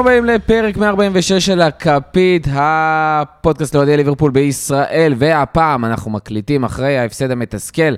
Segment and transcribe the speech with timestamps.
[0.00, 7.94] הבאים לפרק 146 של הכפית, הפודקאסט לאוהדי ליברפול בישראל, והפעם אנחנו מקליטים אחרי ההפסד המתסכל,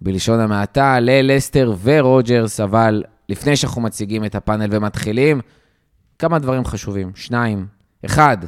[0.00, 5.40] בלשון המעטה, ללסטר ורוג'רס, אבל לפני שאנחנו מציגים את הפאנל ומתחילים,
[6.18, 7.12] כמה דברים חשובים.
[7.14, 7.66] שניים.
[8.06, 8.38] אחד,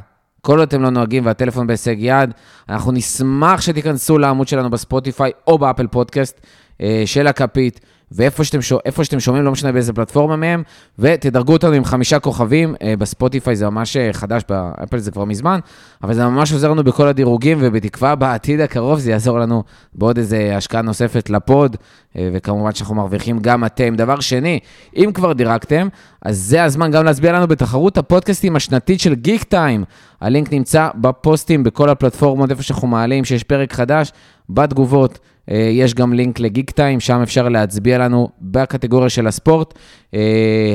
[0.40, 2.30] כל עוד אתם לא נוהגים והטלפון בהישג יד,
[2.68, 6.40] אנחנו נשמח שתיכנסו לעמוד שלנו בספוטיפיי או באפל פודקאסט
[6.80, 7.80] אה, של הכפית.
[8.14, 10.62] ואיפה שאתם, איפה שאתם שומעים, לא משנה באיזה פלטפורמה מהם,
[10.98, 12.74] ותדרגו אותנו עם חמישה כוכבים.
[12.82, 15.60] אה, בספוטיפיי זה ממש אה, חדש, באפל זה כבר מזמן,
[16.02, 19.62] אבל זה ממש עוזר לנו בכל הדירוגים, ובתקווה בעתיד הקרוב זה יעזור לנו
[19.94, 21.76] בעוד איזה השקעה נוספת לפוד,
[22.16, 23.96] אה, וכמובן שאנחנו מרוויחים גם אתם.
[23.96, 24.58] דבר שני,
[24.96, 25.88] אם כבר דירגתם,
[26.22, 29.84] אז זה הזמן גם להצביע לנו בתחרות הפודקאסטים השנתית של גיק טיים.
[30.20, 34.12] הלינק נמצא בפוסטים בכל הפלטפורמות, איפה שאנחנו מעלים, שיש פרק חדש,
[34.50, 35.18] בתגובות.
[35.50, 39.74] אה, יש גם לינק ל Geektime, שם אפשר להצביע לנו בקטגוריה של הספורט.
[40.14, 40.20] אה,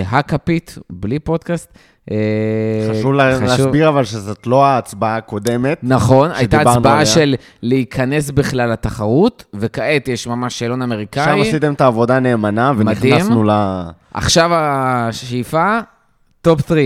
[0.10, 1.78] הכפית, בלי פודקאסט.
[2.12, 2.16] אה,
[2.92, 5.80] חשוב לה- להסביר אבל שזאת לא ההצבעה הקודמת.
[5.84, 7.06] נכון, הייתה הצבעה.
[7.06, 11.26] של להיכנס בכלל לתחרות, וכעת יש ממש שאלון אמריקאי.
[11.26, 13.50] שם עשיתם את העבודה נאמנה ונכנסנו ל...
[14.14, 15.80] עכשיו השאיפה,
[16.42, 16.80] top 3.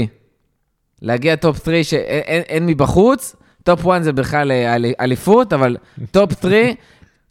[1.01, 5.77] להגיע top 3 שאין אין, אין מבחוץ, top 1 זה בכלל אל- אליפות, אבל
[6.11, 6.53] top 3,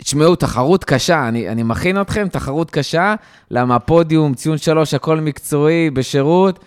[0.02, 3.14] תשמעו, תחרות קשה, אני, אני מכין אתכם, תחרות קשה,
[3.50, 6.64] למה הפודיום, ציון 3, הכל מקצועי, בשירות.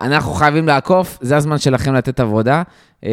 [0.00, 2.62] אנחנו חייבים לעקוף, זה הזמן שלכם לתת עבודה.
[3.04, 3.10] אה,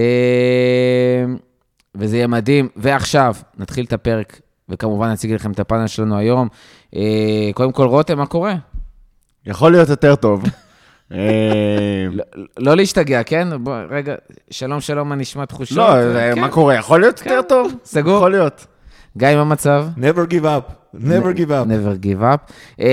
[1.96, 2.68] וזה יהיה מדהים.
[2.76, 4.40] ועכשיו, נתחיל את הפרק,
[4.70, 6.48] וכמובן נציג לכם את הפאנל שלנו היום.
[6.96, 8.56] אה, קודם כל, רותם, מה קורה?
[9.46, 10.44] יכול להיות יותר טוב.
[11.12, 11.18] אה,
[12.12, 12.24] לא-
[12.58, 13.48] לא להשתגע, כן?
[13.64, 14.16] בוא, רגע,
[14.52, 15.78] שלום, שלום, מה נשמע תחושות?
[15.78, 15.94] לא,
[16.36, 16.40] כן.
[16.40, 16.76] מה קורה?
[16.76, 17.74] יכול להיות יותר טוב?
[17.86, 18.16] סגור?
[18.18, 18.66] יכול להיות.
[19.18, 19.86] גיא, מה המצב?
[19.98, 21.66] never give up, never give up.
[21.68, 22.52] never give up.
[22.78, 22.84] Uh,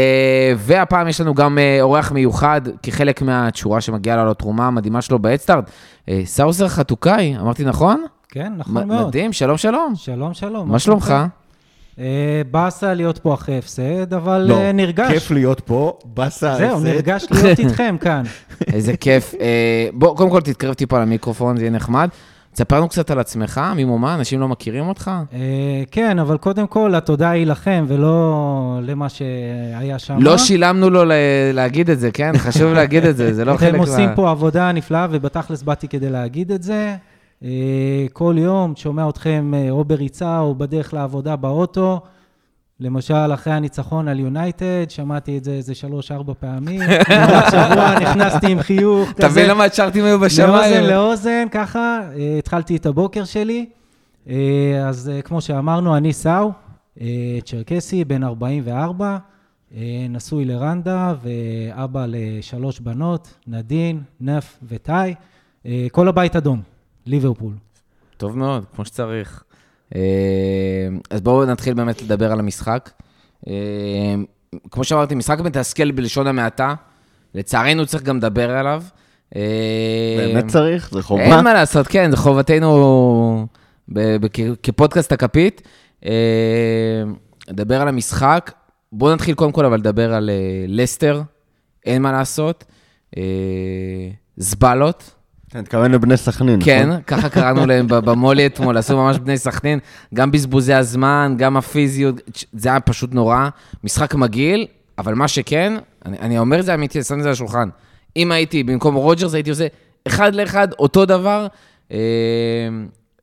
[0.57, 5.19] והפעם יש לנו גם uh, אורח מיוחד, כחלק מהתשורה שמגיעה לו על התרומה המדהימה שלו
[5.19, 5.65] באדסטארט.
[5.69, 8.05] Uh, סאוזר חתוקאי, אמרתי נכון?
[8.29, 9.07] כן, נכון מאוד.
[9.07, 9.93] מדהים, שלום, שלום.
[9.97, 10.69] שלום, שלום.
[10.71, 11.15] מה שלומך?
[11.99, 15.13] אה, באסה להיות פה אחרי הפסד, אבל לא, אה, נרגש.
[15.13, 16.87] כיף להיות פה, באסה זהו, ההפסד.
[16.87, 18.23] נרגש להיות איתכם כאן.
[18.73, 19.35] איזה כיף.
[19.35, 19.37] Uh,
[19.93, 22.09] בוא, קודם כל תתקרב טיפה למיקרופון, זה יהיה נחמד.
[22.57, 25.11] תספר לנו קצת על עצמך, ממומה, אנשים לא מכירים אותך?
[25.33, 30.17] אה, כן, אבל קודם כל, התודה היא לכם, ולא למה שהיה שם.
[30.21, 31.03] לא שילמנו לו
[31.53, 32.33] להגיד את זה, כן?
[32.47, 33.85] חשוב להגיד את זה, זה לא חלק אתם מה...
[33.85, 36.97] עושים פה עבודה נפלאה, ובתכלס באתי כדי להגיד את זה.
[37.45, 42.01] אה, כל יום שומע אתכם אה, או בריצה או בדרך לעבודה באוטו.
[42.81, 46.81] למשל, אחרי הניצחון על יונייטד, שמעתי את זה איזה שלוש-ארבע פעמים.
[47.51, 49.29] שבוע נכנסתי עם חיוך כזה.
[49.29, 50.85] תבין למה הצ'ארטים היו מאוזן בשמיים.
[50.85, 53.67] לאוזן, ככה, אה, התחלתי את הבוקר שלי.
[54.29, 56.53] אה, אז אה, כמו שאמרנו, אני סאו,
[57.45, 59.19] צ'רקסי, בן 44,
[59.75, 65.15] אה, נשוי לרנדה ואבא לשלוש בנות, נדין, נף וטאי.
[65.93, 66.63] כל הבית אדום,
[67.07, 67.53] ליברפול.
[68.17, 69.43] טוב מאוד, כמו שצריך.
[69.95, 70.01] אה,
[71.11, 72.91] אז בואו נתחיל באמת לדבר על המשחק.
[73.49, 73.53] אה,
[74.71, 76.75] כמו שאמרתי, משחק מתסכל בלשון המעטה.
[77.35, 78.83] לצערנו צריך גם לדבר עליו.
[79.37, 79.43] אה,
[80.19, 80.91] באמת צריך?
[80.93, 81.23] זה חובה?
[81.23, 83.47] אין מה לעשות, כן, זו חובתנו
[83.89, 85.63] ב- ב- כ- כפודקאסט הכפית.
[87.49, 88.53] לדבר על המשחק.
[88.93, 90.31] בואו נתחיל קודם כל אבל לדבר על
[90.69, 91.23] לסטר,
[91.87, 92.65] אין מה לעשות.
[94.37, 95.16] זבלות.
[95.57, 97.03] אתה מתכוון לבני סכנין, כן, נכון?
[97.03, 99.79] ככה קראנו להם במולי אתמול, עשו ממש בני סכנין,
[100.15, 102.21] גם בזבוזי הזמן, גם הפיזיות,
[102.53, 103.49] זה היה פשוט נורא.
[103.85, 104.67] משחק מגעיל,
[104.99, 105.75] אבל מה שכן,
[106.07, 107.69] אני, אני אומר את זה אמיתי, שם את זה על השולחן.
[108.17, 109.67] אם הייתי במקום רוג'רס, הייתי עושה
[110.07, 111.47] אחד לאחד, אותו דבר.
[111.93, 111.99] אה,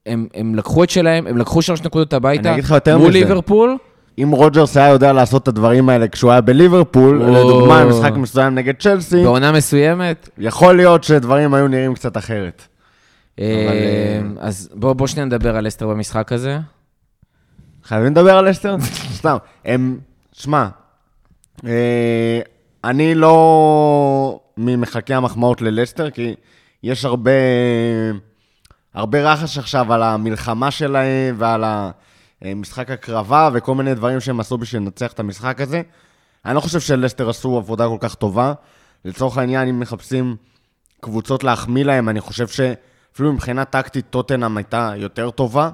[0.05, 2.49] הם, הם לקחו את שלהם, הם לקחו שלוש נקודות הביתה.
[2.97, 3.11] מול.
[3.11, 3.77] ליברפול.
[4.17, 7.33] אם רוג'רס היה יודע לעשות את הדברים האלה כשהוא היה בליברפול, או.
[7.33, 10.29] לדוגמה, משחק מסוים נגד צ'לסי, בעונה מסוימת.
[10.37, 12.67] יכול להיות שדברים היו נראים קצת אחרת.
[13.39, 16.59] אה, אבל, אה, אז בואו בוא שנייה נדבר על אסטר במשחק הזה.
[17.83, 18.75] חייבים לדבר על אסטר?
[19.19, 19.37] סתם.
[19.65, 19.99] הם,
[20.33, 20.67] שמע,
[21.65, 22.39] אה,
[22.83, 26.35] אני לא ממחלקי המחמאות ללסטר, כי
[26.83, 27.31] יש הרבה,
[28.93, 31.63] הרבה רחש עכשיו על המלחמה שלהם ועל
[32.43, 35.81] המשחק הקרבה וכל מיני דברים שהם עשו בשביל לנצח את המשחק הזה.
[36.45, 38.53] אני לא חושב שלסטר עשו עבודה כל כך טובה.
[39.05, 40.35] לצורך העניין, אם מחפשים
[41.01, 45.69] קבוצות להחמיא להם, אני חושב שאפילו מבחינה טקטית טוטנאם הייתה יותר טובה,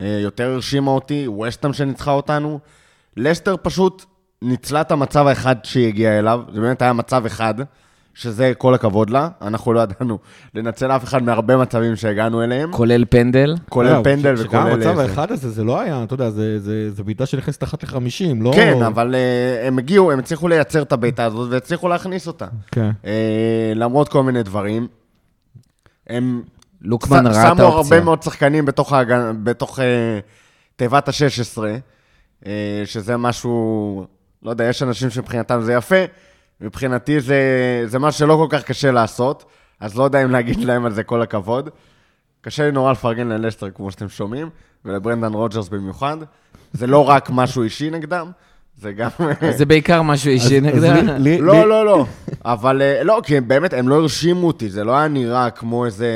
[0.00, 2.58] אה, יותר הרשימה אותי, ווסטהאם שניצחה אותנו.
[3.16, 4.04] לסטר פשוט
[4.42, 7.54] ניצלה את המצב האחד שהיא הגיעה אליו, זה באמת היה מצב אחד,
[8.20, 9.28] שזה כל הכבוד לה.
[9.42, 10.18] אנחנו לא ידענו
[10.54, 13.54] לנצל אף אחד מהרבה מצבים שהגענו אליהם, כולל פנדל.
[13.68, 14.60] כולל לא, פנדל ש- וכולל...
[14.62, 15.02] שגם המצב זה.
[15.02, 18.52] האחד הזה, זה לא היה, אתה יודע, זה- זה זה בעיטה שנכנסת אחת לחמישים, לא...
[18.54, 22.46] כן, אבל אה, הם הגיעו, הם הצליחו לייצר את הבעיטה הזאת והצליחו להכניס אותה.
[22.72, 22.90] כן.
[23.04, 24.88] אה, למרות כל מיני דברים.
[26.06, 26.42] הם
[26.82, 28.00] לוקמן ש- ראה את שמו הרבה האופציה.
[28.00, 28.64] מאוד שחקנים
[29.44, 30.18] בתוך, אה,
[30.76, 31.62] תיבת ה-16,
[32.46, 32.52] אה,
[32.84, 34.06] שזה משהו,
[34.42, 35.96] לא יודע, יש אנשים שמבחינתם זה יפה,
[36.60, 37.40] מבחינתי זה,
[37.86, 39.44] זה משהו שלא כל כך קשה לעשות,
[39.80, 41.68] אז לא יודע אם להגיד להם על זה כל הכבוד.
[42.40, 44.48] קשה לי נורא לפרגן ללסטר, כמו שאתם שומעים,
[44.84, 46.16] ולברנדן רוג'רס במיוחד.
[46.72, 48.30] זה לא רק משהו אישי נגדם,
[48.78, 49.08] זה גם...
[49.56, 50.60] זה בעיקר משהו אישי
[51.18, 52.06] לי- לא, לא, לא.
[52.44, 56.08] אבל אה, לא, כי באמת, הם לא הרשימו אותי, זה לא היה נראה כמו איזה...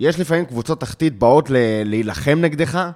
[0.00, 2.88] יש לפעמים קבוצות תחתית באות ל- להילחם נגדך,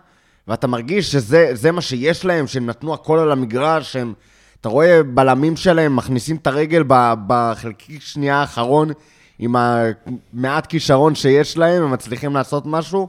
[0.48, 4.12] ואתה מרגיש שזה זה מה שיש להם, שהם נתנו הכל על המגרש, שהם...
[4.60, 8.90] אתה רואה בלמים שלהם מכניסים את הרגל ב- בחלקיק שנייה האחרון,
[9.38, 13.08] עם המעט כישרון שיש להם, הם מצליחים לעשות משהו,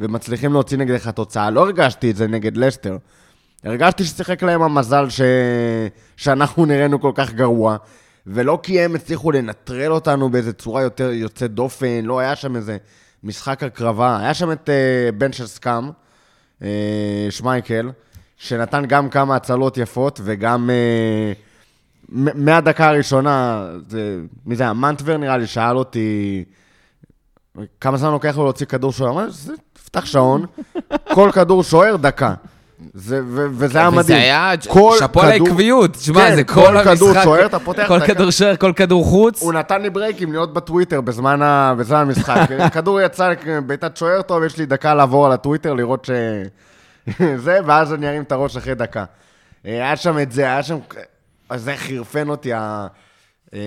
[0.00, 1.50] ומצליחים להוציא נגדך תוצאה.
[1.50, 2.96] לא הרגשתי את זה נגד לסטר.
[3.64, 5.20] הרגשתי ששיחק להם המזל ש...
[6.16, 7.76] שאנחנו נראינו כל כך גרוע,
[8.26, 12.76] ולא כי הם הצליחו לנטרל אותנו באיזו צורה יותר יוצאת דופן, לא היה שם איזה
[13.24, 14.18] משחק הקרבה.
[14.20, 15.90] היה שם את uh, בן של סקאם,
[16.60, 16.64] uh,
[17.30, 17.90] שמייקל,
[18.42, 24.16] שנתן גם כמה הצלות יפות, וגם uh, מהדקה הראשונה, זה,
[24.46, 24.72] מי זה היה?
[24.72, 26.44] מנטבר נראה לי, שאל אותי
[27.80, 29.10] כמה זמן לוקח לו להוציא כדור שוער.
[29.10, 30.46] אמרתי, "זה- תפתח שעון,
[31.14, 32.34] כל כדור שוער, דקה.
[32.94, 34.00] זה, ו- וזה היה מדהים.
[34.04, 35.94] וזה היה כל שאפו על כדור- העקביות.
[35.94, 37.24] שמע, כן, זה כל כל כדור המשחק.
[37.24, 39.42] שוער, אתה פותח כל כדור שוער, כל כדור חוץ.
[39.42, 41.74] הוא נתן לי ברייקים להיות בטוויטר בזמן, ה...
[41.78, 42.36] בזמן המשחק.
[42.74, 43.32] כדור יצא,
[43.66, 46.10] בעיטת שוער טוב, יש לי דקה לעבור על הטוויטר, לראות ש...
[47.44, 49.04] זה, ואז אני ארים את הראש אחרי דקה.
[49.66, 50.78] אה, היה שם את זה, היה שם...
[51.48, 52.86] אז זה חירפן אותי, ה...
[53.54, 53.60] אה,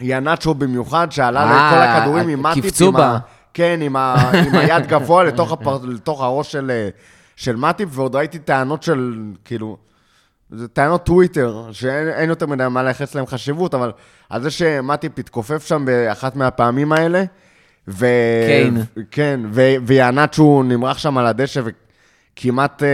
[0.00, 3.18] ינאצ'ו במיוחד, שעלה אה, הכדורים עם מאטיפ, קפצו עם בה.
[3.54, 4.30] כן, עם, ה...
[4.46, 5.78] עם היד גבוה לתוך, הפר...
[5.84, 6.88] לתוך הראש של,
[7.36, 9.14] של מאטיפ, ועוד ראיתי טענות של,
[9.44, 9.76] כאילו,
[10.50, 13.92] זה טענות טוויטר, שאין אין יותר מדי מה לייחס להם חשיבות, אבל
[14.30, 17.24] על זה שמטיפ התכופף שם באחת מהפעמים האלה,
[17.88, 18.06] ו...
[18.46, 18.82] קיין.
[19.10, 19.60] כן, ו...
[19.82, 21.60] ויענת נמרח שם על הדשא
[22.36, 22.88] וכמעט אה,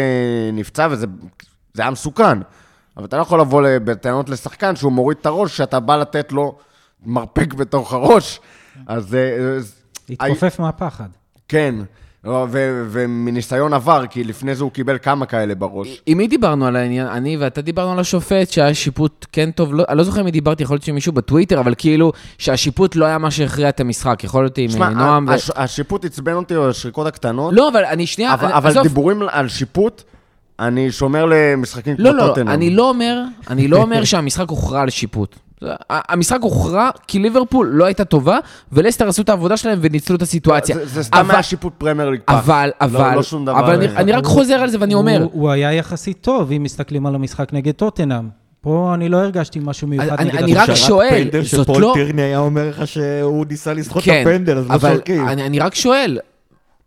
[0.52, 1.06] נפצע, וזה
[1.74, 2.38] זה היה מסוכן.
[2.96, 6.58] אבל אתה לא יכול לבוא בטענות לשחקן שהוא מוריד את הראש, שאתה בא לתת לו
[7.06, 8.40] מרפק בתוך הראש.
[8.86, 9.14] אז...
[9.14, 9.74] אה, אז-
[10.10, 11.08] התכופף מהפחד.
[11.48, 11.74] כן,
[12.24, 12.48] ו-
[12.90, 16.02] ומניסיון עבר, כי לפני זה הוא קיבל כמה כאלה בראש.
[16.06, 17.06] עם מי דיברנו על העניין?
[17.06, 20.62] אני ואתה דיברנו על השופט, שהיה שיפוט כן טוב, לא, אני לא זוכר אם דיברתי,
[20.62, 24.58] יכול להיות שמישהו בטוויטר, אבל כאילו, שהשיפוט לא היה מה שהכריע את המשחק, יכול להיות
[24.58, 25.32] עם שמע, אה, נועם ו...
[25.32, 28.82] הש- השיפוט עצבן אותי על השריקות הקטנות, לא, אבל אני שנייה, אבל, אני- אבל עזוב.
[28.82, 30.02] דיבורים על שיפוט,
[30.60, 32.48] אני שומר למשחקים כמו לא, לא, טוטנאם.
[32.48, 35.36] אני לא אומר, אני לא אומר שהמשחק הוכרע על שיפוט.
[35.90, 38.38] המשחק הוכרע כי ליברפול לא הייתה טובה,
[38.72, 40.76] ולסטר עשו את העבודה שלהם וניצלו את הסיטואציה.
[40.76, 42.32] זה, זה סתם היה שיפוט פרמייר ליג פח.
[42.34, 43.58] אבל, אבל, לא שום דבר.
[43.58, 46.62] אבל אני, אני רק חוזר על זה ואני אומר, הוא, הוא היה יחסית טוב, אם
[46.62, 48.28] מסתכלים על המשחק נגד טוטנאם.
[48.60, 50.74] פה אני לא הרגשתי משהו מיוחד אני- נגד אני רק.
[50.74, 54.68] שואל, זאת שפול לא- טירני היה אומר לך שהוא ניסה לסחוט את כן, הפנדל, אז
[54.70, 55.28] לא אבל שורקים.
[55.28, 56.18] אני, אני רק שואל,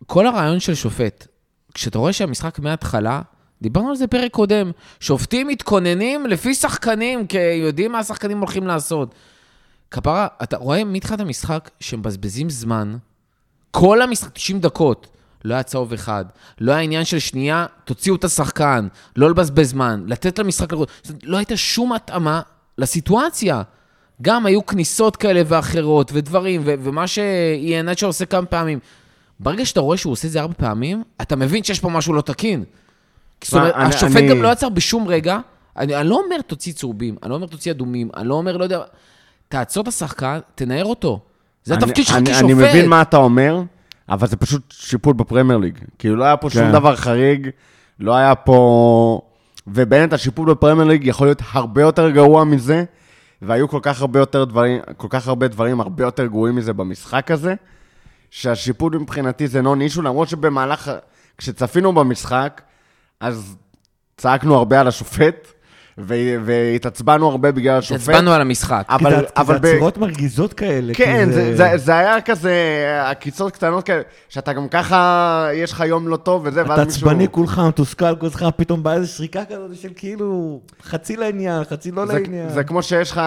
[0.06, 1.26] כל הרעיון של שופט,
[1.74, 3.20] כשאתה רואה שהמשחק מההתחלה,
[3.62, 9.14] דיברנו על זה פרק קודם, שופטים מתכוננים לפי שחקנים, כי יודעים מה השחקנים הולכים לעשות.
[9.90, 12.96] כפרה, אתה רואה מתחילת המשחק שמבזבזים זמן,
[13.70, 15.06] כל המשחק, 90 דקות,
[15.44, 16.24] לא היה צהוב אחד,
[16.60, 20.90] לא היה עניין של שנייה, תוציאו את השחקן, לא לבזבז זמן, לתת למשחק לראות.
[21.22, 22.40] לא הייתה שום התאמה
[22.78, 23.62] לסיטואציה.
[24.22, 28.78] גם היו כניסות כאלה ואחרות, ודברים, ו- ומה שאיינצ'ה עושה כמה פעמים.
[29.40, 32.20] ברגע שאתה רואה שהוא עושה את זה ארבע פעמים, אתה מבין שיש פה משהו לא
[32.20, 32.64] תקין.
[33.44, 35.38] זאת אומרת, אני- השופט אני- גם לא עצר בשום רגע.
[35.76, 38.64] אני, אני לא אומר תוציא צהובים, אני לא אומר תוציא אדומים, אני לא אומר, לא
[38.64, 38.80] יודע...
[39.48, 41.20] תעצור את השחקן, תנער אותו.
[41.64, 42.44] זה אני- התפקיד שלך כשופט.
[42.44, 43.62] אני מבין מה אתה אומר,
[44.08, 45.78] אבל זה פשוט שיפוט בפרמייר ליג.
[45.98, 46.72] כאילו, לא היה פה שום כן.
[46.72, 47.48] דבר חריג,
[48.00, 49.20] לא היה פה...
[49.66, 52.84] ובאמת, השיפוט בפרמייר ליג יכול להיות הרבה יותר גרוע מזה,
[53.42, 57.30] והיו כל כך הרבה יותר דברים, כל כך הרבה דברים הרבה יותר גרועים מזה במשחק
[57.30, 57.54] הזה,
[58.30, 60.90] שהשיפוט מבחינתי זה נון אישו, למרות שבמהלך...
[61.38, 62.60] כשצפינו במשחק,
[63.22, 63.56] אז
[64.16, 65.46] צעקנו הרבה על השופט,
[65.98, 66.14] ו-
[66.44, 68.00] והתעצבנו הרבה בגלל השופט.
[68.00, 68.84] הצבענו על המשחק.
[68.88, 70.94] כי אבל, כי אבל זה ב- עצירות מרגיזות כאלה.
[70.94, 72.54] כן, זה, זה, זה היה כזה,
[73.04, 77.08] עקיצות קטנות כאלה, שאתה גם ככה, יש לך יום לא טוב וזה, ואז אתה מישהו...
[77.08, 82.06] עצבני כולך, מתוסכל כולך, פתאום באה איזו שריקה כזאת של כאילו חצי לעניין, חצי לא
[82.06, 82.48] זה, לעניין.
[82.48, 83.20] זה כמו שיש לך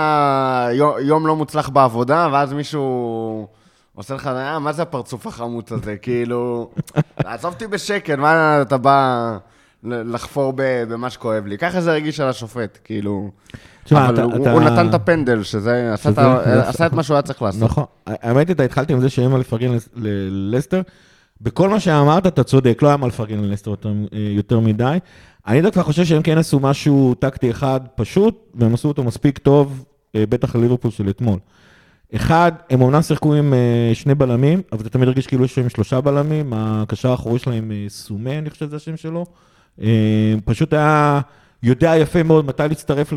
[0.73, 3.47] יום, יום לא מוצלח בעבודה, ואז מישהו
[3.95, 5.95] עושה לך, אה, מה זה הפרצוף החמוץ הזה?
[6.01, 6.69] כאילו,
[7.17, 9.37] עזוב אותי בשקט, מה אתה בא
[9.85, 11.57] לחפור במה שכואב לי.
[11.57, 13.31] ככה זה הרגיש על השופט, כאילו...
[13.83, 15.93] תשמע, אבל אתה- הוא אתה- הוא נתן את הפנדל, שזה...
[15.93, 16.17] עשה את
[16.67, 17.61] עשה את מה שהוא היה צריך לעשות.
[17.61, 17.83] נכון.
[18.07, 20.81] האמת, אתה התחלתי עם זה שאין מה לפרגן לס- ללסטר.
[21.41, 24.97] בכל מה שאמרת, אתה צודק, לא היה מה לפרגן ללסטר יותר, אה, יותר מדי.
[25.47, 29.85] אני דווקא חושב שהם כן עשו משהו טקטי אחד פשוט, והם עשו אותו מספיק טוב,
[30.15, 31.39] אה, בטח לליברפול של אתמול.
[32.15, 33.59] אחד, הם אומנם שיחקו עם אה,
[33.93, 38.37] שני בלמים, אבל אתה תמיד הרגיש כאילו יש להם שלושה בלמים, הקשר האחורי שלהם סומה,
[38.37, 39.25] אני חושב שזה השם שלו.
[39.81, 41.21] אה, פשוט היה
[41.63, 43.13] יודע יפה מאוד מתי להצטרף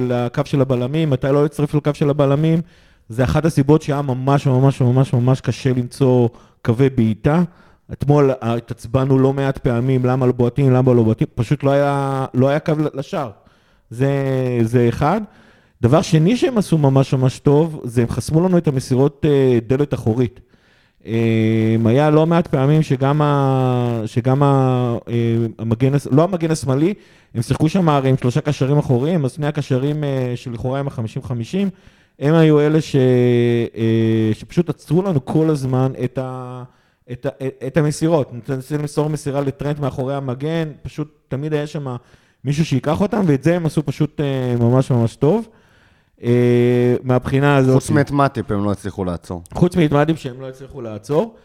[0.00, 2.60] לקו של הבלמים, מתי לא להצטרף לקו של הבלמים.
[3.08, 6.28] זה אחת הסיבות שהיה ממש ממש ממש ממש קשה למצוא
[6.62, 7.42] קווי בעיטה.
[7.92, 12.48] אתמול התעצבנו לא מעט פעמים, למה לא בועטים, למה לא בועטים, פשוט לא היה, לא
[12.48, 13.30] היה קו לשער.
[13.90, 14.08] זה,
[14.62, 15.20] זה אחד.
[15.82, 19.94] דבר שני שהם עשו ממש ממש טוב, זה הם חסמו לנו את המסירות אה, דלת
[19.94, 20.40] אחורית.
[21.06, 26.94] אה, היה לא מעט פעמים שגם, ה, שגם ה, אה, המגן, לא המגן השמאלי,
[27.34, 31.68] הם שיחקו שם הרי עם שלושה קשרים אחוריים, אז שני הקשרים אה, שלכאורה הם ה-50-50,
[32.18, 32.96] הם היו אלה ש,
[33.76, 36.62] אה, שפשוט עצרו לנו כל הזמן את, ה,
[37.12, 37.28] את, ה,
[37.66, 38.48] את המסירות.
[38.48, 41.96] ננסה למסור מסירה לטרנט מאחורי המגן, פשוט תמיד היה שם
[42.44, 45.48] מישהו שיקח אותם, ואת זה הם עשו פשוט אה, ממש ממש טוב.
[46.22, 47.74] אה, מהבחינה הזאת...
[47.74, 49.42] חוץ מאת מאטיפ הם לא הצליחו לעצור.
[49.54, 51.36] חוץ מהתמדים שהם לא הצליחו לעצור.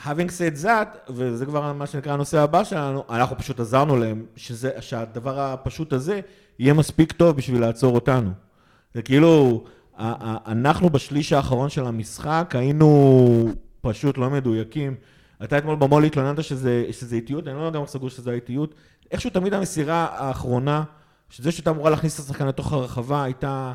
[0.00, 4.70] having said that, וזה כבר מה שנקרא הנושא הבא שלנו, אנחנו פשוט עזרנו להם, שזה,
[4.80, 6.20] שהדבר הפשוט הזה
[6.58, 8.30] יהיה מספיק טוב בשביל לעצור אותנו.
[8.94, 9.64] זה כאילו,
[9.98, 13.48] אנחנו בשליש האחרון של המשחק היינו
[13.80, 14.94] פשוט לא מדויקים.
[15.44, 18.74] אתה אתמול במו"ל התלוננת שזה, שזה איטיות, אני לא לגמרי סגור שזה האיטיות.
[19.10, 20.82] איכשהו תמיד המסירה האחרונה,
[21.36, 23.72] שזה שהייתה אמורה להכניס את השחקן לתוך הרחבה, הייתה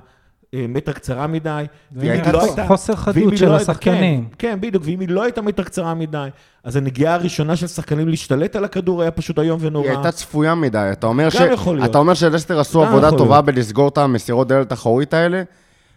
[0.54, 1.64] אה, מטר קצרה מדי.
[1.92, 4.26] ואם הייתה לא חוס- הייתה- חוסר חדות של לא השחקנים.
[4.26, 6.28] כן, כן, בדיוק, ואם היא לא הייתה מטר קצרה מדי,
[6.64, 9.84] אז הנגיעה הראשונה של שחקנים להשתלט על הכדור היה פשוט איום ונורא.
[9.88, 10.90] היא הייתה צפויה מדי.
[10.92, 11.30] אתה אומר,
[11.76, 11.90] להיות.
[11.90, 13.46] אתה אומר שלסטר עשו עבודה טובה להיות.
[13.46, 15.44] בלסגור את המסירות דלת אחורית האלה,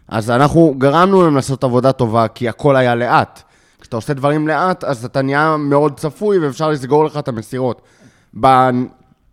[0.09, 3.43] אז אנחנו גרמנו להם לעשות עבודה טובה, כי הכל היה לאט.
[3.81, 7.83] כשאתה עושה דברים לאט, אז אתה נהיה מאוד צפוי ואפשר לסגור לך את המסירות.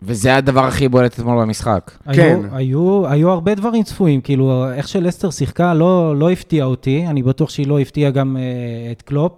[0.02, 1.92] וזה הדבר הכי בולט אתמול במשחק.
[2.14, 2.40] כן.
[2.52, 7.24] היו, היו, היו הרבה דברים צפויים, כאילו, איך שלסטר שיחקה לא, לא הפתיע אותי, אני
[7.24, 9.32] בטוח שהיא לא הפתיעה גם uh, את קלופ,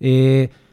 [0.00, 0.04] uh,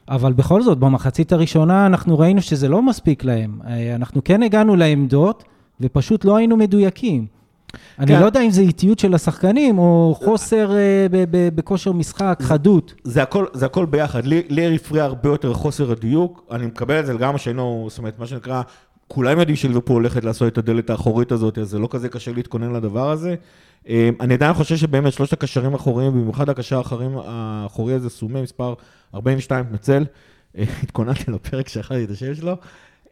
[0.10, 3.60] אבל בכל זאת, במחצית הראשונה אנחנו ראינו שזה לא מספיק להם.
[3.62, 5.44] Uh, אנחנו כן הגענו לעמדות,
[5.82, 7.26] ופשוט לא היינו מדויקים.
[8.00, 8.20] אני כן.
[8.20, 10.72] לא יודע אם זה איטיות של השחקנים, או חוסר
[11.12, 12.94] ב- ב- בכושר משחק, חדות.
[13.04, 14.26] זה הכל, זה הכל ביחד.
[14.26, 16.48] לי, לי הפריע הרבה יותר חוסר הדיוק.
[16.52, 18.62] אני מקבל את זה לגמרי שהיינו, זאת אומרת, מה שנקרא,
[19.08, 22.74] כולם יודעים שליברפול הולכת לעשות את הדלת האחורית הזאת, אז זה לא כזה קשה להתכונן
[22.74, 23.36] לדבר הזה.
[23.90, 26.82] אה, אני עדיין חושב שבאמת שלושת הקשרים האחוריים, במיוחד הקשר
[27.26, 28.74] האחורי הזה, סומי, מספר
[29.16, 30.06] 42, מתנצל,
[30.58, 32.56] אה, התכוננתי לפרק שאכלתי את השם שלו.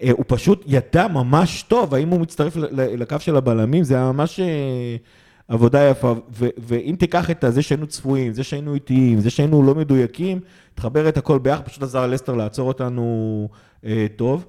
[0.01, 4.39] אה, הוא פשוט ידע ממש טוב, האם הוא מצטרף לקו של הבלמים, זה היה ממש
[4.39, 4.95] אה,
[5.47, 6.15] עבודה יפה.
[6.57, 10.39] ואם תיקח את זה שהיינו צפויים, זה שהיינו איטיים, זה שהיינו לא מדויקים,
[10.75, 13.49] תחבר את הכל ביחד, פשוט עזר לסטר לעצור אותנו
[14.15, 14.45] טוב.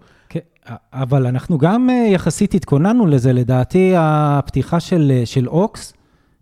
[0.93, 3.33] אבל אנחנו גם אה, יחסית התכוננו לזה.
[3.33, 5.93] לדעתי, הפתיחה של, אה, של אוקס,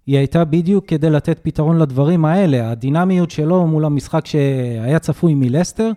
[0.06, 2.70] היא הייתה בדיוק כדי לתת פתרון לדברים האלה.
[2.70, 5.90] הדינמיות שלו מול המשחק שהיה צפוי מלסטר,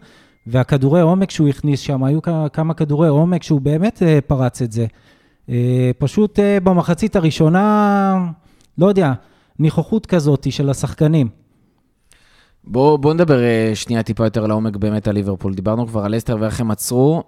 [0.47, 2.19] והכדורי עומק שהוא הכניס שם, היו
[2.53, 4.85] כמה כדורי עומק שהוא באמת אה, פרץ את זה.
[5.97, 8.29] פשוט במחצית הראשונה,
[8.77, 9.13] לא יודע,
[9.59, 11.29] ניחוחות כזאת של השחקנים.
[12.63, 13.39] בואו בוא נדבר
[13.73, 15.53] שנייה טיפה יותר לעומק באמת על ליברפול.
[15.53, 17.23] דיברנו כבר על אסטר ואיך הם עצרו.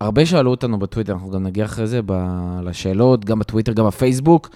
[0.00, 4.50] הרבה שאלו אותנו בטוויטר, אנחנו גם נגיע אחרי זה ב- לשאלות, גם בטוויטר, גם בפייסבוק,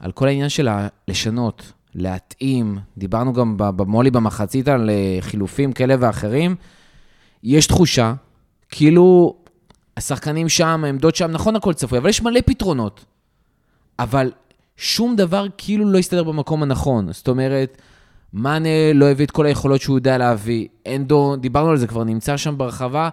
[0.00, 0.68] על כל העניין של
[1.08, 2.78] לשנות, להתאים.
[2.98, 6.54] דיברנו גם במולי במחצית על אה, חילופים כאלה ואחרים.
[7.42, 8.14] יש תחושה,
[8.68, 9.36] כאילו
[9.96, 13.04] השחקנים שם, העמדות שם, נכון הכל צפוי, אבל יש מלא פתרונות.
[13.98, 14.30] אבל
[14.76, 17.12] שום דבר כאילו לא הסתדר במקום הנכון.
[17.12, 17.82] זאת אומרת,
[18.32, 20.68] מאנה לא הביא את כל היכולות שהוא יודע להביא.
[20.88, 23.08] אנדו, דיברנו על זה כבר, נמצא שם ברחבה,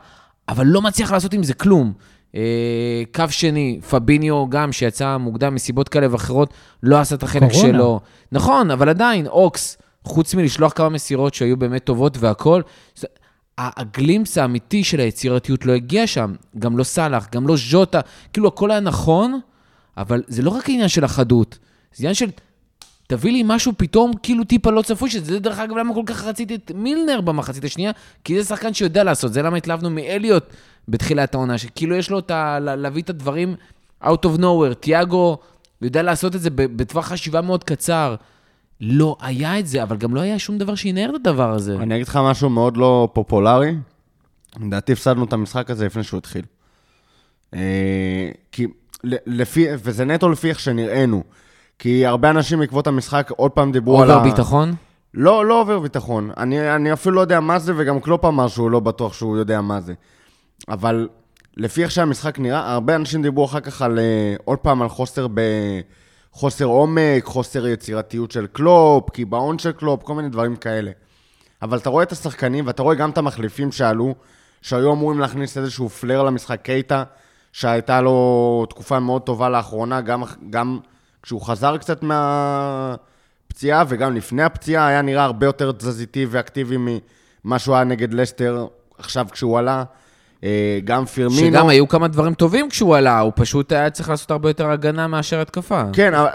[0.49, 1.93] אבל לא מצליח לעשות עם זה כלום.
[2.35, 7.73] אה, קו שני, פביניו גם, שיצא מוקדם מסיבות כאלה ואחרות, לא עשה את החלק קורונה.
[7.73, 7.99] שלו.
[8.31, 12.63] נכון, אבל עדיין, אוקס, חוץ מלשלוח כמה מסירות שהיו באמת טובות והכול,
[13.57, 16.33] הגלימפס האמיתי של היצירתיות לא הגיע שם.
[16.59, 17.99] גם לא סאלח, גם לא ז'וטה,
[18.33, 19.39] כאילו הכל היה נכון,
[19.97, 21.57] אבל זה לא רק העניין של החדות,
[21.93, 22.29] זה עניין של
[23.13, 26.55] תביא לי משהו פתאום כאילו טיפה לא צפוי, שזה דרך אגב למה כל כך רציתי
[26.55, 27.91] את מילנר במחצית השנייה,
[28.23, 30.43] כי זה שחקן שיודע לעשות, זה למה התלהבנו מאליוט
[30.87, 32.59] בתחילת העונה, שכאילו יש לו את ה...
[32.59, 33.55] לה- להביא את הדברים
[34.03, 35.37] out of nowhere, תיאגו
[35.81, 38.15] יודע לעשות את זה בטווח חשיבה מאוד קצר.
[38.81, 41.75] לא היה את זה, אבל גם לא היה שום דבר שינער את הדבר הזה.
[41.75, 43.75] אני אגיד לך משהו מאוד לא פופולרי.
[44.61, 46.41] לדעתי הפסדנו את המשחק הזה לפני שהוא התחיל.
[47.53, 48.67] אה, כי
[49.03, 51.23] לפי, וזה נטו לפי איך שנראינו.
[51.83, 54.15] כי הרבה אנשים בעקבות המשחק עוד פעם דיברו על ה...
[54.15, 54.73] over ביטחון?
[55.13, 56.31] לא, לא over ביטחון.
[56.37, 59.61] אני, אני אפילו לא יודע מה זה, וגם קלופ אמר שהוא לא בטוח שהוא יודע
[59.61, 59.93] מה זה.
[60.69, 61.07] אבל
[61.57, 65.27] לפי איך שהמשחק נראה, הרבה אנשים דיברו אחר כך על, אה, עוד פעם על חוסר
[65.33, 65.41] ב...
[66.31, 70.91] חוסר עומק, חוסר יצירתיות של קלופ, קיבעון של קלופ, כל מיני דברים כאלה.
[71.61, 74.15] אבל אתה רואה את השחקנים, ואתה רואה גם את המחליפים שעלו,
[74.61, 77.03] שהיו אמורים להכניס איזשהו פלר למשחק קייטה,
[77.51, 80.79] שהייתה לו תקופה מאוד טובה לאחרונה, גם, גם
[81.23, 86.77] כשהוא חזר קצת מהפציעה, וגם לפני הפציעה היה נראה הרבה יותר תזזיתי ואקטיבי
[87.43, 89.83] ממה שהוא היה נגד לסטר עכשיו כשהוא עלה.
[90.43, 91.47] אה, גם פירמינו...
[91.47, 95.07] שגם היו כמה דברים טובים כשהוא עלה, הוא פשוט היה צריך לעשות הרבה יותר הגנה
[95.07, 95.83] מאשר התקפה.
[95.93, 96.27] כן, לא,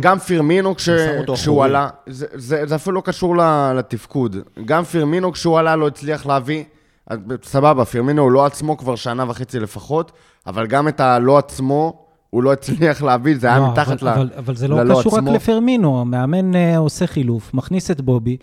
[0.00, 0.88] גם, פירמינו כש,
[1.34, 3.36] כשהוא עלה, זה, זה, זה אפילו לא קשור
[3.74, 4.36] לתפקוד.
[4.64, 6.64] גם פירמינו כשהוא עלה לא הצליח להביא,
[7.44, 10.12] סבבה, פירמינו הוא לא עצמו כבר שנה וחצי לפחות,
[10.46, 12.03] אבל גם את הלא עצמו,
[12.34, 15.16] הוא לא הצליח להביא, זה היה לא, מתחת אבל, ל, אבל, אבל זה לא קשור
[15.16, 15.30] עצמו.
[15.30, 18.36] רק לפירמינו, המאמן uh, עושה חילוף, מכניס את בובי.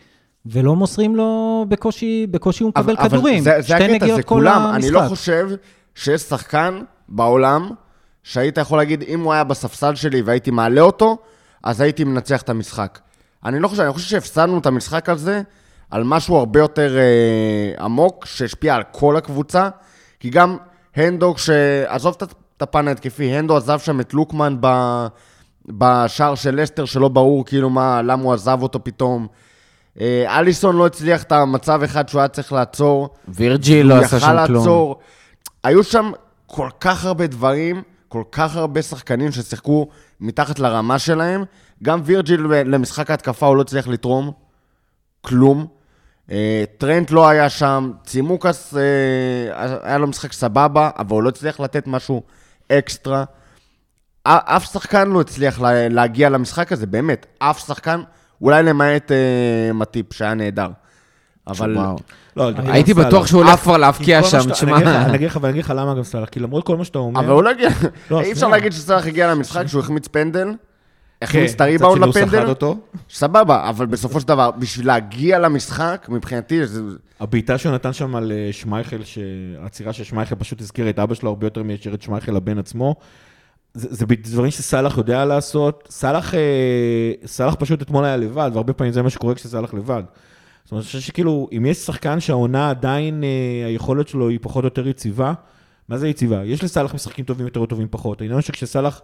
[0.45, 3.43] ולא מוסרים לו בקושי, בקושי הוא מקבל אבל, כדורים.
[3.43, 4.61] אבל זה, זה הקטע, זה כולם.
[4.61, 4.83] המשחק.
[4.83, 5.49] אני לא חושב
[5.95, 6.79] שיש שחקן
[7.09, 7.69] בעולם
[8.23, 11.17] שהיית יכול להגיד, אם הוא היה בספסל שלי והייתי מעלה אותו,
[11.63, 12.99] אז הייתי מנצח את המשחק.
[13.45, 15.41] אני לא חושב, אני חושב שהפסדנו את המשחק הזה
[15.89, 19.69] על משהו הרבה יותר אה, עמוק, שהשפיע על כל הקבוצה,
[20.19, 20.57] כי גם
[20.95, 21.35] הנדו,
[21.87, 22.21] עזוב את
[22.61, 24.67] הפן ההתקפי, הנדו עזב שם את לוקמן ב,
[25.67, 29.27] בשער של לסטר, שלא ברור כאילו מה, למה הוא עזב אותו פתאום.
[30.01, 33.09] אה, אליסון לא הצליח את המצב אחד שהוא היה צריך לעצור.
[33.27, 34.57] וירג'יל לא עשה שם כלום.
[34.57, 34.99] לעצור.
[35.63, 36.11] היו שם
[36.45, 39.87] כל כך הרבה דברים, כל כך הרבה שחקנים ששיחקו
[40.19, 41.43] מתחת לרמה שלהם.
[41.83, 44.31] גם וירג'יל למשחק ההתקפה הוא לא הצליח לתרום
[45.21, 45.67] כלום.
[46.31, 51.59] אה, טרנט לא היה שם, צימוקס אה, היה לו משחק סבבה, אבל הוא לא הצליח
[51.59, 52.21] לתת משהו
[52.71, 53.23] אקסטרה.
[54.23, 58.01] אף שחקן לא הצליח להגיע למשחק הזה, באמת, אף שחקן.
[58.41, 60.69] אולי למעט אה, מטיפ, שהיה נהדר.
[61.47, 61.77] אבל...
[62.35, 64.77] לא, הייתי בטוח שהוא הולך כבר להבקיע שם, תשמע.
[64.77, 67.19] אני אגיד לך, ואני אגיד לך למה גם סלאח, כי למרות כל מה שאתה אומר...
[67.19, 67.69] אבל הוא לא הגיע,
[68.11, 70.47] לא, אי אפשר להגיד שסלאח הגיע למשחק שהוא החמיץ פנדל,
[71.21, 72.53] החמיץ את הריבאונד לפנדל,
[73.09, 76.61] סבבה, אבל בסופו של דבר, בשביל להגיע למשחק, מבחינתי...
[77.19, 78.97] הבעיטה שהוא נתן שם על אה, שמייכל,
[79.61, 82.95] העצירה של שמייכל פשוט הזכירה את אבא שלו הרבה יותר מאשר את שמייכל לבן עצמו.
[83.73, 85.87] זה, זה דברים שסאלח יודע לעשות.
[85.91, 90.03] סאלח, אה, סאלח פשוט אתמול היה לבד, והרבה פעמים זה מה שקורה כשסאלח לבד.
[90.63, 94.63] זאת אומרת, אני חושב שכאילו, אם יש שחקן שהעונה עדיין, אה, היכולת שלו היא פחות
[94.63, 95.33] או יותר יציבה,
[95.89, 96.45] מה זה יציבה?
[96.45, 98.21] יש לסאלח משחקים טובים יותר או טובים פחות.
[98.21, 99.01] העניין שכשסאלח...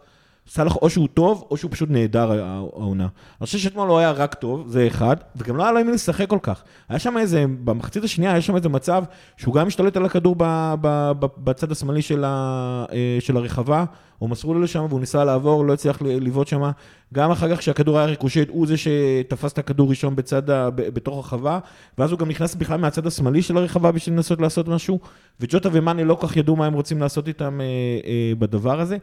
[0.47, 3.07] סאלח או שהוא טוב, או שהוא פשוט נהדר העונה.
[3.41, 6.29] אני חושב שאתמול לא היה רק טוב, זה אחד, וגם לא היה לו עם לשחק
[6.29, 6.63] כל כך.
[6.89, 9.03] היה שם איזה, במחצית השנייה היה שם איזה מצב
[9.38, 10.43] שהוא גם משתלט על הכדור ב,
[10.81, 13.86] ב, ב, בצד השמאלי של, ה, אה, של הרחבה,
[14.21, 16.71] או מסרו לו לשם והוא ניסה לעבור, לא הצליח לבעוט שם.
[17.13, 21.15] גם אחר כך כשהכדור היה ריקושט, הוא זה שתפס את הכדור ראשון בצד, ב, בתוך
[21.15, 21.60] הרחבה,
[21.97, 24.99] ואז הוא גם נכנס בכלל מהצד השמאלי של הרחבה בשביל לנסות לעשות משהו,
[25.39, 27.65] וג'וטה ומאני לא כל כך ידעו מה הם רוצים לעשות איתם אה,
[28.05, 28.97] אה, בדבר הזה.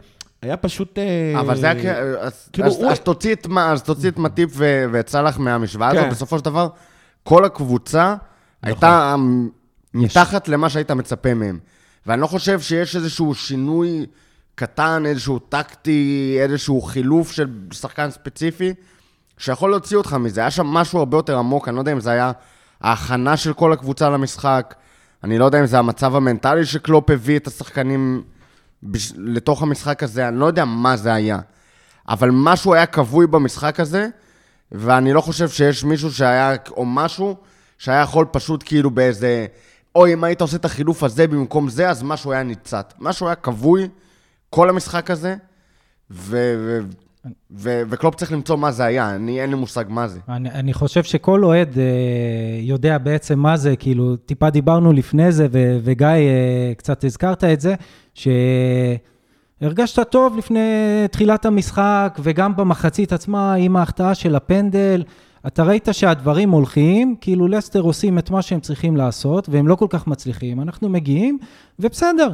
[0.44, 0.98] היה פשוט...
[0.98, 1.80] אה, אבל זה היה...
[2.52, 2.90] כאילו, אז, הוא...
[2.90, 4.84] אז תוציא את, אז תוציא את מטיפ ו...
[4.92, 5.98] ואת סאלח מהמשוואה כן.
[5.98, 6.68] הזאת, בסופו של דבר,
[7.22, 8.20] כל הקבוצה נכון.
[8.62, 9.14] הייתה
[9.94, 11.58] מתחת למה שהיית מצפה מהם.
[12.06, 14.06] ואני לא חושב שיש איזשהו שינוי
[14.54, 18.74] קטן, איזשהו טקטי, איזשהו חילוף של שחקן ספציפי,
[19.38, 20.40] שיכול להוציא אותך מזה.
[20.40, 22.32] היה שם משהו הרבה יותר עמוק, אני לא יודע אם זה היה
[22.80, 24.74] ההכנה של כל הקבוצה למשחק,
[25.24, 28.22] אני לא יודע אם זה המצב המנטלי שקלופ הביא את השחקנים
[28.84, 29.12] בש...
[29.16, 31.38] לתוך המשחק הזה, אני לא יודע מה זה היה,
[32.08, 34.08] אבל משהו היה כבוי במשחק הזה,
[34.72, 37.36] ואני לא חושב שיש מישהו שהיה, או משהו,
[37.78, 39.46] שהיה יכול פשוט כאילו באיזה,
[39.94, 42.94] אוי, אם היית עושה את החילוף הזה במקום זה, אז משהו היה ניצת.
[42.98, 43.88] משהו היה כבוי,
[44.50, 45.36] כל המשחק הזה,
[46.10, 46.54] ו...
[46.58, 46.80] ו...
[47.50, 50.20] ו- וקלופ צריך למצוא מה זה היה, אני, אין לי מושג מה זה.
[50.28, 51.84] אני, אני חושב שכל אוהד אה,
[52.60, 57.60] יודע בעצם מה זה, כאילו, טיפה דיברנו לפני זה, ו- וגיא, אה, קצת הזכרת את
[57.60, 57.74] זה,
[59.60, 60.60] שהרגשת טוב לפני
[61.10, 65.02] תחילת המשחק, וגם במחצית עצמה, עם ההחטאה של הפנדל,
[65.46, 69.86] אתה ראית שהדברים הולכים, כאילו לסטר עושים את מה שהם צריכים לעשות, והם לא כל
[69.90, 71.38] כך מצליחים, אנחנו מגיעים,
[71.78, 72.28] ובסדר.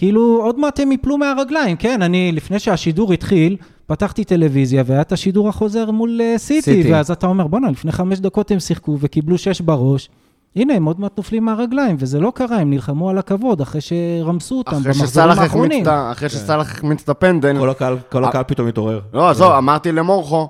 [0.00, 5.12] כאילו, עוד מעט הם יפלו מהרגליים, כן, אני, לפני שהשידור התחיל, פתחתי טלוויזיה והיה את
[5.12, 8.96] השידור החוזר מול uh, סיטי, סיטי, ואז אתה אומר, בואנה, לפני חמש דקות הם שיחקו
[9.00, 10.08] וקיבלו שש בראש.
[10.56, 14.58] הנה, הם עוד מעט נופלים מהרגליים, וזה לא קרה, הם נלחמו על הכבוד אחרי שרמסו
[14.58, 15.84] אותם במחזורים האחרונים.
[15.88, 16.36] אחרי כן.
[16.36, 17.58] שסאלח החמיץ את הפנדל.
[17.58, 19.00] כל הקהל, כל הקהל פתאום התעורר.
[19.14, 20.48] לא, עזוב, אמרתי למורכו,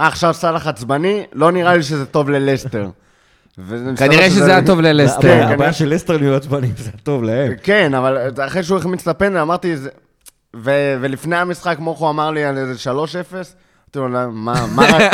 [0.00, 2.88] אה, עכשיו סאלח עצבני, לא נראה לי שזה טוב ללסטר.
[3.96, 5.20] כנראה שזה היה טוב ללסטר.
[5.22, 7.52] כן, הבעיה- של לסטר להיות עצבנים, זה טוב להם.
[7.62, 9.74] כן, אבל אחרי שהוא החמיץ את הפנדל, אמרתי,
[10.54, 13.54] ולפני המשחק מוחו אמר לי על איזה 3-0,
[13.96, 14.66] אמרתי לו, "לא, מה,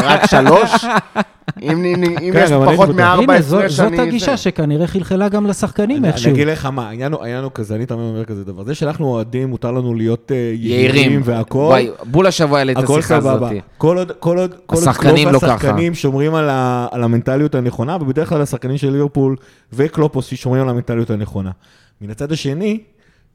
[0.05, 0.85] רק- 3?
[1.63, 4.01] אם אם כן, יש אני פחות מארבע זו- הפרש, זאת אני...
[4.01, 6.31] הגישה שכנראה חלחלה גם לשחקנים אני איכשהו.
[6.33, 8.65] אגיד לך מה, העניין הוא- כזה, אני תמיד אומר כזה דבר.
[8.65, 10.95] זה שאנחנו אוהדים, מותר לנו להיות אה, יהירים.
[10.97, 11.65] יהירים והכול.
[11.67, 13.43] וואי, בול השבוע העלה את השיחה הזאת.
[13.79, 16.49] כל עוד, כל עוד, כל עוד השחקנים לא והשחקנים שומרים על,
[17.05, 19.37] המנטליות הנכונה, ובדרך כלל השחקנים של ליברפול
[19.73, 21.51] וקלופוס שומרים על המנטליות הנכונה.
[22.01, 22.81] מן הצד השני,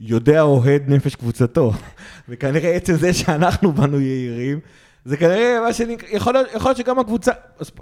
[0.02, 1.74] יודע אוהד נפש קבוצתו.
[2.30, 4.60] וכנראה עצם זה שאנחנו באנו יהירים,
[5.06, 7.32] זה כנראה מה שנקרא, יכול להיות, יכול להיות שגם הקבוצה,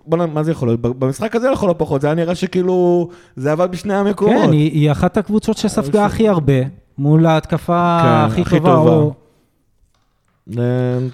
[0.06, 0.26] בוא.
[0.26, 0.82] מה זה יכול להיות?
[0.82, 4.46] במשחק הזה לכל הפחות, זה היה נראה שכאילו, זה עבד בשני המקומות.
[4.46, 6.54] כן, היא היא אחת הקבוצות שספגה הכי הרבה,
[6.98, 8.70] מול ההתקפה כן, הכי הכי טובה.
[8.72, 8.92] טובה.
[8.92, 9.14] או-
[10.58, 10.64] אה,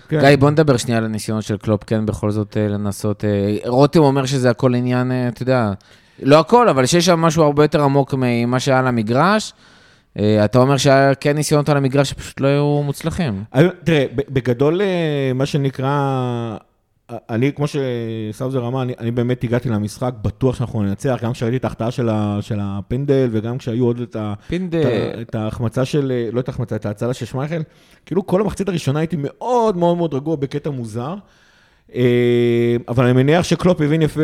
[0.09, 0.19] כן.
[0.19, 3.25] גיא, בוא נדבר שנייה על הניסיונות של קלופ, כן, בכל זאת אה, לנסות.
[3.25, 3.29] אה,
[3.65, 5.71] רותם אומר שזה הכל עניין, אה, אתה יודע,
[6.23, 9.53] לא הכל, אבל שיש שם משהו הרבה יותר עמוק ממה שהיה על המגרש.
[10.19, 13.43] אה, אתה אומר שהיה כן ניסיונות על המגרש שפשוט לא היו מוצלחים.
[13.53, 14.87] היו- תראה, בגדול, אה,
[15.35, 15.87] מה שנקרא,
[17.11, 21.57] אה, אני, כמו שסאוזר אמר, אני, אני באמת הגעתי למשחק, בטוח שאנחנו ננצח, גם כשראיתי
[21.57, 24.83] את ההחטאה של, ה- של הפנדל, וגם כשהיו עוד את, ה, את, פינדל.
[25.17, 27.61] ה- את ההחמצה של, אה, לא את ההחמצה, את ההצלה של שמייכל,
[28.05, 31.15] כאילו כל המחצית הראשונה הייתי מאוד מאוד מאוד רגוע בקטע מוזר.
[31.95, 32.01] אה,
[32.87, 34.21] אבל אני מניח שקלופ הבין יפה,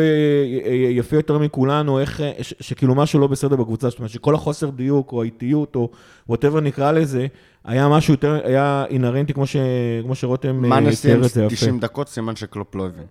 [0.90, 4.70] יפה יותר מכולנו, איך, אה, ש, שכאילו משהו לא בסדר בקבוצה, זאת אומרת שכל החוסר
[4.70, 5.88] דיוק או האיטיות או
[6.28, 7.26] whatever נקרא לזה,
[7.64, 9.56] היה משהו יותר, היה אינהרנטי כמו, ש,
[10.02, 11.54] כמו שרותם מה אה, תיאר את זה יפה.
[11.54, 13.04] 90 דקות, סימן שקלופ לא הבין.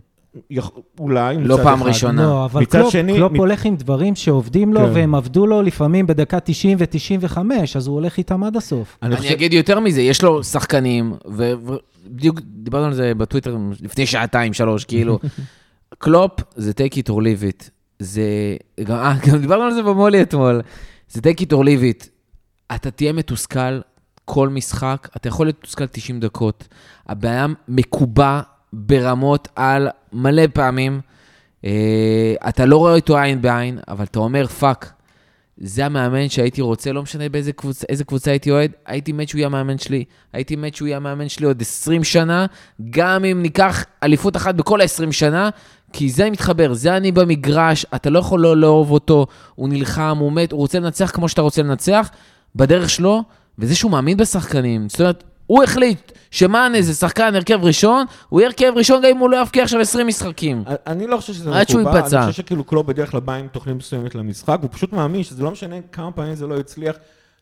[0.49, 1.87] יכ- אולי, לא פעם אחד.
[1.87, 2.23] ראשונה.
[2.23, 4.89] לא, אבל קלופ, שני- קלופ מצ- הולך עם דברים שעובדים לו, כן.
[4.93, 7.37] והם עבדו לו לפעמים בדקה 90 ו-95,
[7.75, 8.97] אז הוא הולך איתם עד הסוף.
[9.03, 11.13] אני אני חושב, אגיד יותר מזה, יש לו שחקנים,
[12.05, 15.19] ובדיוק דיברנו על זה בטוויטר לפני שעתיים, שלוש, כאילו,
[16.03, 17.69] קלופ זה take it or leave it.
[17.99, 20.61] זה, גם, אה, גם דיברנו על זה במולי אתמול.
[21.09, 22.07] זה take it or leave it.
[22.75, 23.79] אתה תהיה מתוסכל
[24.25, 26.67] כל משחק, אתה יכול להיות מתוסכל 90 דקות.
[27.07, 28.41] הבעיה מקובע
[28.73, 31.01] ברמות על מלא פעמים.
[31.65, 34.93] אה, אתה לא רואה אותו עין בעין, אבל אתה אומר, fuck,
[35.57, 39.39] זה המאמן שהייתי רוצה, לא משנה באיזה קבוצה, איזה קבוצה הייתי אוהד, הייתי מת שהוא
[39.39, 40.03] יהיה המאמן שלי.
[40.33, 42.45] הייתי מת שהוא יהיה המאמן שלי עוד 20 שנה,
[42.89, 45.49] גם אם ניקח אליפות אחת בכל ה-20 שנה,
[45.93, 50.31] כי זה מתחבר, זה אני במגרש, אתה לא יכול לא לאהוב אותו, הוא נלחם, הוא
[50.31, 52.09] מת, הוא רוצה לנצח כמו שאתה רוצה לנצח,
[52.55, 53.23] בדרך שלו,
[53.59, 54.89] וזה שהוא מאמין בשחקנים.
[54.89, 59.17] זאת אומרת, הוא החליט שמאנה זה שחקן הרכב ראשון, הוא יהיה הרכב ראשון גם אם
[59.17, 60.63] הוא לא יבקיע עכשיו 20 משחקים.
[60.87, 62.17] אני לא חושב שזה עד שהוא מקובל, ייפצע.
[62.23, 65.43] אני חושב שכאילו קלופ בדרך כלל בא עם תוכנית מסוימת למשחק, הוא פשוט מאמין שזה
[65.43, 66.95] לא משנה כמה פעמים זה לא יצליח.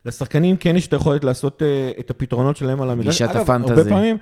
[0.06, 3.22] לשחקנים כן יש את היכולת לעשות אה, את הפתרונות שלהם על המגרש.
[3.22, 3.72] גישת הפנטזי.
[3.72, 4.16] הרבה פעמים,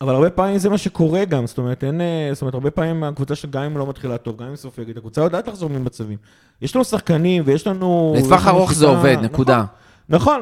[0.00, 3.04] אבל הרבה פעמים זה מה שקורה גם, זאת אומרת, אין, אה, זאת אומרת, הרבה פעמים
[3.04, 6.18] הקבוצה שגם אם לא מתחילה טוב, גם אם סופגת, הקבוצה יודעת לחזור ממצבים.
[6.62, 8.14] יש לנו שחקנים ויש לנו...
[8.18, 9.16] לטווח ארוך זה עובד.
[9.22, 9.56] נקודה.
[9.56, 9.66] נכון,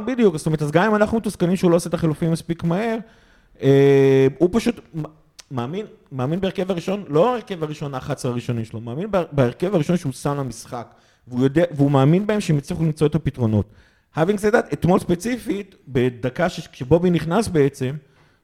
[0.07, 0.37] בדיוק.
[0.37, 2.96] זאת אומרת, אז גם אם אנחנו מתוסכלים שהוא לא עושה את החילופים מספיק מהר,
[3.62, 4.81] אה, הוא פשוט
[5.50, 10.12] מאמין, מאמין בהרכב הראשון, לא ההרכב הראשון, ה-11 הראשונים שלו, מאמין בה- בהרכב הראשון שהוא
[10.12, 10.87] שם למשחק.
[11.29, 13.66] והוא, יודע, והוא מאמין בהם שהם יצליחו למצוא את הפתרונות.
[14.16, 17.94] having said that, אתמול ספציפית, בדקה ש- כשבובי נכנס בעצם,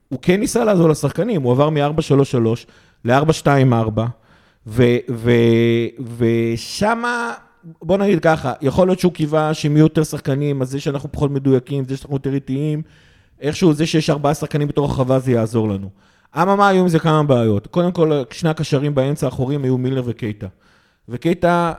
[0.09, 2.67] הוא כן ניסה לעזור לשחקנים, הוא עבר מ-4-3-3
[3.05, 4.01] ל-4-2-4,
[6.17, 11.13] ושמה, בוא נגיד ככה, יכול להיות שהוא קיווה שהם יהיו יותר שחקנים, אז זה שאנחנו
[11.13, 12.83] פחות מדויקים, זה שאנחנו יותר איטיים,
[13.41, 15.91] איכשהו זה שיש ארבעה שחקנים בתוך הרחבה זה יעזור לנו.
[16.37, 17.67] אממה, היו עם זה כמה בעיות.
[17.67, 20.47] קודם כל, שני הקשרים באמצע האחוריים היו מילר וקייטה.
[21.09, 21.73] וקייטה,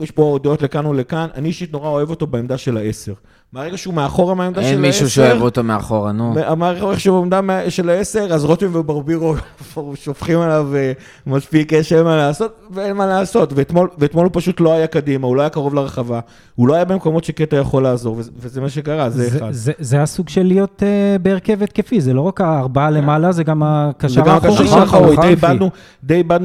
[0.00, 3.14] יש פה דעות לכאן ולכאן, אני אישית נורא אוהב אותו בעמדה של העשר.
[3.52, 4.72] מהרגע שהוא מאחורה מהעמדה של העשר...
[4.76, 6.34] אין מישהו שאוהב אותו מאחורה, נו.
[6.56, 9.34] מהרגע שהוא בעמדה מה- של העשר, אז רותם וברבירו
[10.04, 10.92] שופכים עליו אה,
[11.26, 13.52] מספיק אש, אין מה לעשות, ואין מה לעשות.
[13.56, 16.20] ואתמול, ואתמול הוא פשוט לא היה קדימה, הוא לא היה קרוב לרחבה,
[16.54, 19.48] הוא לא היה במקומות שקטע יכול לעזור, וזה- וזה מה שקרה, זה זה- אחד.
[19.52, 23.62] זה- זה הסוג של להיות אה, בהרכב התקפי, זה לא רק הארבעה למעלה, זה גם
[23.62, 24.68] הקשר האחורי.
[24.68, 25.26] של האחורי, די.
[25.28, 25.70] איבדנו,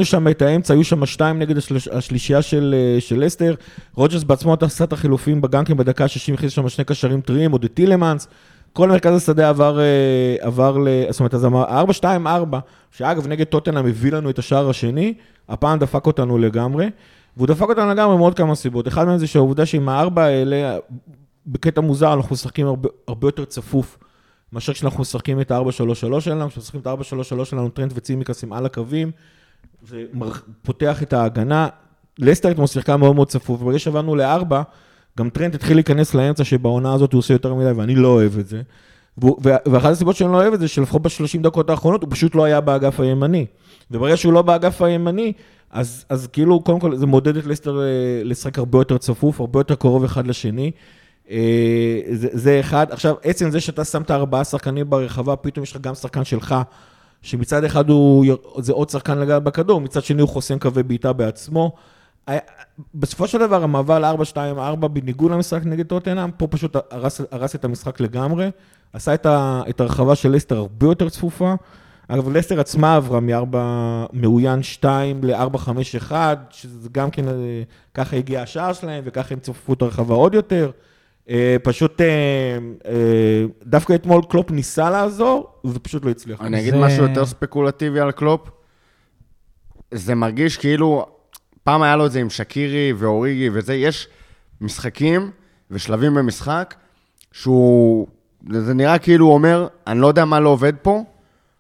[0.05, 1.55] שם את האמצע, היו שם שתיים נגד
[1.91, 3.55] השלישייה של, אה, של אסטר.
[3.95, 7.73] רוג'רס בעצמו עשה את החילופים בגנקים בדקה ה-60, הכניס שם שני קשרים טריים, עוד את
[7.73, 8.27] טילמנס.
[8.73, 10.87] כל מרכז השדה עבר, אה, עבר ל...
[11.09, 12.05] זאת אומרת, אז אמר, 4-2-4,
[12.91, 15.13] שאגב, נגד טוטנאם הביא לנו את השער השני,
[15.49, 16.89] הפעם דפק אותנו לגמרי,
[17.37, 18.87] והוא דפק אותנו לגמרי מעוד כמה סיבות.
[18.87, 20.77] אחד מהם זה שהעובדה שעם הארבע האלה,
[21.47, 23.97] בקטע מוזר, אנחנו משחקים הרבה, הרבה יותר צפוף.
[24.53, 29.11] מאשר כשאנחנו משחקים את ה-4-3-3 שלנו, משחקים את ה-4-3-3 שלנו, טרנט וצימיקאס על הקווים,
[29.87, 31.67] זה מר- פותח את ההגנה.
[32.19, 34.61] לסטר אתמול שיחקה מאוד מאוד צפוף, וברגע שעברנו לארבע,
[35.17, 38.47] גם טרנט התחיל להיכנס לאמצע שבעונה הזאת הוא עושה יותר מדי, ואני לא אוהב את
[38.47, 38.61] זה.
[39.41, 42.61] ואחת הסיבות שאני לא אוהב את זה, שלפחות בשלושים דקות האחרונות הוא פשוט לא היה
[42.61, 43.45] באגף הימני.
[43.91, 45.33] וברגע שהוא לא באגף הימני,
[45.71, 47.85] אז, אז כאילו, קודם כל, זה מעודד את לסטר אה,
[48.23, 50.71] לשחק הרבה יותר צפוף, הרבה יותר קרוב אחד לשני.
[51.31, 52.87] אה, זה, זה אחד.
[52.91, 56.55] עכשיו, עצם זה שאתה שמת ארבעה שחקנים ברחבה, פתאום יש לך גם שחקן שלך,
[57.21, 58.25] שמצד אחד הוא,
[58.57, 61.75] זה עוד שחקן לגעת בכדור, מצד שני הוא חוסם קווי בעיטה בעצמו.
[62.27, 62.39] היה-
[62.95, 67.99] בסופו של דבר, המעבר ל-4-2-4, בניגוד למשחק נגד טוטנאם, פה פשוט הרס, הרס את המשחק
[67.99, 68.49] לגמרי,
[68.93, 71.53] עשה את, ה, את הרחבה של לסטר הרבה יותר צפופה.
[72.07, 76.11] אגב, לסטר עצמה עברה מ-4-4-2 ל-4-5-1,
[76.49, 77.33] שזה גם כן, אה,
[77.93, 80.71] ככה הגיע השער שלהם, וככה הם צפפו את הרחבה עוד יותר.
[81.29, 82.05] אה, פשוט, אה,
[82.85, 82.93] אה,
[83.65, 86.41] דווקא אתמול קלופ ניסה לעזור, ופשוט לא הצליח.
[86.41, 88.49] אני אגיד זה- משהו יותר ספקולטיבי על קלופ.
[89.93, 91.05] זה מרגיש כאילו,
[91.63, 94.07] פעם היה לו את זה עם שקירי ואוריגי וזה, יש
[94.61, 95.31] משחקים
[95.71, 96.75] ושלבים במשחק
[97.31, 98.07] שהוא,
[98.51, 101.03] זה נראה כאילו הוא אומר, אני לא יודע מה לא עובד פה,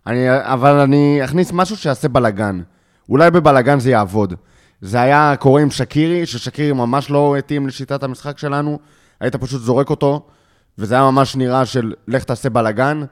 [0.07, 2.61] אני, אבל אני אכניס משהו שיעשה בלאגן.
[3.09, 4.33] אולי בבלאגן זה יעבוד.
[4.81, 8.79] זה היה קורה עם שקירי, ששקירי ממש לא התאים לשיטת המשחק שלנו,
[9.19, 10.27] היית פשוט זורק אותו,
[10.77, 13.03] וזה היה ממש נראה של לך תעשה בלאגן.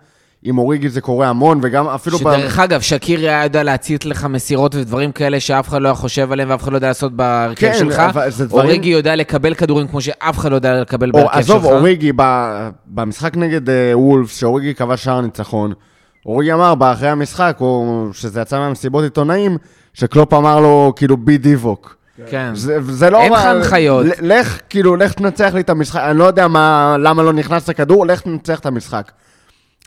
[0.43, 2.17] עם אוריגי זה קורה המון, וגם אפילו...
[2.17, 6.31] שדרך אגב, שקירי היה יודע להציץ לך מסירות ודברים כאלה שאף אחד לא היה חושב
[6.31, 8.01] עליהם ואף אחד לא יודע לעשות בהרכב כן, שלך.
[8.39, 11.37] דברים- אוריגי יודע לקבל כדורים כמו שאף אחד לא יודע לקבל בהרכב שלך.
[11.39, 15.73] עזוב, אוריגי, ב- במשחק נגד אה, וולפס, שאוריגי כבש שער ניצחון,
[16.25, 19.57] אוריגי אמר באחרי המשחק, או שזה יצא מהמסיבות עיתונאים,
[19.93, 21.95] שקלופ אמר לו, כאילו, בי דיווק.
[22.29, 22.51] כן.
[22.55, 23.21] זה, זה לא...
[23.21, 24.05] אין לך הנחיות.
[24.21, 28.05] לך, כאילו, לך תנצח לי את המשחק, אני לא יודע מה, למה לא נכנס לכדור,
[28.07, 29.11] לך תנצח את המשחק.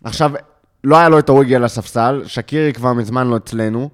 [0.05, 0.33] עכשיו,
[0.85, 3.91] לא היה לו את אוריגי על הספסל, שקירי כבר מזמן לא אצלנו.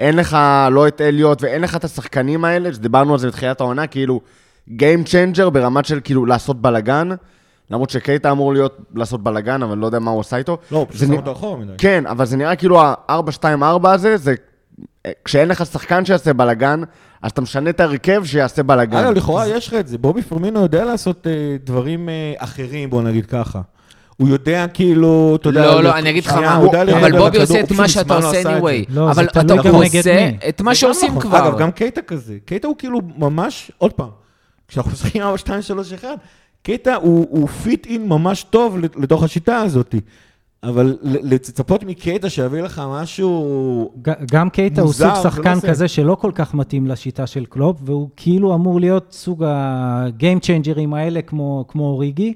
[0.00, 0.38] אין לך
[0.70, 4.20] לא את אליוט ואין לך את השחקנים האלה, שדיברנו על זה בתחילת העונה, כאילו,
[4.68, 7.08] Game Changer ברמת של כאילו לעשות בלאגן.
[7.70, 10.58] למרות שקייטה אמור להיות לעשות בלאגן, אבל לא יודע מה הוא עושה איתו.
[10.70, 11.72] לא, פשוט זה שם אותו אחורה מדי.
[11.78, 14.34] כן, אבל זה נראה כאילו ה-4-2-4 הזה, זה...
[15.24, 16.82] כשאין לך שחקן שיעשה בלאגן,
[17.22, 18.96] אז אתה משנה את ההרכב שיעשה בלאגן.
[18.96, 19.98] אגב, לכאורה יש לך את זה.
[19.98, 23.60] בובי פרמינו יודע לעשות אה, דברים אה, אחרים, בוא נגיד ככה.
[24.22, 25.66] הוא יודע כאילו, אתה יודע...
[25.66, 26.56] לא, לא, אני אגיד לך מה,
[26.96, 28.84] אבל בובי עושה את מה שאתה לא עושה anyway.
[28.88, 30.30] לא, אבל אתה עושה.
[30.48, 31.20] את מה שעושים נכון.
[31.20, 31.48] כבר.
[31.48, 32.36] אגב, גם קייטה כזה.
[32.44, 34.08] קייטה הוא כאילו ממש, עוד פעם,
[34.68, 36.08] כשאנחנו משחקים 4, 2, 3, 1,
[36.62, 39.94] קייטה הוא, fit in ממש טוב לתוך השיטה הזאת.
[40.62, 43.92] אבל לצפות מקייטה שיביא לך משהו...
[44.32, 45.68] גם קייטה הוא סוג לא שחקן זה.
[45.68, 50.40] כזה שלא כל כך מתאים לשיטה של קלופ, והוא כאילו אמור להיות סוג ה- game
[50.44, 52.34] changer ים האלה כמו, כמו אוריגי.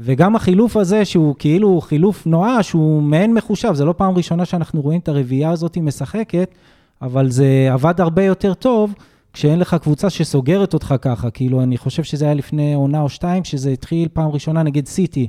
[0.00, 4.80] וגם החילוף הזה, שהוא כאילו חילוף נואש, הוא מעין מחושב, זה לא פעם ראשונה שאנחנו
[4.80, 6.54] רואים את הרביעייה הזאת משחקת,
[7.02, 8.94] אבל זה עבד הרבה יותר טוב
[9.32, 11.30] כשאין לך קבוצה שסוגרת אותך ככה.
[11.30, 15.28] כאילו, אני חושב שזה היה לפני עונה או שתיים, שזה התחיל פעם ראשונה נגד סיטי.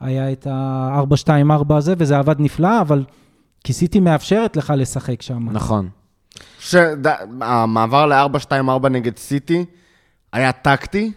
[0.00, 3.04] היה את ה-4-2-4 הזה, וזה עבד נפלא, אבל
[3.64, 5.48] כי סיטי מאפשרת לך לשחק שם.
[5.50, 5.88] נכון.
[6.58, 9.64] שהמעבר ל-4-2-4 נגד סיטי
[10.32, 11.12] היה טקטי,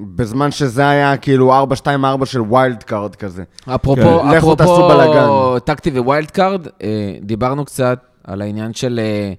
[0.00, 1.64] בזמן שזה היה כאילו
[2.22, 3.44] 4-2-4 של wild card כזה.
[3.74, 4.36] אפרופו, כן.
[4.36, 5.18] לכו תעשו בלאגן.
[5.18, 9.32] אפרופו טקטי ו wild card, אה, דיברנו קצת על העניין של, אה,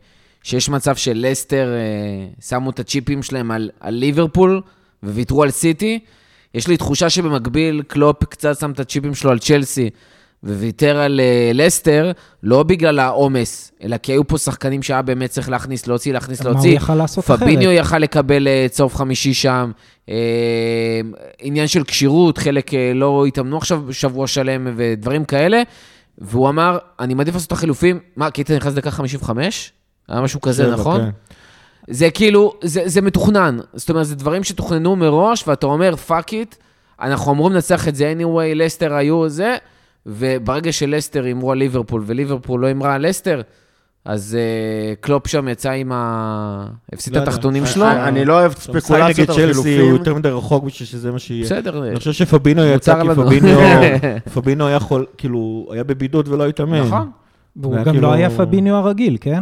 [0.43, 4.62] שיש מצב של לסטר אה, שמו את הצ'יפים שלהם על, על ליברפול
[5.04, 6.00] וויתרו על סיטי.
[6.54, 9.89] יש לי תחושה שבמקביל קלופ קצת שם את הצ'יפים שלו על צ'לסי
[10.43, 12.12] וויתר על אה, לסטר,
[12.43, 16.49] לא בגלל העומס, אלא כי היו פה שחקנים שהיה באמת צריך להכניס, להוציא, להכניס, מה
[16.49, 16.75] הוא להוציא.
[16.75, 17.39] יכל לעשות אחרת?
[17.39, 19.71] פביניו יכל לקבל אה, צהוב חמישי שם.
[20.10, 20.15] אה,
[21.39, 25.62] עניין של כשירות, חלק לא התאמנו עכשיו שבוע שלם ודברים כאלה.
[26.17, 27.99] והוא אמר, אני מעדיף לעשות את החילופים.
[28.15, 29.71] מה, קייטה נכנס לדקה 55?
[30.08, 31.02] היה משהו כזה, שבע, נכון?
[31.02, 31.10] כן.
[31.89, 33.60] זה כאילו, זה, זה מתוכנן.
[33.73, 36.55] זאת אומרת, זה דברים שתוכננו מראש, ואתה אומר, fuck it,
[37.02, 39.58] אנחנו אמורים לנצח את זה anyway, לסטר היו זה,
[40.05, 43.41] וברגע שלסטר הימרו על ליברפול, וליברפול לא הימרה על לסטר,
[44.05, 46.65] אז uh, קלופ שם יצא עם ה...
[46.93, 47.31] הפסיד לא את יודע.
[47.35, 47.88] התחתונים אני- שלו.
[47.91, 49.93] אני- אני לא אוהב ספקולציות על צ'לסי הוא חילופים.
[49.95, 51.45] יותר מדי רחוק בשביל שזה מה שיהיה.
[51.45, 51.83] בסדר.
[51.88, 53.25] אני חושב שפבינו יצא כי לנו.
[53.25, 53.47] פבינו,
[54.33, 56.81] פבינו היה יכול, כאילו, היה בבידוד ולא התאמן.
[56.81, 57.12] נכון.
[57.55, 59.41] והוא גם כאילו- לא היה פביניו הרגיל, כן?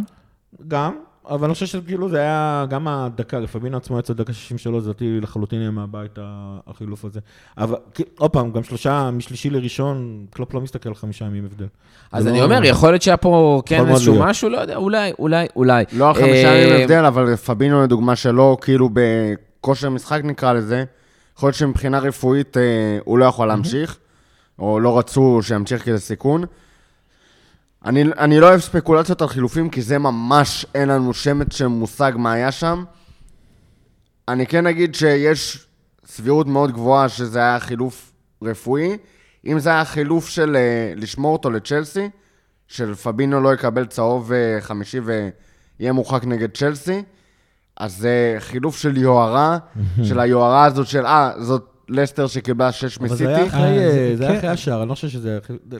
[0.67, 0.91] גם,
[1.30, 5.20] אבל אני חושב שכאילו זה היה, גם הדקה, לפבינו עצמו יצא דקה 63, זה אותי
[5.22, 6.20] לחלוטין היה מהבית
[6.68, 7.20] החילוף הזה.
[7.58, 7.76] אבל
[8.18, 11.66] עוד פעם, גם שלושה, משלישי לראשון, קלופ לא מסתכל על חמישה ימים הבדל.
[12.12, 14.20] אז אני לא- אומר, יכול להיות שהיה פה כן איזשהו.
[14.20, 15.84] משהו, לא יודע, אולי, אולי, אולי.
[15.94, 20.84] לא החמישה אה, ימים הבדל, אבל פבינו לדוגמה שלו, כאילו בכושר משחק נקרא לזה,
[21.38, 22.63] יכול להיות שמבחינה רפואית אה,
[23.06, 23.98] הוא לא יכול להמשיך,
[24.60, 26.44] או לא רצו שימשיך כי זה סיכון.
[27.86, 32.12] אני, אני לא אוהב ספקולציות על חילופים, כי זה ממש, אין לנו שמץ של מושג
[32.16, 32.84] מה היה שם.
[34.28, 35.68] אני כן אגיד שיש
[36.06, 38.12] סבירות מאוד גבוהה שזה היה חילוף
[38.42, 38.98] רפואי.
[39.46, 42.10] אם זה היה חילוף של אה, לשמור אותו לצ'לסי,
[42.68, 45.00] של פבינו לא יקבל צהוב אה, חמישי
[45.80, 47.04] יהיה מורחק נגד צ'לסי,
[47.78, 49.58] אז זה חילוף של יוהרה,
[50.08, 53.50] של היוהרה הזאת של, אה, זאת לסטר שקיבלה 6 אבל זה היה מסיטי.
[53.58, 54.38] אחרי, אה, זה- זה היה כן.
[54.38, 55.58] אחרי השער, אני לא חושב שזה היה אחרי...
[55.73, 55.80] אה,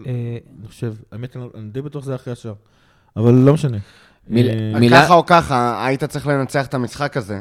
[0.59, 2.53] אני חושב, האמת, אני לא- אני די בטוח שזה היה אחרי השער.
[3.17, 3.77] אבל לא משנה.
[4.35, 4.41] אה,
[4.91, 7.39] ככה או ככה, היית צריך לנצח את המשחק הזה.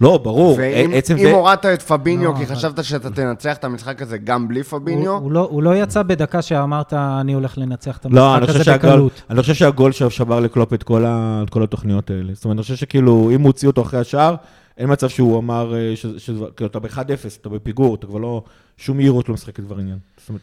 [0.00, 0.56] לא, ברור.
[0.58, 0.90] ואם.
[1.32, 5.32] הורדת את פביניו, לא, כי חשבת שאתה תנצח את המשחק הזה גם בלי פביניו, הוא,
[5.32, 8.64] לא, הוא לא יצא בדקה שאמרת, אני הולך לנצח את לא, אני המשחק חושב הזה
[8.64, 9.22] שהגול, בקלות.
[9.30, 12.32] אני חושב שהגול שבר לקלופ את כל, ה, את כל התוכניות האלה.
[12.34, 14.34] זאת אומרת, אני חושב שכאילו, אם הוא הוציא אותו אחרי השער,
[14.78, 16.98] אין מצב שהוא אמר, אה, ש- ש- כאילו, אתה ב-1-0,
[17.40, 18.42] אתה בפיגור, אתה כבר לא,
[18.76, 19.98] שום מהירות לא משחקת כבר עניין.
[20.16, 20.42] זאת אומרת,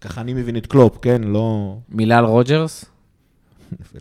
[0.00, 1.20] ככה אני מבין את קלופ, כן?
[1.24, 1.76] לא...
[1.88, 2.84] מילה על רוג'רס?
[3.80, 4.00] נפלה.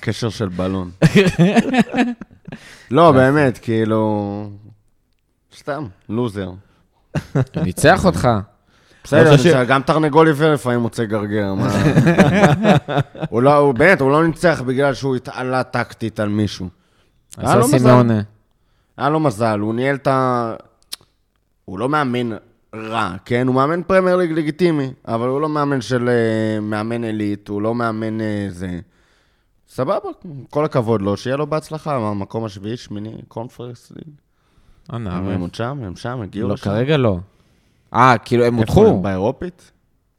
[0.00, 0.90] קשר של בלון.
[2.90, 4.50] לא, באמת, כאילו...
[5.56, 6.50] סתם, לוזר.
[7.56, 8.28] ניצח אותך.
[9.04, 11.54] בסדר, גם תרנגול עיוור לפעמים מוצא גרגר.
[13.32, 16.68] לא, הוא באמת, הוא לא ניצח בגלל שהוא התעלה טקטית על מישהו.
[17.36, 17.88] היה לו עשה מזל.
[17.88, 18.20] סימאונה.
[18.96, 20.54] היה לו מזל, הוא ניהל את ה...
[21.64, 22.36] הוא לא מאמן
[22.74, 23.46] רע, כן?
[23.46, 27.74] הוא מאמן פרמייר ליג לגיטימי, אבל הוא לא מאמן של אה, מאמן עילית, הוא לא
[27.74, 28.80] מאמן אה, זה.
[29.68, 30.08] סבבה,
[30.50, 34.14] כל הכבוד לו, שיהיה לו בהצלחה, המקום השביעי, שמיני, קונפרנס ליג.
[34.92, 36.64] אה, הם עוד שם, הם שם, הגיעו לא, לשם.
[36.64, 37.18] כרגע לא.
[37.94, 38.86] אה, כאילו הם איפה הם?
[38.86, 39.02] הודחו.
[39.02, 39.72] באירופית?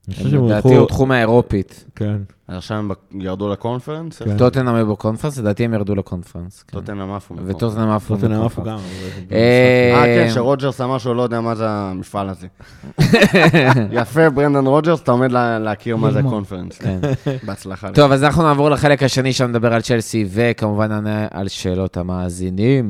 [0.08, 1.86] אני חושב הם שהם לדעתי הודחו מהאירופית.
[1.96, 2.18] כן.
[2.58, 4.22] עכשיו הם ירדו לקונפרנס?
[4.22, 4.38] כן.
[4.38, 6.64] טוטנאם היו בקונפרנס, לדעתי הם ירדו לקונפרנס.
[6.68, 6.78] כן.
[6.80, 7.36] טוטנאם עפו.
[7.46, 8.16] וטוטנאם עפו.
[8.16, 8.64] טוטנאם עפו.
[8.64, 8.78] גם.
[9.32, 12.48] אה, אה, כן, שרוג'רס אמר שהוא לא יודע מה זה המפעל הזה.
[14.02, 16.34] יפה, ברנדון רוג'רס, אתה עומד לה- להכיר מה זה ללמוד.
[16.34, 16.78] הקונפרנס.
[16.78, 17.00] כן.
[17.46, 17.90] בהצלחה.
[17.92, 22.88] טוב, אז אנחנו נעבור לחלק השני שם נדבר על צ'לסי, וכמובן נענה על שאלות המאזינים.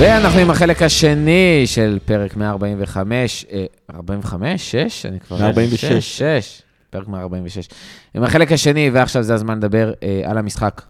[0.00, 4.70] ואנחנו עם החלק השני של פרק 145, אה, 45?
[4.70, 5.06] 6?
[5.06, 5.36] אני כבר...
[5.38, 5.84] 146.
[5.84, 6.62] 6, 6.
[6.90, 7.68] פרק 146.
[8.14, 10.82] עם החלק השני, ועכשיו זה הזמן לדבר אה, על המשחק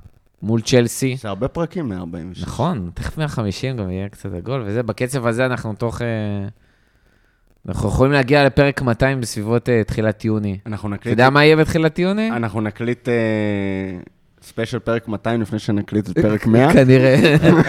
[0.42, 1.16] מול צ'לסי.
[1.20, 2.42] זה הרבה פרקים מ-46.
[2.42, 6.02] נכון, תכף 150 גם יהיה קצת עגול, וזה, בקצב הזה אנחנו תוך...
[6.02, 6.06] אה,
[7.68, 10.58] אנחנו יכולים להגיע לפרק 200 בסביבות אה, תחילת יוני.
[10.66, 11.12] אנחנו אתה נקליט...
[11.12, 12.30] יודע מה יהיה בתחילת יוני?
[12.30, 13.14] אנחנו נקליט אה,
[14.42, 16.72] special פרק 200 לפני שנקליט את פרק 100.
[16.74, 17.16] כנראה.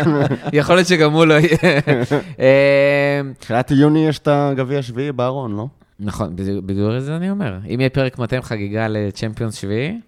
[0.53, 1.57] יכול להיות שגם הוא לא יהיה.
[2.39, 5.67] אה, תחילת יוני יש את הגביע השביעי בארון, לא?
[5.99, 7.59] נכון, בדיוק את זה אני אומר.
[7.73, 9.99] אם יהיה פרק 200 חגיגה לצ'מפיונס שביעי,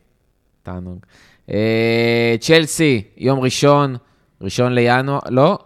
[0.64, 1.00] תענוג.
[1.52, 3.96] אה, צ'לסי, יום ראשון,
[4.42, 5.60] ראשון לינואר, לא,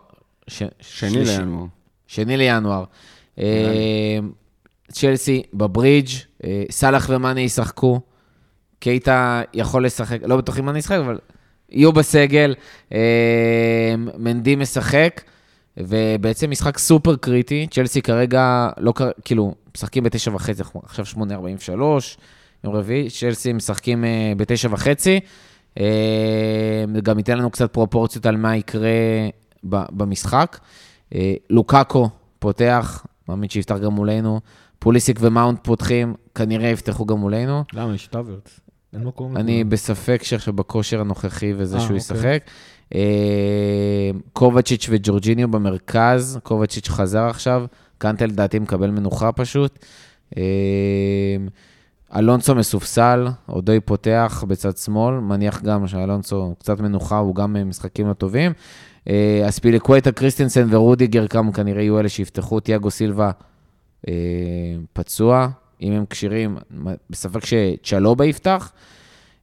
[0.47, 1.37] ש- שני שלישי.
[1.37, 1.65] לינואר.
[2.07, 2.83] שני לינואר.
[3.39, 4.19] אה,
[4.91, 6.09] צ'לסי בברידג',
[6.43, 7.99] אה, סאלח ומאנה ישחקו.
[8.79, 11.17] קייטה יכול לשחק, לא בטוח אם מאנה ישחק, אבל
[11.69, 12.55] יהיו בסגל.
[14.17, 15.21] מנדי משחק,
[15.77, 17.67] ובעצם משחק סופר קריטי.
[17.71, 19.09] צ'לסי כרגע, לא קר...
[19.25, 22.17] כאילו, משחקים בתשע וחצי, עכשיו שמונה ארבעים ושלוש,
[22.63, 25.19] יום רביעי, צ'לסי משחקים אה, בתשע וחצי.
[25.79, 28.89] אה, גם ייתן לנו קצת פרופורציות על מה יקרה
[29.63, 30.59] במשחק.
[31.15, 32.09] אה, לוקאקו
[32.39, 34.39] פותח, מאמין שיפתח גם מולנו.
[34.79, 37.63] פוליסיק ומאונט פותחים, כנראה יפתחו גם מולנו.
[37.73, 37.95] למה?
[37.95, 38.49] יש טאברט.
[38.93, 39.37] אין מקום.
[39.37, 39.63] אני.
[39.63, 41.97] בספק שעכשיו בכושר הנוכחי וזה שהוא אוקיי.
[41.97, 42.43] ישחק.
[42.93, 47.65] אה, קובצ'יץ' וג'ורג'יניו במרכז, קובצ'יץ' חזר עכשיו,
[47.97, 49.85] קנטה לדעתי מקבל מנוחה פשוט.
[50.37, 50.43] אה,
[52.15, 58.13] אלונסו מסופסל, עודוי פותח בצד שמאל, מניח גם שאלונסו קצת מנוחה, הוא גם משחקים לא
[58.13, 58.51] טובים.
[59.09, 63.31] אה, אספיליקווייטה, קריסטנסן ורודיגר גם כנראה יהיו אלה שיפתחו, תיאגו סילבה
[64.93, 65.47] פצוע,
[65.81, 66.57] אם הם כשירים,
[67.09, 68.71] בספק שצ'לובה יפתח.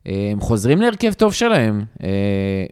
[0.07, 1.85] הם חוזרים להרכב טוב שלהם.
[2.03, 2.09] אה,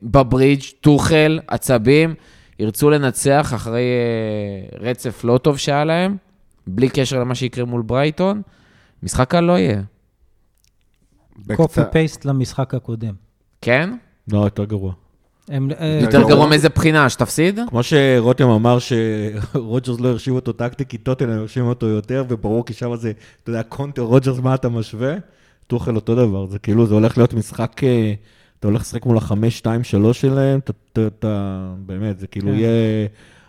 [0.03, 2.15] בברידג', טוחל, עצבים,
[2.59, 6.17] ירצו לנצח אחרי אה, רצף לא טוב שהיה להם,
[6.67, 8.43] בלי קשר למה שיקרה מול ברייטון.
[9.03, 9.83] משחק קל לא יהיה.
[11.57, 13.15] copy paste למשחק הקודם.
[13.63, 13.91] כן?
[14.33, 14.93] לא, יותר גרוע.
[15.49, 16.47] הם, אה, יותר גרוע.
[16.47, 17.61] מאיזה בחינה, שתפסיד?
[17.69, 22.73] כמו שרותם אמר שרוג'רס לא הרשים אותו טקטי, כי טוטנאם הרשים אותו יותר, וברור כי
[22.73, 23.13] שם זה,
[23.43, 25.15] אתה יודע, קונטר רוג'רס, מה אתה משווה?
[25.71, 28.13] טוחל אותו דבר, זה כאילו, זה הולך להיות משחק, אה,
[28.61, 32.55] אתה הולך לשחק מול החמש, שתיים, שלוש שלהם, אתה- אתה, אתה, באמת, זה כאילו כן.
[32.55, 33.07] יהיה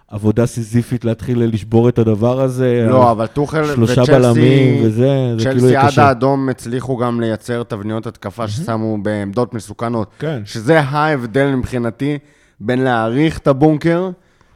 [0.07, 2.86] עבודה סיזיפית להתחיל לשבור את הדבר הזה.
[2.89, 4.11] לא, אבל טוחל שלושה וצ'לסי...
[4.11, 5.07] בלמים וזה,
[5.38, 6.03] זה כאילו צ'לסי יהיה עד קשה.
[6.07, 10.11] האדום הצליחו גם לייצר תבניות התקפה ששמו בעמדות מסוכנות.
[10.19, 10.41] כן.
[10.45, 12.17] שזה ההבדל מבחינתי
[12.59, 14.09] בין להעריך את הבונקר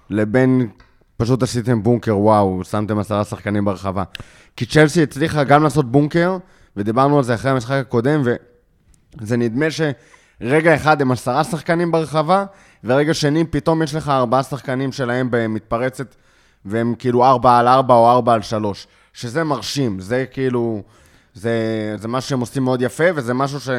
[0.09, 0.68] לבין
[1.18, 4.03] פשוט עשיתם בונקר, וואו, שמתם עשרה שחקנים ברחבה.
[4.57, 6.38] כי צ'לסי הצליחה גם לעשות בונקר,
[6.78, 8.23] ודיברנו על זה אחרי המשחק הקודם,
[9.21, 12.45] וזה נדמה שרגע אחד הם עשרה שחקנים ברחבה,
[12.84, 16.15] ורגע שני פתאום יש לך ארבעה שחקנים שלהם במתפרצת,
[16.65, 18.88] והם כאילו ארבע על ארבע או ארבע על שלוש.
[19.13, 20.82] שזה מרשים, זה כאילו,
[21.34, 21.51] זה,
[21.97, 23.69] זה משהו שהם עושים מאוד יפה, וזה משהו ש...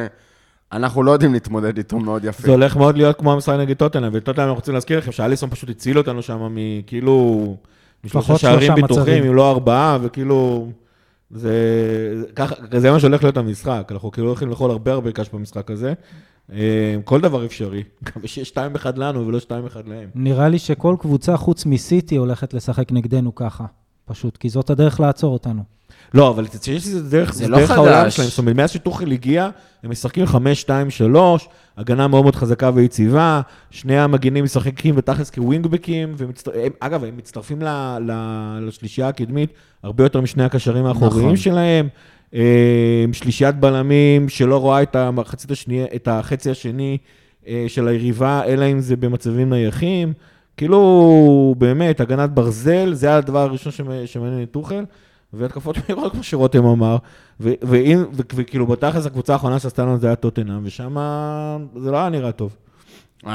[0.71, 2.43] אנחנו לא יודעים להתמודד איתו מאוד יפה.
[2.43, 5.69] זה הולך מאוד להיות כמו המשחק נגד טוטנאם, וטוטנאם אנחנו רוצים להזכיר לכם שאליסון פשוט
[5.69, 7.55] הציל אותנו שם מכאילו,
[8.03, 9.23] משלושה שערים ביטוחים.
[9.23, 10.69] אם לא ארבעה, וכאילו,
[11.31, 11.53] זה,
[12.35, 15.93] ככה, זה מה שהולך להיות המשחק, אנחנו כאילו הולכים לאכול הרבה הרבה קש במשחק הזה.
[16.53, 18.57] אה, כל דבר אפשרי, גם שיש 2-1
[18.95, 19.51] לנו ולא 2-1
[19.85, 20.09] להם.
[20.15, 23.65] נראה לי שכל קבוצה חוץ מסיטי הולכת לשחק נגדנו ככה.
[24.05, 25.63] פשוט, כי זאת הדרך לעצור אותנו.
[26.13, 27.77] לא, אבל יש לזה דרך, זה זה לא דרך חדש.
[27.77, 28.29] העולם שלהם.
[28.29, 29.49] זאת אומרת, מאז שטוחל הגיע,
[29.83, 31.17] הם משחקים 5-2-3,
[31.77, 33.41] הגנה מאוד מאוד חזקה ויציבה,
[33.71, 36.51] שני המגינים משחקים בתכלס כווינגבקים, ומצטר...
[36.55, 37.67] הם, אגב, הם מצטרפים ל...
[37.99, 38.11] ל...
[38.61, 39.49] לשלישייה הקדמית
[39.83, 41.37] הרבה יותר משני הקשרים האחוריים נכון.
[41.37, 41.87] שלהם.
[42.33, 46.97] אה, שלישיית בלמים שלא רואה את המחצית השנייה, את החצי השני
[47.47, 50.13] אה, של היריבה, אלא אם זה במצבים נייחים.
[50.57, 54.83] כאילו, באמת, הגנת ברזל, זה הדבר הראשון שמ- שמעניין את טוחל.
[55.33, 56.97] והתקפות מהירות, כמו שרותם אמר,
[57.39, 60.95] ואם- וכאילו בתכלס הקבוצה האחרונה שעשתה לנו זה היה טוטנאם, ושם
[61.75, 62.55] זה לא היה נראה טוב.
[63.27, 63.31] אה,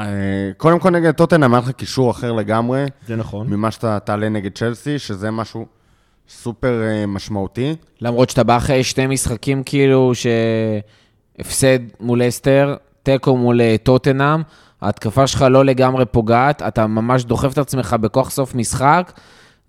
[0.57, 3.47] קודם כל נגד טוטנאם היה לך קישור אחר לגמרי, זה נכון.
[3.47, 5.65] ממה שאתה תעלה נגד צ'לסי, שזה משהו
[6.29, 7.75] סופר אה, משמעותי.
[8.01, 14.41] למרות שאתה בא אחרי שני משחקים כאילו שהפסד מול אסטר, תיקו מול אה, טוטנאם,
[14.81, 19.11] ההתקפה שלך לא לגמרי פוגעת, אתה ממש דוחף את עצמך בכוח סוף משחק,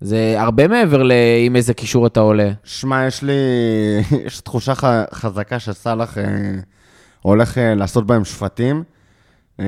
[0.01, 2.51] זה הרבה מעבר לאם איזה קישור אתה עולה.
[2.63, 3.33] שמע, יש לי,
[4.25, 6.23] יש תחושה ח- חזקה שסאלח אה,
[7.21, 8.83] הולך אה, לעשות בהם שפטים.
[9.59, 9.65] אה,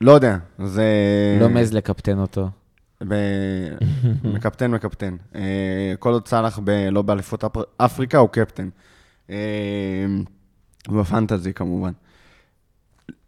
[0.00, 0.84] לא יודע, זה...
[1.40, 2.48] לא מעז לקפטן אותו.
[3.08, 3.14] ב...
[4.34, 5.16] מקפטן, מקפטן.
[5.34, 6.70] אה, כל עוד סאלח ב...
[6.70, 7.62] לא באליפות אפר...
[7.76, 8.68] אפריקה, הוא קפטן.
[9.30, 9.36] אה,
[10.88, 11.92] בפנטזי כמובן.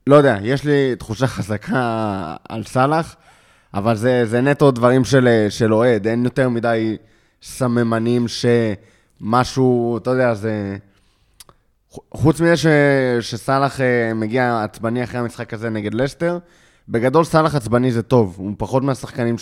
[0.06, 1.80] לא יודע, יש לי תחושה חזקה
[2.48, 3.16] על סאלח,
[3.74, 6.96] אבל זה, זה נטו דברים של, של אוהד, אין יותר מדי
[7.42, 10.76] סממנים שמשהו, אתה יודע, זה...
[12.10, 12.66] חוץ מזה ש...
[13.20, 16.38] שסאלח אה, מגיע עצבני אחרי המשחק הזה נגד לסטר,
[16.88, 19.38] בגדול סאלח עצבני זה טוב, הוא פחות מהשחקנים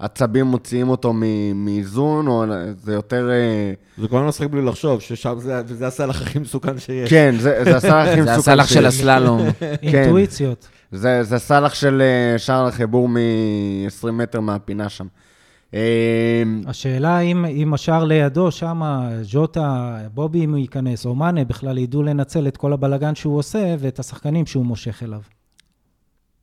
[0.00, 2.44] שהעצבים מוציאים אותו מ- מאיזון, או
[2.76, 3.30] זה יותר...
[3.30, 3.72] אה,
[4.02, 7.10] זה כל הזמן לשחק בלי לחשוב, ששם זה, וזה הסלח הכי מסוכן שיש.
[7.10, 8.84] כן, זה, זה הסאלח הכי זה מסוכן הסלח של שיש.
[8.84, 9.40] הסללום.
[9.82, 10.68] אינטואיציות.
[10.92, 15.06] זה, זה סאלח של אה, שער החיבור מ-20 מטר מהפינה שם.
[15.74, 18.82] אה, השאלה אם, אם השער לידו, שם
[19.22, 23.74] ז'וטה, בובי, אם הוא ייכנס, או מאנה, בכלל ידעו לנצל את כל הבלגן שהוא עושה
[23.78, 25.20] ואת השחקנים שהוא מושך אליו.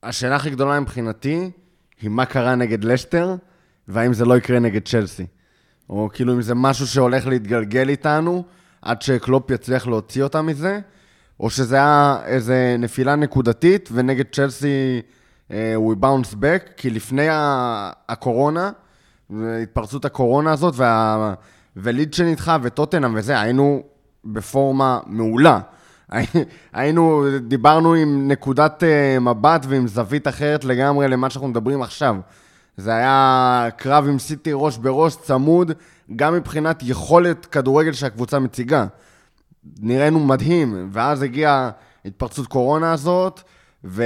[0.04, 1.52] השאלה הכי גדולה מבחינתי,
[2.02, 3.36] היא מה קרה נגד לסטר,
[3.88, 5.26] והאם זה לא יקרה נגד צ'לסי.
[5.90, 8.44] או כאילו אם זה משהו שהולך להתגלגל איתנו,
[8.82, 10.80] עד שקלופ יצליח להוציא אותם מזה,
[11.40, 15.02] או שזה היה איזה נפילה נקודתית, ונגד צ'לסי
[15.52, 17.28] אה, הוא באונס בק, כי לפני
[18.10, 18.72] הקורונה,
[19.64, 21.34] התפרצות הקורונה הזאת, וה...
[21.76, 23.84] וליד שנדחה, וטוטנאם וזה, היינו
[24.26, 25.60] בפורמה מעולה.
[26.74, 32.16] היינו, דיברנו עם נקודת אה, מבט ועם זווית אחרת לגמרי למה שאנחנו מדברים עכשיו.
[32.78, 35.72] זה היה קרב עם סיטי ראש בראש, צמוד,
[36.16, 38.86] גם מבחינת יכולת כדורגל שהקבוצה מציגה.
[39.80, 41.70] נראינו מדהים, ואז הגיעה
[42.06, 43.42] התפרצות קורונה הזאת,
[43.84, 44.04] ו...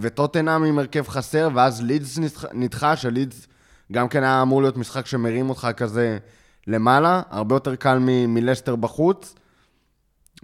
[0.00, 3.46] וטוטנאם עם הרכב חסר, ואז לידס נדח- נדחה, שלידס
[3.92, 6.18] גם כן היה אמור להיות משחק שמרים אותך כזה
[6.66, 7.98] למעלה, הרבה יותר קל
[8.28, 9.34] מלסטר בחוץ,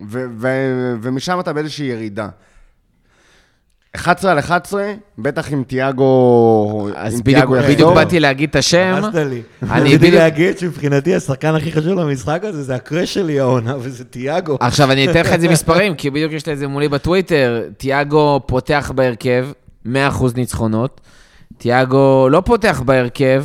[0.01, 2.28] ו- ו- ומשם אתה באיזושהי ירידה.
[3.97, 6.88] 11 על 11, בטח עם תיאגו...
[6.94, 7.94] אז בדיוק, בדיוק.
[7.94, 8.92] באתי להגיד את השם.
[8.97, 9.42] הרסת לי.
[9.62, 14.05] אני רציתי בדיוק- להגיד שמבחינתי השחקן הכי חשוב למשחק הזה זה הקראש שלי העונה, וזה
[14.05, 14.57] תיאגו.
[14.61, 17.62] עכשיו אני אתן לך את זה מספרים, כי בדיוק יש לי את זה מולי בטוויטר.
[17.76, 19.47] תיאגו פותח בהרכב,
[19.86, 19.88] 100%
[20.36, 21.01] ניצחונות.
[21.59, 23.44] תיאגו לא פותח בהרכב,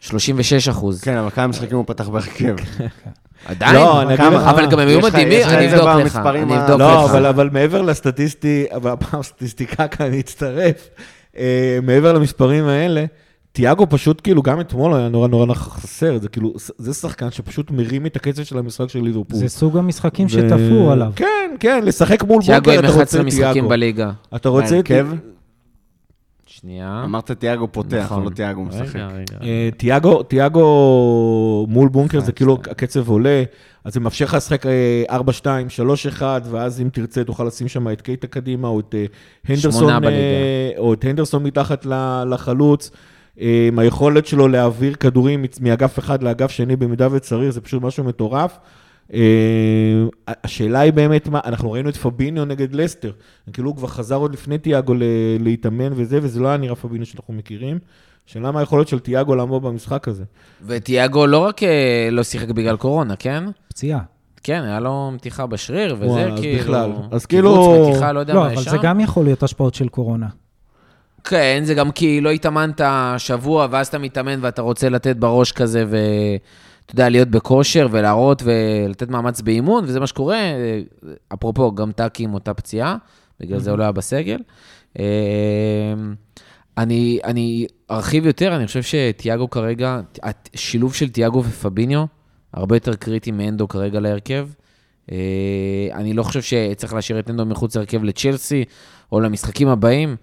[0.00, 1.00] 36 אחוז.
[1.00, 2.56] כן, אבל כמה משחקים הוא פתח בהרכב.
[3.44, 6.78] עדיין, לא, אני אגיד לך- אבל גם הם היו מדהימים, אני אבדוק לך, אני אבדוק
[6.80, 7.10] לא, לך.
[7.10, 10.88] אבל, אבל מעבר לסטטיסטי, והפעם סטטיסטיקה כאן אני אצטרף,
[11.38, 13.04] אה, מעבר למספרים האלה,
[13.52, 18.06] תיאגו פשוט כאילו, גם אתמול היה נורא נורא חסר, זה כאילו, זה שחקן שפשוט מרים
[18.06, 19.38] את הקצב של המשחק של ליברפול.
[19.38, 21.12] זה סוג המשחקים ו- שתפרו עליו.
[21.16, 21.26] כן,
[21.60, 23.68] כן, לשחק מול תיאגו בונקר, עם אתה 11 רוצה משחקים תיאגו.
[23.68, 24.10] בליגה.
[24.36, 24.78] אתה רוצה...
[24.78, 25.06] את- בהרכב?
[26.62, 27.02] שנייה.
[27.04, 28.24] אמרת תיאגו פותח, נכון.
[28.24, 28.96] לא תיאגו משחק.
[28.96, 29.36] רגע, רגע.
[29.42, 32.58] אה, תיאגו, תיאגו מול בונקר זה כאילו.
[32.70, 33.42] הקצב עולה,
[33.84, 35.44] אז זה מאפשר לך לשחק אה, 4-2,
[36.18, 39.04] 3-1, ואז אם תרצה תוכל לשים שם את קייטה קדימה, או את אה,
[39.48, 40.70] הנדרסון, אה.
[40.78, 42.90] או את הנדרסון מתחת ל- לחלוץ.
[43.40, 48.04] אה, עם היכולת שלו להעביר כדורים מאגף אחד לאגף שני במידה וצריך, זה פשוט משהו
[48.04, 48.58] מטורף.
[49.14, 49.18] אה,
[50.44, 53.10] השאלה היא באמת מה, אנחנו ראינו את פביניו נגד לסטר,
[53.52, 54.94] כאילו הוא כבר חזר עוד לפני תיאגו
[55.40, 57.78] להתאמן וזה, וזה לא היה נראה פביניו שאנחנו מכירים.
[58.28, 60.24] השאלה מה היכולת של תיאגו לעמוד במשחק הזה.
[60.66, 63.44] ותיאגו לא רק אה, לא שיחק בגלל קורונה, כן?
[63.68, 64.00] פציעה.
[64.42, 66.58] כן, היה לו מתיחה בשריר, וזה וואו, אז כאילו...
[66.62, 66.90] בכלל.
[67.10, 68.82] אז קיבוץ, כאילו- מתיחה, לא יודע לא, מה אבל יש זה שם.
[68.82, 70.26] גם יכול להיות השפעות של קורונה.
[71.24, 72.80] כן, זה גם כי לא התאמנת
[73.18, 75.84] שבוע, ואז אתה מתאמן ואתה רוצה לתת בראש כזה,
[76.92, 80.40] ואתה יודע, להיות בכושר ולהראות ולתת מאמץ באימון, וזה מה שקורה.
[81.34, 82.96] אפרופו, גם טאקי עם אותה פציעה,
[83.40, 84.38] בגלל זה הוא לא היה בסגל.
[84.98, 85.04] אה,
[86.78, 92.04] אני, אני ארחיב יותר, אני חושב שתיאגו כרגע, השילוב של תיאגו ופביניו,
[92.52, 94.48] הרבה יותר קריטי מהנדו כרגע להרכב.
[95.12, 95.16] אה,
[95.92, 98.64] אני לא חושב שצריך להשאיר את הנדו מחוץ להרכב לצ'לסי
[99.12, 100.16] או למשחקים הבאים.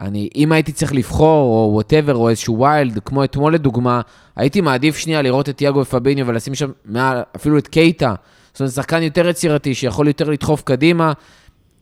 [0.00, 4.00] אני, אם הייתי צריך לבחור, או whatever, או איזשהו wild, כמו אתמול לדוגמה,
[4.36, 8.14] הייתי מעדיף שנייה לראות את תיאגו ופביניו ולשים שם מעל, אפילו את קייטה.
[8.52, 11.12] זאת אומרת, שחקן יותר יצירתי, שיכול יותר לדחוף קדימה,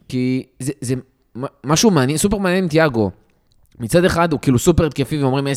[0.09, 0.95] כי זה, זה
[1.65, 3.11] משהו מעניין, סופר מעניין עם תיאגו.
[3.81, 5.51] מצד אחד הוא כאילו סופר התקפי ואומרים 10-10-10,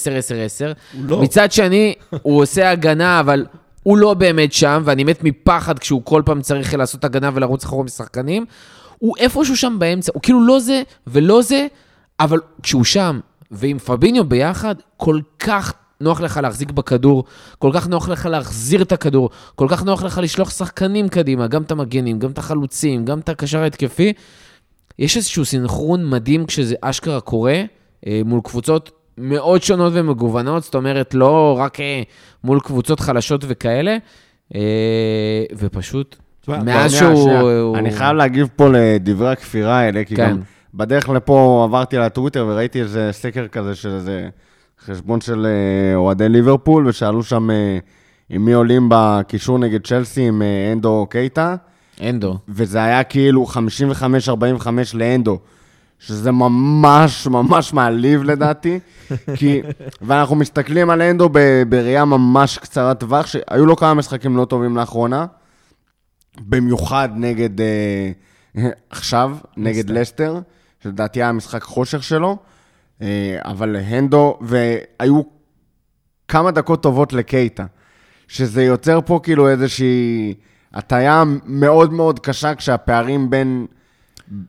[0.94, 1.22] לא.
[1.22, 3.46] מצד שני הוא עושה הגנה, אבל
[3.84, 7.84] הוא לא באמת שם, ואני מת מפחד כשהוא כל פעם צריך לעשות הגנה ולרוץ אחורה
[7.84, 8.46] משחקנים.
[8.98, 11.68] הוא איפשהו שם באמצע, הוא כאילו לא זה ולא זה,
[12.20, 13.20] אבל כשהוא שם,
[13.52, 17.24] ועם פביניו ביחד, כל כך נוח לך להחזיק בכדור,
[17.60, 21.62] כל כך נוח לך להחזיר את הכדור, כל כך נוח לך לשלוח שחקנים קדימה, גם
[21.62, 24.14] את המגנים, גם את החלוצים, גם את הקשר ההתקפי.
[25.00, 27.64] יש איזשהו סינכרון מדהים כשזה אשכרה קורה,
[28.08, 32.02] אה, מול קבוצות מאוד שונות ומגוונות, זאת אומרת, לא רק אה,
[32.44, 33.98] מול קבוצות חלשות וכאלה,
[34.56, 36.16] אה, ופשוט,
[36.48, 37.78] מאז שהוא...
[37.78, 40.30] אני חייב להגיב פה לדברי הכפירה האלה, כי כן.
[40.30, 40.42] גם
[40.74, 44.30] בדרך לפה עברתי לטוויטר וראיתי איזה סקר כזה של איזה
[44.86, 47.78] חשבון של אה, אוהדי ליברפול, ושאלו שם אה,
[48.30, 51.56] עם מי עולים בקישור נגד צ'לסי עם אה, אנדו קייטה,
[52.02, 52.38] אנדו.
[52.50, 53.46] וזה היה כאילו
[54.64, 55.40] 55-45 לאנדו.
[56.00, 58.80] שזה ממש ממש מעליב לדעתי,
[59.38, 59.62] כי,
[60.02, 64.78] ואנחנו מסתכלים על אנדו ב- בראייה ממש קצרת טווח, שהיו לו כמה משחקים לא טובים
[64.78, 65.26] לאחרונה,
[66.40, 68.12] במיוחד נגד, אה,
[68.90, 70.40] עכשיו, נגד לסטר,
[70.84, 72.38] שלדעתי היה משחק חושך שלו,
[73.02, 73.08] אה,
[73.46, 75.22] אבל הנדו, והיו
[76.28, 77.66] כמה דקות טובות לקייטה,
[78.28, 80.34] שזה יוצר פה כאילו איזושהי
[80.74, 83.66] הטיה מאוד מאוד קשה כשהפערים בין...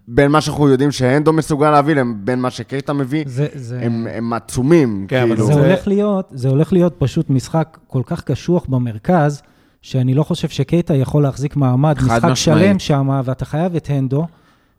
[0.08, 4.32] בין מה שאנחנו יודעים שהנדו מסוגל להביא לבין מה שקייטה מביא, זה, זה, הם, הם
[4.32, 5.46] עצומים, כן, אבל כאילו.
[5.46, 9.42] זה, זה- הולך להיות, זה הולך להיות פשוט משחק כל כך קשוח במרכז,
[9.82, 12.36] שאני לא חושב שקייטה יכול להחזיק מעמד משחק משמעית.
[12.36, 14.26] שלם שם, ואתה חייב את הנדו.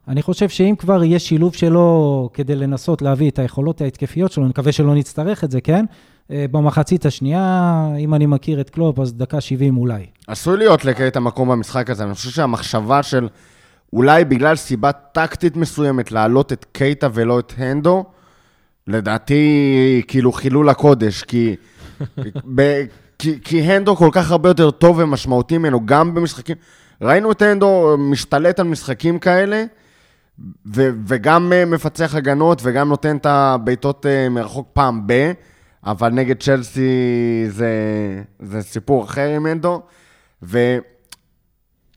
[0.07, 4.49] אני חושב שאם כבר יהיה שילוב שלו כדי לנסות להביא את היכולות ההתקפיות שלו, אני
[4.49, 5.85] מקווה שלא נצטרך את זה, כן?
[6.31, 10.05] אה, במחצית השנייה, אם אני מכיר את קלופ, אז דקה 70 אולי.
[10.27, 12.03] עשוי להיות לקייטה מקום במשחק הזה.
[12.03, 13.27] אני חושב שהמחשבה של
[13.93, 18.05] אולי בגלל סיבה טקטית מסוימת להעלות את קייטה ולא את הנדו,
[18.87, 21.55] לדעתי כאילו חילול הקודש, כי,
[22.55, 22.83] ב,
[23.20, 26.55] כי, כי הנדו כל כך הרבה יותר טוב ומשמעותי ממנו, גם במשחקים.
[27.01, 29.63] ראינו את הנדו משתלט על משחקים כאלה,
[30.76, 35.32] ו, וגם אה, מפצח הגנות וגם נותן את הבעיטות אה, מרחוק פעם ב,
[35.84, 36.89] אבל נגד צ'לסי
[37.49, 37.72] זה,
[38.39, 39.82] זה סיפור אחר עם הנדו.
[40.43, 40.78] ו...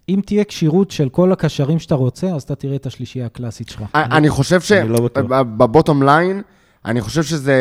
[0.09, 3.83] אם תהיה כשירות של כל הקשרים שאתה רוצה, אז אתה תראה את השלישייה הקלאסית שלך.
[3.95, 5.25] אני חושב אני לא בטוח.
[5.25, 6.43] שבבוטום ליין,
[6.85, 7.55] אני חושב שזה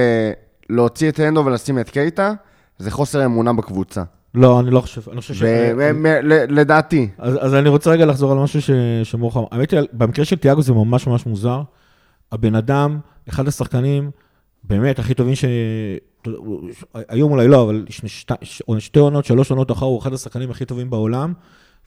[0.70, 2.34] להוציא את הנדו ולשים את קייטה,
[2.82, 4.04] זה חוסר אמונה בקבוצה.
[4.36, 5.44] לא, אני לא חושב, אני חושב ש...
[6.50, 7.10] לדעתי.
[7.18, 8.70] אז, אני רוצה רגע לחזור על משהו ש-
[9.04, 9.44] שמור חם.
[9.52, 11.62] האמת היא, במקרה של תיאגו זה ממש ממש מוזר.
[12.32, 14.12] הבן אדם, אחד השחקנים,
[14.64, 15.46] באמת, הכי טובים ש...
[17.10, 17.86] היום אולי לא, אבל
[18.80, 21.34] שתי עונות, שלוש עונות אחר, הוא אחד השחקנים הכי טובים בעולם,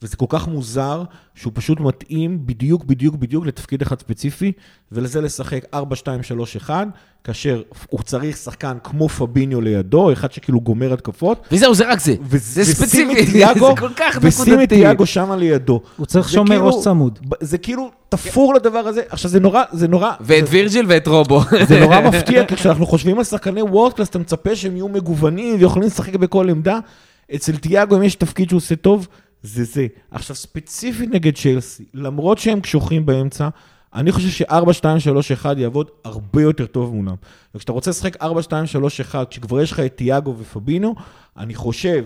[0.03, 1.03] וזה כל כך מוזר,
[1.35, 4.53] שהוא פשוט מתאים בדיוק, בדיוק, בדיוק לתפקיד אחד ספציפי,
[4.93, 6.87] ולזה לשחק 4, 2, 3, 1,
[7.25, 12.15] כאשר הוא צריך שחקן כמו פביניו לידו, אחד שכאילו גומר התקפות, וזהו, זה רק זה.
[12.23, 14.67] ו- זה ספציפי, תיאגו, זה כל כך ושים את נקודתי.
[14.67, 15.81] תיאגו שמה לידו.
[15.97, 17.19] הוא צריך זה שומר כאילו- ראש צמוד.
[17.41, 19.03] זה כאילו תפור לדבר הזה.
[19.09, 20.13] עכשיו, זה נורא, זה נורא...
[20.21, 21.41] ואת וירג'יל ואת רובו.
[21.69, 25.57] זה נורא מפתיע, כי כשאנחנו חושבים על שחקני world class, אתה מצפה שהם יהיו מגוונים
[25.61, 26.79] ויכולים לשחק בכל עמדה.
[27.35, 29.09] אצל תיאגו, אם יש תפקיד שהוא עושה טוב,
[29.45, 29.87] זה זה.
[30.11, 33.49] עכשיו, ספציפית נגד צ'לסי, למרות שהם קשוחים באמצע,
[33.95, 37.15] אני חושב ש-4, 2, 3, 1 יעבוד הרבה יותר טוב מולם.
[37.55, 40.95] וכשאתה רוצה לשחק 4, 2, 3, 1, כשכבר יש לך את תיאגו ופבינו,
[41.37, 42.05] אני חושב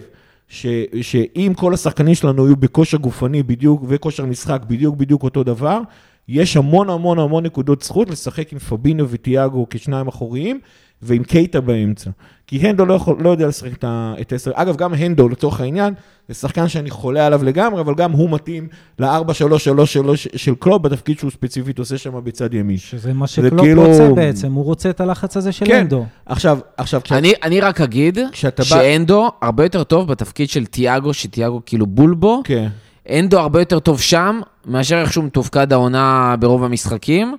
[0.49, 0.67] ש,
[1.03, 5.81] שאם כל השחקנים שלנו יהיו בכושר גופני בדיוק, וכושר משחק בדיוק בדיוק אותו דבר,
[6.29, 10.61] יש המון המון המון נקודות זכות לשחק עם פבינו וטיאגו כשניים אחוריים,
[11.03, 12.11] ועם קייטה באמצע.
[12.47, 14.51] כי הנדו לא, יכול, לא יודע לשחק את ה- את העשר.
[14.55, 15.95] אגב, גם הנדו, לצורך העניין,
[16.29, 18.69] זה שחקן שאני חולה עליו לגמרי, אבל גם הוא מתאים
[18.99, 19.85] ל-4-3-3
[20.37, 22.77] של קלוב, בתפקיד שהוא ספציפית עושה שם בצד ימין.
[22.77, 25.81] שזה מה זה שקלופ כאילו- רוצה בעצם, הוא רוצה את הלחץ הזה של כן.
[25.81, 26.05] אנדו.
[26.27, 27.13] עכשיו, עכשיו, כש...
[27.13, 32.15] אני, אני רק אגיד כשאתה בא- הרבה יותר טוב בתפקיד של תיאגו, שתיאגו כאילו בול
[32.15, 32.41] בו.
[32.45, 32.69] כן.
[33.11, 37.37] אנדו הרבה יותר טוב שם, מאשר איך שהוא מתופקד העונה ברוב המשחקים,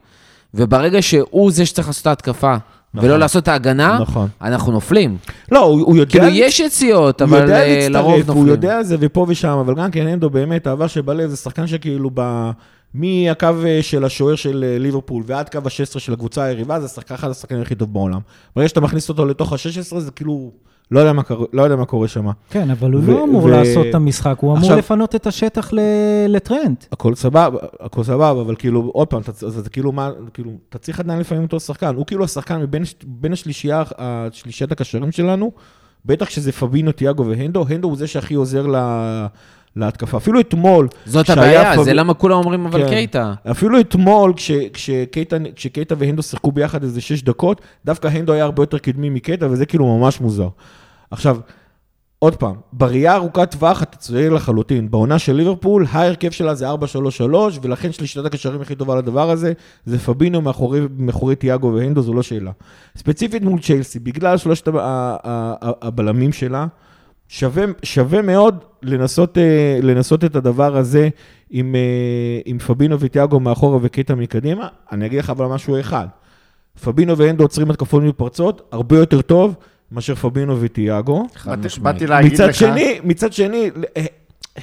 [0.53, 2.55] וברגע שהוא זה שצריך לעשות את ההתקפה,
[2.93, 3.09] נכון.
[3.09, 4.27] ולא לעשות את ההגנה, נכון.
[4.41, 5.17] אנחנו נופלים.
[5.51, 6.11] לא, הוא, הוא יודע...
[6.11, 8.47] כאילו, יש יציאות, הוא אבל יודע אה, לרוב להצטרף, הוא נופלים.
[8.47, 12.51] יודע זה ופה ושם, אבל גם כן אנדו באמת, אהבה שבלב, זה שחקן שכאילו ב...
[12.93, 17.13] מהקו אה, של השוער של אה, ליברפול ועד קו ה-16 של הקבוצה היריבה, זה שחקן
[17.13, 18.19] אחד השחקנים הכי טוב בעולם.
[18.55, 20.51] ברגע שאתה מכניס אותו לתוך ה-16, זה כאילו,
[20.91, 21.21] לא יודע מה,
[21.53, 22.27] לא יודע מה קורה שם.
[22.49, 25.27] כן, אבל הוא ו- לא אמור ו- לעשות את המשחק, הוא אמור עכשיו- לפנות את
[25.27, 25.79] השטח ל-
[26.27, 26.75] לטרנד.
[26.91, 29.31] הכל סבבה, הכל סבבה, אבל כאילו, עוד פעם, אתה,
[29.69, 31.95] כאילו, מה, כאילו, אתה צריך עדיין לפעמים אותו שחקן.
[31.95, 32.61] הוא כאילו השחקן
[33.05, 35.51] מבין השלישייה, השלישיית הקשרים שלנו,
[36.05, 39.27] בטח כשזה פבינו, תיאגו והנדו, הנדו הוא זה שהכי עוזר לה,
[39.75, 40.17] להתקפה.
[40.17, 42.89] אפילו אתמול, זאת הבעיה, פב- זה למה כולם אומרים אבל כן.
[42.89, 43.33] קייטה.
[43.51, 48.63] אפילו אתמול, כש, כשקייטה, כשקייטה והנדו שיחקו ביחד איזה שש דקות, דווקא הנדו היה הרבה
[48.63, 50.47] יותר קדמי מקייטה, וזה כאילו ממש מוזר.
[51.11, 51.37] עכשיו,
[52.19, 54.91] עוד פעם, בראייה ארוכת טווח אתה צודק לחלוטין.
[54.91, 56.73] בעונה של ליברפול, ההרכב שלה זה 4-3-3,
[57.61, 59.53] ולכן שלישת הקשרים הכי טובה לדבר הזה,
[59.85, 62.51] זה פבינו מאחורי, מאחורי תיאגו והנדו, זו לא שאלה.
[62.97, 64.67] ספציפית מול צ'לסי, בגלל שלושת
[65.81, 66.65] הבלמים שלה,
[67.31, 69.43] שווה, שווה מאוד לנסות, אה,
[69.83, 71.09] לנסות את הדבר הזה
[71.49, 71.81] עם, אה,
[72.45, 74.67] עם פבינו ותיאגו מאחורה וקטע מקדימה.
[74.91, 76.07] אני אגיד לך אבל משהו אחד.
[76.83, 79.55] פבינו ואנדו עוצרים התקפות מפרצות הרבה יותר טוב
[79.91, 81.25] מאשר פבינו ותיאגו.
[81.35, 81.83] חד באתי- משמעית.
[81.95, 82.55] באתי להגיד מצד לך...
[82.55, 84.05] שני, מצד שני, אה,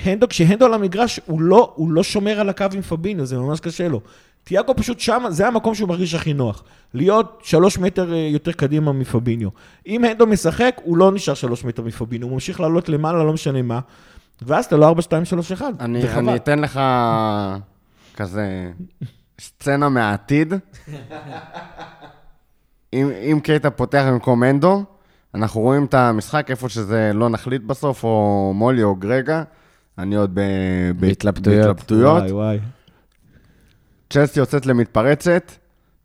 [0.04, 3.60] הנדו, כשהנדו על המגרש, הוא לא, הוא לא שומר על הקו עם פבינו, זה ממש
[3.60, 4.00] קשה לו.
[4.46, 6.62] תיאגו פשוט שם, זה המקום שהוא מרגיש הכי נוח.
[6.94, 9.48] להיות שלוש מטר אה, יותר קדימה מפביניו.
[9.86, 13.62] אם הנדו משחק, הוא לא נשאר שלוש מטר מפביניו, הוא ממשיך לעלות למעלה, לא משנה
[13.62, 13.80] מה.
[14.42, 15.66] ואז אתה לא 4, 2, 3, 1.
[15.80, 16.02] אני.
[16.02, 16.80] אני אתן לך
[18.14, 18.70] כזה
[19.40, 20.54] סצנה מהעתיד.
[22.92, 24.84] אם, אם קייטה פותח במקום אנדו,
[25.34, 29.42] אנחנו רואים את המשחק איפה שזה לא נחליט בסוף, או מולי או גרגה.
[29.98, 31.66] אני עוד ב, ב, בהתלבטויות.
[31.66, 32.22] בהתלבטויות.
[32.22, 32.58] וואי, וואי.
[34.10, 35.52] צ'לסי יוצאת למתפרצת,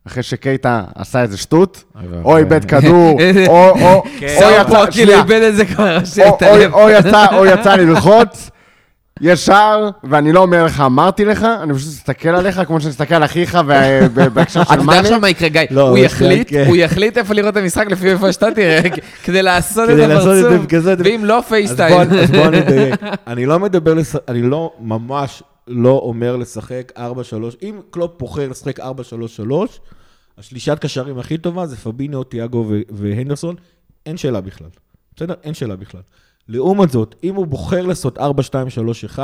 [0.08, 1.84] אחרי שקייטה עשה איזה שטות.
[2.24, 3.74] או איבד כדור, או,
[4.22, 6.72] יצא, שנייה,
[7.34, 8.50] או- יצא, ללחוץ,
[9.22, 13.26] ישר, ואני לא אומר לך, אמרתי לך, אני פשוט מסתכל עליך כמו שאני מסתכל על
[13.26, 13.58] אחיך
[14.34, 15.00] בהקשר של אתה יודע מאני.
[15.00, 15.62] עכשיו מה יקרה, גיא?
[15.72, 16.64] לא, הוא יחליט, כן.
[16.68, 18.82] הוא יחליט איפה לראות את המשחק לפי איפה שאתה תראה,
[19.24, 22.00] כדי לעשות את הפרצוף, ואם לא פייסטיים.
[22.00, 22.96] אז בוא נדייק.
[23.28, 23.94] אני לא מדבר.
[24.28, 27.00] אני לא, ממש לא אומר לשחק 4-3.
[27.62, 28.84] אם קלופ בוחר לשחק 4-3-3,
[30.38, 33.56] השלישת קשרים הכי טובה זה פביניו, תיאגו והנדרסון,
[34.06, 34.68] אין שאלה בכלל.
[35.16, 35.34] בסדר?
[35.44, 36.02] אין שאלה בכלל.
[36.48, 39.20] לעומת זאת, אם הוא בוחר לעשות 4-2-3-1,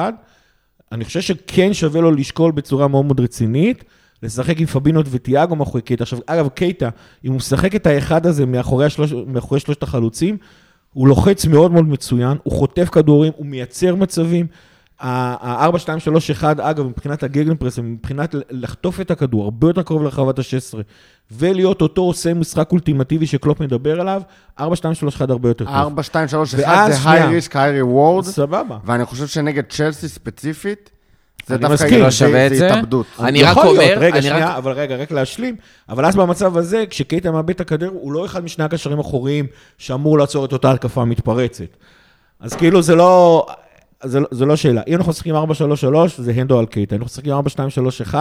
[0.92, 3.84] אני חושב שכן שווה לו לשקול בצורה מאוד מאוד רצינית,
[4.24, 6.04] לשחק עם פבינות ותיאגו מאחורי קייטה.
[6.04, 6.90] עכשיו, אגב, קייטה,
[7.26, 10.38] אם הוא משחק את האחד הזה מאחורי, השלוש, מאחורי שלושת החלוצים,
[10.94, 14.48] הוא לוחץ מאוד מאוד מצוין, הוא חוטף כדורים, הוא מייצר מצבים.
[15.00, 20.40] ה-4, 2, 3, 1, אגב, מבחינת הגגנפרס, מבחינת לחטוף את הכדור, הרבה יותר קרוב לרחבת
[20.40, 20.78] ה-16,
[21.32, 24.22] ולהיות אותו עושה משחק אולטימטיבי שקלופ מדבר עליו,
[24.60, 25.74] 4, 2, 3, 1 הרבה יותר טוב.
[25.74, 27.24] 4, 2, 3, 1 ואז זה שנייה.
[27.24, 28.78] היי ריסק, היי ריוורד, סבבה.
[28.86, 30.90] ואני חושב שנגד צ'לסי ספציפית,
[31.48, 32.68] זה דווקא לא שווה את זה?
[32.68, 33.06] התאבדות.
[33.20, 34.58] אני רק להיות, אומר, רגע, אני שנייה, רק...
[34.58, 35.56] אבל רגע, רק להשלים.
[35.90, 40.18] אבל אז במצב הזה, כשקייטה מאבד את הכדור, הוא לא אחד משני הקשרים האחוריים שאמור
[40.18, 41.78] לעצור את אותה התקפה המתפרצת.
[42.40, 43.46] אז כאילו זה לא,
[44.04, 44.82] זה, לא- לא שאלה.
[44.88, 45.38] אם אנחנו משחקים 4-3-3,
[46.18, 46.96] זה הנדו על קייטה.
[46.96, 47.34] אם אנחנו משחקים
[48.12, 48.16] 4-2-3-1,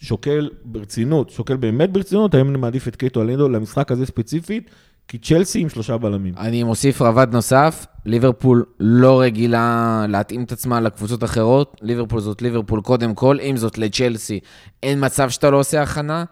[0.00, 4.70] שוקל ברצינות, שוקל באמת ברצינות, האם אני מעדיף את קייטו על הנדו למשחק הזה ספציפית,
[5.08, 6.34] כי צ'לסי עם שלושה בלמים.
[6.38, 12.80] אני מוסיף רבד נוסף, ליברפול לא רגילה להתאים את עצמה לקבוצות אחרות, ליברפול זאת ליברפול
[12.80, 14.40] קודם כל, אם זאת לצ'לסי,
[14.82, 16.24] אין מצב שאתה לא עושה הכנה.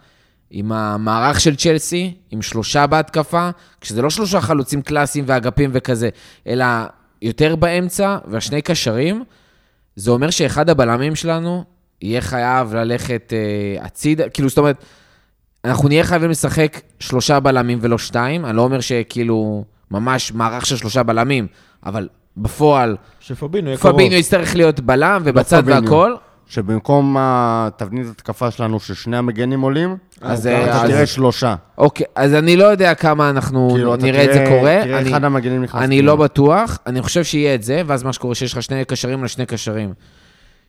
[0.51, 6.09] עם המערך של צ'לסי, עם שלושה בהתקפה, כשזה לא שלושה חלוצים קלאסיים ואגפים וכזה,
[6.47, 6.65] אלא
[7.23, 9.25] יותר באמצע והשני קשרים,
[9.97, 11.65] זה אומר שאחד הבלמים שלנו
[12.03, 14.85] יהיה חייב ללכת אה, הצידה, כאילו, זאת אומרת,
[15.65, 20.77] אנחנו נהיה חייבים לשחק שלושה בלמים ולא שתיים, אני לא אומר שכאילו ממש מערך של
[20.77, 21.47] שלושה בלמים,
[21.87, 23.95] אבל בפועל, שפבינו יהיה קרוב.
[23.95, 25.83] פביניו יצטרך להיות בלם ובצד פביניו.
[25.83, 26.15] והכל,
[26.47, 31.55] שבמקום התבנית התקפה שלנו, ששני המגנים עולים, אז, אתה אה, תראה שלושה.
[31.79, 34.81] אוקיי, אז אני לא יודע כמה אנחנו כאילו, נראה את זה קורה.
[34.85, 35.83] תראה אני- אחד המגנים נכנס.
[35.83, 36.07] אני פנימה.
[36.07, 39.47] לא בטוח, אני חושב שיהיה את זה, ואז מה שקורה שיש לך שני קשרים לשני
[39.47, 39.93] קשרים.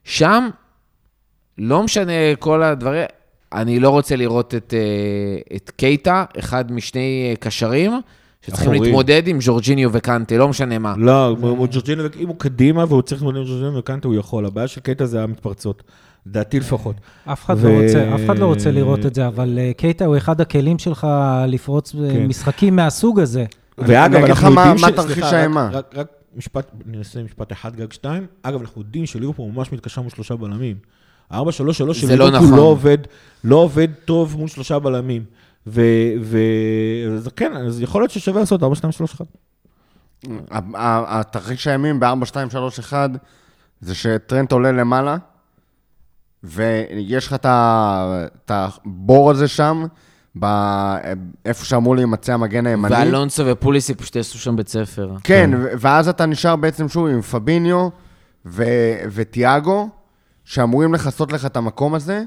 [0.04, 0.50] שם,
[1.58, 3.04] לא משנה כל הדברים,
[3.54, 7.92] אני לא רוצה לראות את, אה, את קייטה, אחד משני אה, קשרים,
[8.42, 8.84] שצריכים אחוריים.
[8.84, 10.94] להתמודד עם ג'ורג'יניו וקנטה, לא משנה מה.
[10.98, 14.46] לא, הוא ג'ורג'ינו, אם הוא קדימה והוא צריך להתמודד עם ג'ורג'ינו וקנטה, הוא יכול.
[14.46, 15.84] הבעיה של קייטה זה המתפרצות.
[16.30, 16.96] לדעתי לפחות.
[17.26, 20.06] אף אחד, ו- לא רוצה, אף אחד לא רוצה לראות את זה, אבל אה, קייטה
[20.06, 21.08] הוא אחד הכלים שלך
[21.48, 22.26] לפרוץ אה, כן.
[22.26, 23.46] משחקים מהסוג הזה.
[23.82, 25.70] אני- אני אגיד לך מה- מה תרחיש האימה.
[25.74, 28.26] רק- רק משפט, אני אעשה משפט אחד גג שתיים.
[28.44, 30.76] אגב, אנחנו יודעים שליברפור ממש מתקשה מול שלושה בלמים.
[31.32, 32.58] ה-4-3-3 של זה לא ליברפור נכון.
[32.58, 32.98] לא עובד,
[33.44, 35.24] לא עובד טוב מול שלושה בלמים.
[35.68, 35.82] ו...
[36.22, 36.38] ו...
[37.16, 39.26] אז כן, אז יכול להיות ששווה לעשות 4, 2, 3, 1.
[40.52, 43.10] ה- ה- התרחיש הימים ב-4, 2, 3, 1
[43.82, 45.18] זה שטרנט עולה למעלה,
[46.44, 49.86] ויש לך את הבור הזה שם,
[51.46, 52.96] איפה שאמור להימצא המגן הימני.
[52.96, 55.12] ואלונסו ופוליסיק פשוט יעשו שם בית ספר.
[55.24, 57.90] כן, ו- ואז אתה נשאר בעצם שוב עם פביניו
[58.46, 58.64] ו-
[59.12, 59.90] וטיאגו,
[60.46, 62.24] שאמורים לכסות לך את המקום הזה.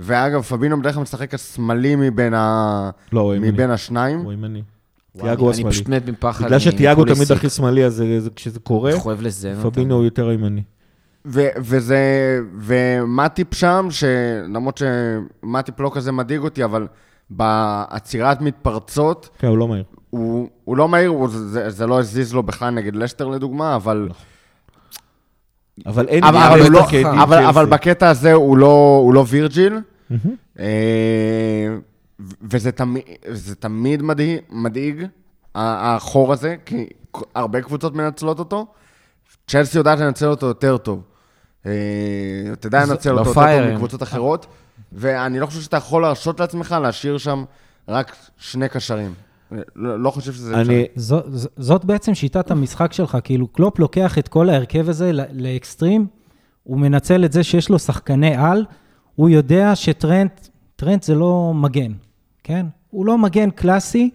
[0.00, 2.90] ואגב, פביניו בדרך כלל משחק השמאלי מבין, ה...
[3.12, 3.34] לא.
[3.40, 4.18] מבין השניים.
[4.18, 4.62] הוא ימני.
[5.18, 5.74] תיאגו אני השמאלי.
[5.74, 7.32] פשוט מת מפחד בגלל שתיאגו תמיד.
[7.32, 8.92] הכי שמאלי, אז זה- כשזה קורה.
[9.62, 10.62] פבינו הוא יותר ימני.
[11.26, 11.98] ו- וזה,
[12.58, 16.86] ומטיפ שם, שלמרות שמטיפ לא כזה מדאיג אותי, אבל
[17.30, 19.84] בעצירת מתפרצות, כן, הוא לא מהיר.
[20.10, 24.08] הוא, הוא לא מהיר, הוא, זה, זה לא הזיז לו בכלל נגד לשטר לדוגמה, אבל,
[25.86, 26.80] אבל אין אבל, אבל, לא,
[27.22, 27.44] אבל.
[27.44, 29.78] אבל בקטע הזה הוא לא, הוא לא וירג'יל.
[30.58, 31.76] אה,
[32.42, 33.02] וזה תמיד,
[33.58, 34.02] תמיד
[34.50, 35.02] מדאיג,
[35.54, 36.86] ה- החור הזה, כי
[37.34, 38.66] הרבה קבוצות מנצלות אותו.
[39.46, 41.02] צ'לסי יודעת לנצל אותו יותר טוב.
[41.66, 41.72] אה,
[42.52, 43.74] אתה יודע לנצל לא אותו יותר טוב פיירים.
[43.74, 44.46] מקבוצות אחרות,
[44.92, 47.44] ואני לא חושב שאתה יכול להרשות לעצמך להשאיר שם
[47.88, 49.14] רק שני קשרים.
[49.76, 50.74] לא, לא חושב שזה אפשרי.
[50.76, 55.12] אני, זו, ז- זאת בעצם שיטת המשחק שלך, כאילו קלופ לוקח את כל ההרכב הזה
[55.12, 56.06] ל- לאקסטרים,
[56.64, 58.64] הוא מנצל את זה שיש לו שחקני על,
[59.16, 61.92] הוא יודע שטרנט, טרנט זה לא מגן,
[62.44, 62.66] כן?
[62.90, 64.10] הוא לא מגן קלאסי,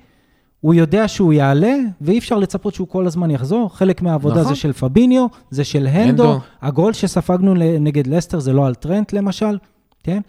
[0.61, 3.75] הוא יודע שהוא יעלה, ואי אפשר לצפות שהוא כל הזמן יחזור.
[3.75, 4.53] חלק מהעבודה נכון.
[4.53, 6.23] זה של פביניו, זה של הנדו.
[6.23, 6.39] הנדו.
[6.61, 9.57] הגול שספגנו נגד לסטר זה לא על טרנט למשל,
[10.03, 10.21] כן?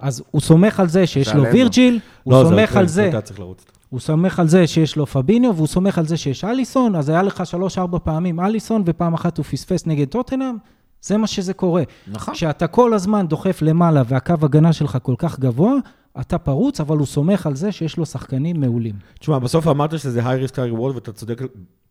[0.00, 1.52] אז הוא סומך על זה שיש זה לו על.
[1.52, 3.10] וירג'יל, הוא לא, זה סומך על זה.
[3.24, 3.64] צריך לרוץ.
[3.90, 7.22] הוא סומך על זה שיש לו פביניו, והוא סומך על זה שיש אליסון, אז היה
[7.22, 10.56] לך שלוש-ארבע פעמים אליסון, ופעם אחת הוא פספס נגד טוטנאם,
[11.02, 11.82] זה מה שזה קורה.
[12.12, 12.34] נכון.
[12.34, 15.74] כשאתה כל הזמן דוחף למעלה והקו הגנה שלך כל כך גבוה,
[16.20, 18.94] אתה פרוץ, אבל הוא סומך על זה שיש לו שחקנים מעולים.
[19.18, 21.40] תשמע, בסוף אמרת שזה היי ריסק, היי ריוורד, ואתה צודק,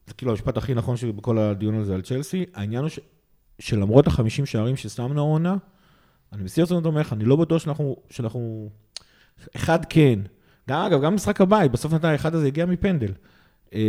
[0.07, 2.45] זה כאילו המשפט הכי נכון שבכל הדיון הזה על צ'לסי.
[2.53, 2.99] העניין הוא ש,
[3.59, 5.55] שלמרות החמישים שערים ששמנו העונה,
[6.33, 8.69] אני מסיר את זה אומר לך, אני לא בטוח שאנחנו, שאנחנו...
[9.55, 10.19] אחד כן.
[10.69, 13.11] גם, אגב, גם משחק הבית, בסוף נתן האחד הזה הגיע מפנדל.
[13.73, 13.79] אה,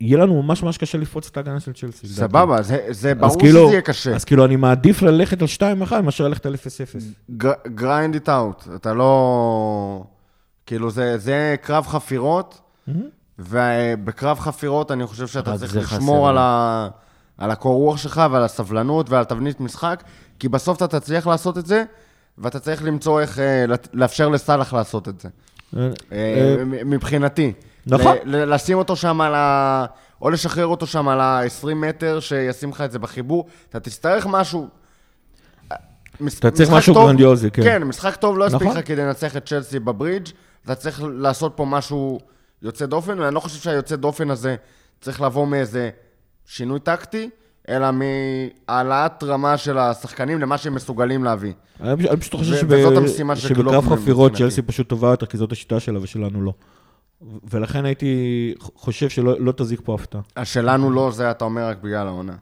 [0.00, 2.06] יהיה לנו ממש ממש קשה לפרוץ את ההגנה של צ'לסי.
[2.06, 4.14] סבבה, זה, זה ברור כאילו- שזה יהיה קשה.
[4.14, 5.48] אז כאילו, אני מעדיף ללכת על
[5.88, 7.38] 2-1 מאשר ללכת על 0-0.
[7.66, 10.04] grind it out, אתה לא...
[10.66, 12.60] כאילו, זה, זה קרב חפירות,
[13.38, 16.28] ובקרב חפירות אני חושב שאתה צריך חסר לשמור.
[16.28, 16.88] על, ה...
[17.38, 20.02] על הקור רוח שלך ועל הסבלנות ועל תבנית משחק,
[20.38, 21.84] כי בסוף אתה תצליח לעשות את זה,
[22.38, 25.28] ואתה צריך למצוא איך אה, לאפשר לסאלח לעשות את זה.
[25.76, 27.52] אה, אה, מבחינתי.
[27.86, 28.16] נכון.
[28.24, 29.86] ל- לשים אותו שם על ה...
[30.22, 33.46] או לשחרר אותו שם על ה-20 מטר, שישים לך את זה בחיבור.
[33.70, 34.68] אתה תצטרך משהו...
[36.20, 37.62] מש- אתה צריך משהו טוב- גרנדיוזי, כן.
[37.62, 38.76] כן, משחק טוב לא יספיק נכון.
[38.76, 40.26] לך כדי לנצח את צ'לסי בברידג'.
[40.64, 42.18] אתה צריך לעשות פה משהו
[42.62, 44.56] יוצא דופן, ואני לא חושב שהיוצא דופן הזה
[45.00, 45.90] צריך לבוא מאיזה
[46.46, 47.30] שינוי טקטי,
[47.68, 51.52] אלא מהעלאת רמה של השחקנים למה שהם מסוגלים להביא.
[51.80, 54.34] אני פשוט- חושב שבקרב חפירות.
[54.36, 56.52] צ'לסי פשוט טובה יותר, כי זאת השיטה שלה ושלנו לא.
[57.50, 60.20] ולכן הייתי חושב שלא לא תזיק פה הפתעה.
[60.36, 62.34] השלנו לא, זה אתה אומר רק בגלל העונה.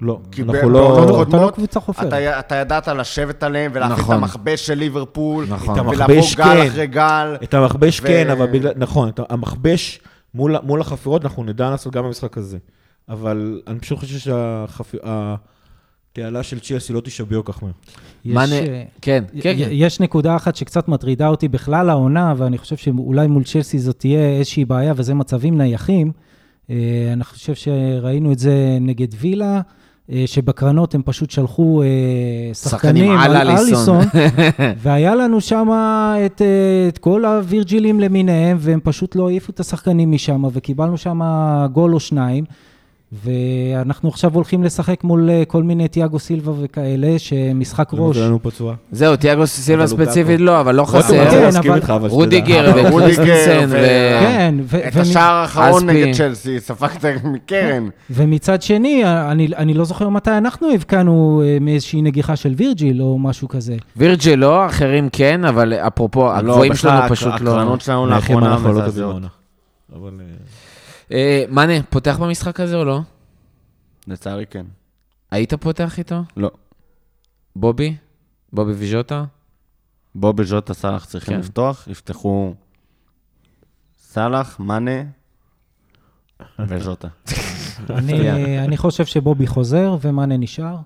[0.00, 1.22] לא, כי אנחנו לא...
[1.22, 2.06] אתה לא קבוצה חופרת.
[2.06, 4.16] אתה, אתה ידעת לשבת עליהם ולהפעיל נכון.
[4.16, 5.80] את המכבש של ליברפול, נכון.
[5.80, 6.66] ולבוא גל כן.
[6.68, 7.36] אחרי גל.
[7.42, 8.72] את המכבש ו- כן, אבל בגלל...
[8.76, 10.00] נכון, את המכבש
[10.34, 12.58] מול, מול החפירות אנחנו נדע לעשות גם במשחק הזה.
[13.08, 14.18] אבל אני פשוט חושב
[16.16, 17.00] שהתעלה של צ'לסי לא
[17.42, 17.72] כל כך מהר.
[18.24, 19.68] מה יש, אה, כן, כן, כן.
[19.70, 24.38] יש נקודה אחת שקצת מטרידה אותי בכלל העונה, ואני חושב שאולי מול צ'לסי זאת תהיה
[24.38, 26.12] איזושהי בעיה, וזה מצבים נייחים.
[26.70, 26.76] אה,
[27.12, 29.60] אני חושב שראינו את זה נגד וילה,
[30.12, 31.82] אה, שבקרנות הם פשוט שלחו
[32.52, 34.04] שחקנים על אליסון.
[34.82, 35.68] והיה לנו שם
[36.26, 36.42] את,
[36.88, 41.20] את כל הווירג'ילים למיניהם, והם פשוט לא העיפו את השחקנים משם, וקיבלנו שם
[41.72, 42.44] גול או שניים.
[43.12, 48.16] ואנחנו עכשיו הולכים לשחק מול אה, כל מיני תיאגו סילבה וכאלה, שמשחק ראש.
[48.16, 48.74] זה לנו פצוע.
[48.92, 51.30] זהו, תיאגו סילבה ספציפית לא, אבל לא חסר.
[51.62, 51.80] כן.
[52.08, 53.70] רודיגר וקריסטנסן.
[54.20, 55.90] כן, ו- את השער האחרון.
[55.90, 57.88] נגד צ'לסי, ספגת מקרן.
[58.10, 63.18] ומצד שני, אני, אני לא זוכר מתי אנחנו הבקענו אה, מאיזושהי נגיחה של וירג'יל או
[63.18, 63.76] משהו כזה.
[63.96, 67.50] וירג'יל לא, אחרים כן, אבל אפרופו, הגבוהים שלנו פשוט לא...
[67.50, 69.22] הקרנות שלנו לאחרונה אנחנו לא מזעזעות.
[71.12, 73.00] אה, מאנה, פותח במשחק הזה או לא?
[74.06, 74.66] לצערי כן.
[75.30, 76.22] היית פותח איתו?
[76.36, 76.50] לא.
[77.56, 77.96] בובי?
[78.52, 79.24] בובי וז'וטה?
[80.14, 81.40] בובי ז'וטה סאלח צריכים כן.
[81.40, 82.54] לפתוח, יפתחו
[84.02, 85.02] סאלח, מאנה
[86.58, 87.08] וז'וטה.
[87.90, 90.76] אני, אני חושב שבובי חוזר ומאנה נשאר.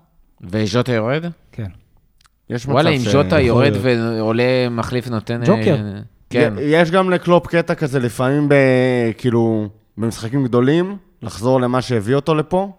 [0.41, 1.25] וז'וטה יורד?
[1.51, 1.67] כן.
[2.49, 3.71] יש מצב וואלה, אם ש- ז'וטה יורד.
[3.81, 5.41] ועולה מחליף נותן...
[5.41, 5.77] אה, ג'וקר.
[6.29, 6.53] כן.
[6.61, 8.53] יש גם לקלופ קטע כזה לפעמים, ב,
[9.17, 12.71] כאילו, במשחקים גדולים, לחזור למה שהביא אותו לפה.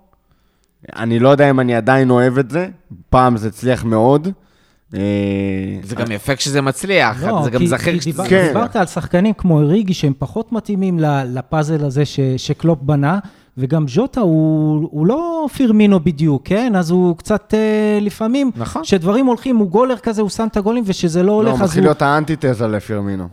[0.97, 2.69] אני לא יודע אם אני עדיין אוהב את זה,
[3.11, 4.29] פעם זה הצליח מאוד.
[4.95, 5.01] אה,
[5.83, 8.11] זה גם יפה כשזה מצליח, לא, זה גם זכר כשזה...
[8.11, 8.45] דיבר- כן.
[8.49, 13.19] דיברת על שחקנים כמו אוריגי שהם פחות מתאימים לפאזל הזה ש- שקלופ בנה,
[13.59, 16.73] וגם ז'וטה הוא, הוא לא פירמינו בדיוק, כן?
[16.77, 18.83] אז הוא קצת אה, לפעמים, נכון.
[18.83, 21.63] כשדברים הולכים, הוא גולר כזה, הוא שם את הגולים, וכשזה לא לא, הולך, הוא אז
[21.63, 21.89] מתחיל הוא...
[21.89, 23.29] להיות האנטיתזה לפירמינו.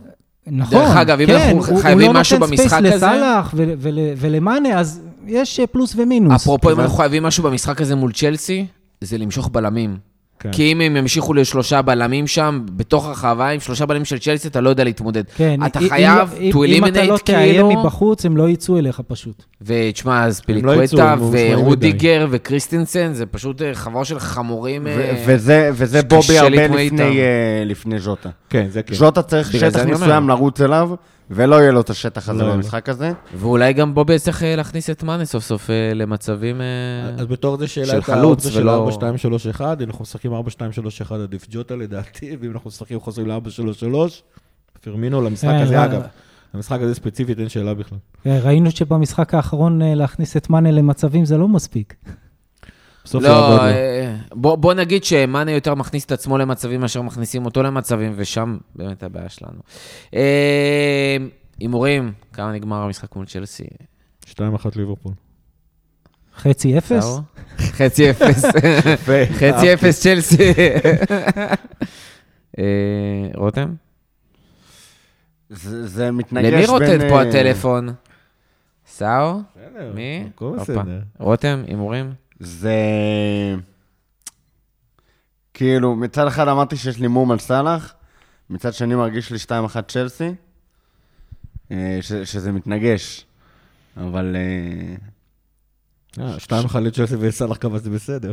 [0.48, 2.96] נכון, דרך אגב, אם כן, אנחנו הוא- חייבים הוא לא משהו נותן במשחק space הזה-
[3.06, 6.42] לסאלח ול- ול- ולמאנה, אז יש אה, פלוס ומינוס.
[6.42, 8.66] אפרופו, אם אנחנו חייבים משהו במשחק הזה מול צ'לסי,
[9.02, 9.98] זה למשוך בלמים.
[10.44, 10.52] כן.
[10.52, 14.62] כי אם הם ימשיכו לשלושה בלמים שם, בתוך הרחבה, עם שלושה בלמים של צ'לסי, אתה
[14.62, 15.24] לא יודע להתמודד.
[15.36, 18.50] כן, אתה אם- חייב אם- to אם אתה לא eliminate, תאיים כאילו, מבחוץ, הם לא
[18.50, 19.44] יצאו אליך פשוט.
[19.62, 24.82] ותשמע, אז לא פיליקווטה ממושמעים ורודיגר וקריסטנסן, זה פשוט אה, חבורה של חמורים.
[24.86, 27.02] ו- אה, וזה, וזה בובי הרבה לפני.
[27.20, 27.26] אה,
[27.66, 28.30] לפני ז'וטה.
[28.50, 28.94] כן, זה כן.
[28.96, 29.86] ז'וטה צריך שטח.
[29.86, 30.90] מסוים לרוץ אליו,
[31.36, 32.54] ולא יהיה לו את השטח הזה לא לו.
[32.54, 33.12] במשחק הזה.
[33.38, 36.62] ואולי גם בובי יצטרך אה, להכניס את מאנה סוף סוף אה, למצבים...
[36.62, 36.66] אה,
[37.22, 39.88] אז בתור זה שאלה של את חלוץ האופציה של ולא- 4, 2, 3, 1, אם
[39.88, 43.80] אנחנו משחקים 4, 2, 3, 1 עדיף ג'וטה לדעתי, ואם אנחנו משחקים חוזרים ל-4, 3,
[43.80, 44.24] 3,
[44.82, 46.02] פירמינו למשחק הזה, לא- אגב.
[46.54, 47.98] למשחק הזה ספציפית אין שאלה בכלל.
[48.26, 51.96] ראינו שבמשחק האחרון להכניס את מאנה למצבים זה לא מספיק.
[53.04, 53.62] בסוף יעבוד לא, לו.
[53.64, 58.58] אה, בוא בוא נגיד שמאנה יותר מכניס את עצמו למצבים מאשר מכניסים אותו למצבים, ושם
[58.76, 59.60] באמת הבעיה שלנו.
[60.14, 61.18] אה,
[61.60, 63.64] הימורים, כמה נגמר המשחק מול צ'לסי?
[64.26, 64.36] 2-1
[64.76, 65.14] ליברפול.
[66.38, 67.20] חצי אפס?
[67.60, 68.46] חצי אפס.
[69.40, 70.54] חצי אפס צ'לסי.
[72.60, 73.74] אה, רותם?
[75.50, 76.54] זה, מתנגש בין...
[76.54, 77.90] למי רוטט פה אה, הטלפון?
[78.88, 79.40] סאו?
[79.94, 80.30] מי?
[81.20, 82.14] רותם, הימורים?
[82.46, 82.76] זה...
[85.54, 87.94] כאילו, מצד אחד אמרתי שיש לי מום על סאלח,
[88.50, 89.38] מצד שני מרגיש לי
[89.78, 90.34] 2-1 צ'לסי,
[91.72, 93.26] אה, ש- שזה מתנגש.
[93.98, 94.36] אבל...
[96.20, 98.32] אה, אה, 2-1 לצ'לסי וסאלח קבע זה בסדר.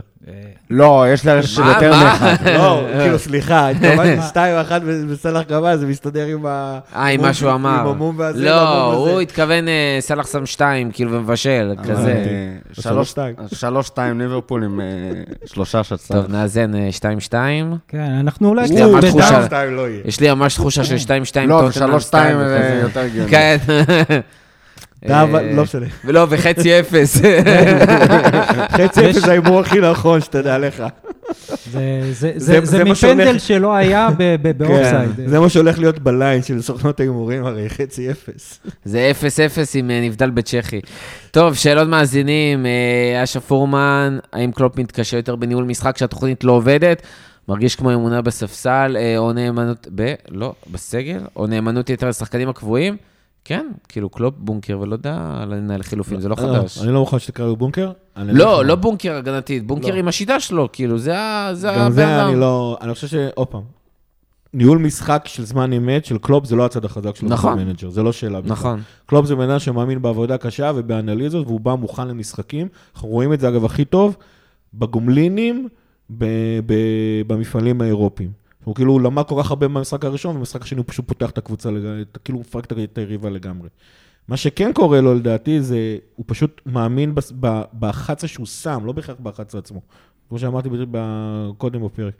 [0.71, 1.91] לא, יש רשת של יותר?
[1.91, 2.35] מאחד.
[2.47, 4.73] לא, כאילו, סליחה, התכוונתי 2-1
[5.09, 6.79] וסאלח קבע, זה מסתדר עם ה...
[6.97, 7.81] אה, עם מה שהוא אמר.
[7.81, 8.93] עם המום והזה, לא.
[8.95, 12.13] הוא התכוון אה, סלאח שם שתיים, כאילו, ומבשל, כזה.
[12.13, 13.35] אה, שלוש- שתיים.
[13.55, 14.87] שלוש שתיים ליברפול עם אה,
[15.47, 16.23] שלושה של סאלח.
[16.23, 17.77] טוב, נאזן אה, שתיים שתיים.
[17.89, 19.47] כן, אנחנו אולי יש לי ממש בדם- תחושה.
[19.47, 19.89] 2 לא
[20.21, 21.49] לי ממש תחושה של שתיים שתיים.
[21.49, 22.81] לא, ושלוש שתיים זה.
[22.83, 23.31] יותר הגיוני.
[23.31, 23.57] כן.
[25.09, 25.87] אבל- אה, לא משנה.
[26.05, 27.21] ולא, וחצי אפס.
[28.79, 30.85] חצי אפס זה ההימור הכי נכון, שתדע לך.
[31.71, 35.11] זה- מפנדל שלא היה ב- באופסייד.
[35.17, 38.61] כן, זה מה שהולך להיות ב line של סוכנות ההימורים, הרי חצי אפס.
[38.85, 40.81] זה אפס אפס עם אה, נבדל בצ'כי.
[41.31, 42.67] טוב, שאלות מאזינים.
[42.67, 47.03] אה, אשה פורמן, האם קלופ מתקשה יותר בניהול משחק כשהתוכנית לא עובדת?
[47.49, 50.15] מרגיש כמו אמונה בספסל, או נאמנות, ב...
[50.29, 51.19] לא, בסגל?
[51.37, 52.97] או נאמנות יתר לשחקנים הקבועים?
[53.45, 56.79] כן, כאילו קלופ בונקר ולא יודע לנהל חילופים, זה לא חדש.
[56.79, 57.93] אני לא מוכן שתקרא לו בונקר.
[58.17, 59.95] אני לא, לא בונקר הגנתית, בונקר לא.
[59.95, 61.53] עם השיטה שלו, כאילו, זה ה...
[61.79, 62.25] גם זה.
[62.27, 62.79] אני לא...
[62.81, 63.15] אני חושב ש...
[63.35, 63.63] עוד פעם.
[64.55, 67.29] ניהול משחק של זמן אמת של קלופ זה לא הצד החזק שלו.
[67.29, 67.59] נכון.
[67.59, 68.53] manager, זה לא שאלה בכלל.
[68.53, 68.83] נכון.
[69.07, 72.69] קלופ זה בן אדם שמאמין בעבודה קשה ובאנליזות, והוא בא מוכן למשחקים.
[72.95, 74.17] אנחנו רואים את זה, אגב, הכי טוב
[74.75, 75.69] בגומלינים
[76.19, 78.31] ב- ב- במפעלים האירופיים.
[78.65, 81.71] הוא כאילו, למד כל כך הרבה מהמשחק הראשון, ובמשחק השני הוא פשוט פותח את הקבוצה,
[82.25, 83.69] כאילו הוא מפרק את היריבה לגמרי.
[84.29, 89.59] מה שכן קורה לו, לדעתי, זה, הוא פשוט מאמין ב-11 שהוא שם, לא בהכרח ב-11
[89.59, 89.81] עצמו.
[90.29, 90.69] כמו שאמרתי
[91.59, 92.15] קודם בפרק.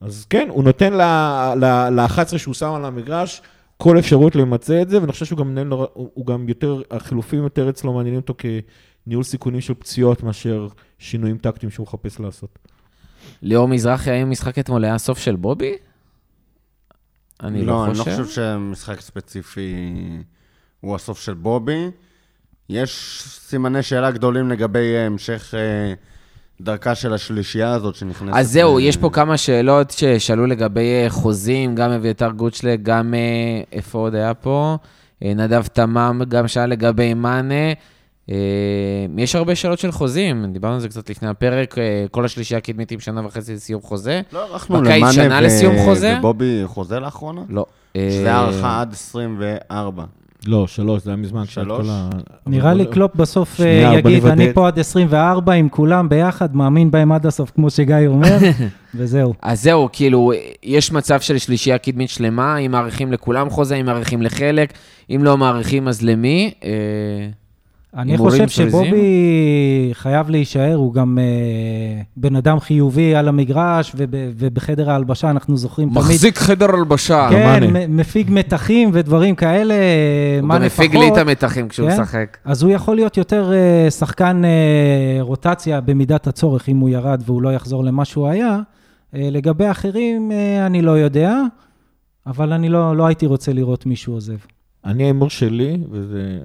[0.00, 3.42] אז כן, הוא נותן ל-11 שהוא שם על המגרש
[3.76, 7.42] כל אפשרות למצא את זה, ואני חושב שהוא גם נורא, הוא הוא גם יותר, החילופים
[7.42, 10.68] יותר אצלו מעניינים אותו כניהול סיכונים של פציעות מאשר
[10.98, 12.58] שינויים טקטיים שהוא מחפש לעשות.
[13.42, 15.72] ליאור מזרחי, האם משחק אתמול היה הסוף של בובי?
[17.42, 18.22] אני לא אני לא חושב.
[18.24, 19.74] חושב שמשחק ספציפי
[20.80, 21.90] הוא הסוף של בובי.
[22.68, 25.92] יש סימני שאלה גדולים לגבי אה, המשך אה,
[26.60, 28.36] דרכה של השלישייה הזאת שנכנסת.
[28.36, 33.14] אז זהו, ל- יש פה כמה שאלות ששאלו לגבי אה, חוזים, גם אביתר גוצ'לג, גם
[33.72, 34.76] איפה עוד היה פה?
[35.22, 37.72] נדב תמם גם שאל לגבי מאנה.
[38.30, 38.34] אה,
[39.18, 42.90] יש הרבה שאלות של חוזים, דיברנו על זה קצת לפני הפרק, אה, כל השלישייה הקדמית
[42.92, 44.20] עם שנה וחצי לסיום חוזה.
[44.32, 46.14] לא בקיץ למאנה שנה ו- לסיום חוזה?
[46.18, 47.40] ובובי חוזה לאחרונה?
[47.48, 47.66] לא.
[47.96, 50.04] אה, שזה הארכה עד 24.
[50.46, 51.44] לא, שלוש, זה היה מזמן.
[51.46, 51.86] שלוש?
[51.90, 52.08] ה-
[52.46, 54.26] נראה לי אבל- קלופ בסוף שנייה, יגיד.
[54.26, 58.38] אני פה עד 24 עם כולם ביחד, מאמין בהם עד הסוף, כמו שגיא אומר,
[58.94, 59.34] וזהו.
[59.42, 64.22] אז זהו, כאילו, יש מצב של שלישייה קדמית שלמה, אם מאריכים לכולם חוזה, אם מאריכים
[64.22, 64.72] לחלק,
[65.10, 66.50] אם לא מאריכים, אז למי?
[67.96, 68.48] אה, אני חושב?
[68.48, 75.56] שבובי חייב להישאר, הוא גם אה, בן אדם חיובי על המגרש, וב, ובחדר ההלבשה אנחנו
[75.56, 75.98] זוכרים תמיד...
[75.98, 77.28] מחזיק חדר הלבשה.
[77.30, 77.86] כן, מאנה.
[77.86, 79.74] מ- מפיג מתחים ודברים כאלה,
[80.40, 80.84] הוא מה גם לפחות.
[80.84, 82.00] מפיג לי את המתחים כשהוא כן?
[82.00, 82.36] משחק.
[82.44, 84.50] אז הוא יכול להיות יותר אה, שחקן אה,
[85.22, 88.58] רוטציה במידת הצורך, אם הוא ירד והוא לא יחזור למה שהוא היה.
[89.14, 91.34] אה, לגבי אחרים, אה, אני לא יודע,
[92.26, 94.36] אבל אני לא, לא הייתי רוצה לראות מישהו עוזב.
[94.84, 96.38] אני ההימור שלי, וזה...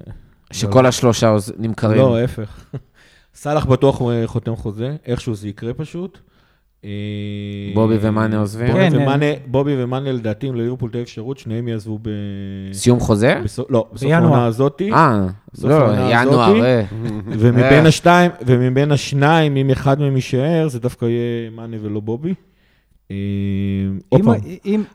[0.54, 1.98] שכל השלושה עוז- נמכרים.
[1.98, 2.64] לא, ההפך.
[3.34, 6.18] סאלח בטוח אה, חותם חוזה, איכשהו זה יקרה פשוט.
[6.84, 6.90] אה,
[7.74, 8.66] בובי ומאנה עוזבים?
[8.66, 12.08] בובי כן, ומאנה, בובי ומאנה לדעתי, אם לליברפול תהיה אפשרות, שניהם יעזבו ב...
[12.72, 13.34] סיום חוזה?
[13.44, 14.10] בסוף- לא, בסוף.
[14.12, 14.92] העונה הזאתי.
[14.92, 15.26] אה,
[15.64, 15.76] לא,
[16.10, 16.64] ינואר.
[16.64, 16.82] אה.
[17.26, 22.34] ומבין השתיים, ומבין השניים, אם אחד מהם יישאר, זה דווקא יהיה מאנה ולא בובי.
[24.08, 24.34] עוד פעם,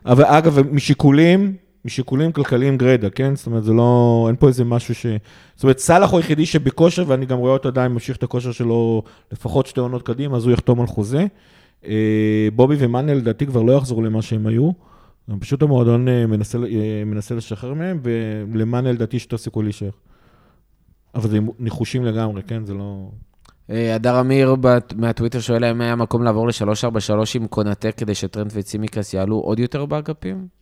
[0.06, 1.54] אבל אגב, משיקולים,
[1.84, 3.36] משיקולים כלכליים גרידא, כן?
[3.36, 5.06] זאת אומרת, זה לא, אין פה איזה משהו ש...
[5.54, 9.02] זאת אומרת, סאלח הוא היחידי שבכושר, ואני גם רואה אותו עדיין ממשיך את הכושר שלו
[9.32, 11.26] לפחות שתי עונות קדימה, אז הוא יחתום על חוזה.
[11.86, 14.70] אה, בובי ומאנה לדעתי כבר לא יחזרו למה שהם היו.
[15.40, 19.90] פשוט המועדון אה, מנסה, אה, מנסה לשחרר מהם, ולמאנה לדעתי יש יותר סיכוי להישאר.
[21.14, 22.64] אבל זה ניחושים לגמרי, כן?
[22.64, 23.10] זה לא...
[23.68, 24.56] הדר אמיר
[24.96, 29.86] מהטוויטר שואל האם היה מקום לעבור ל-343 עם קונאטק כדי שטרנט וצימקס יעלו עוד יותר
[29.86, 30.59] באגפים?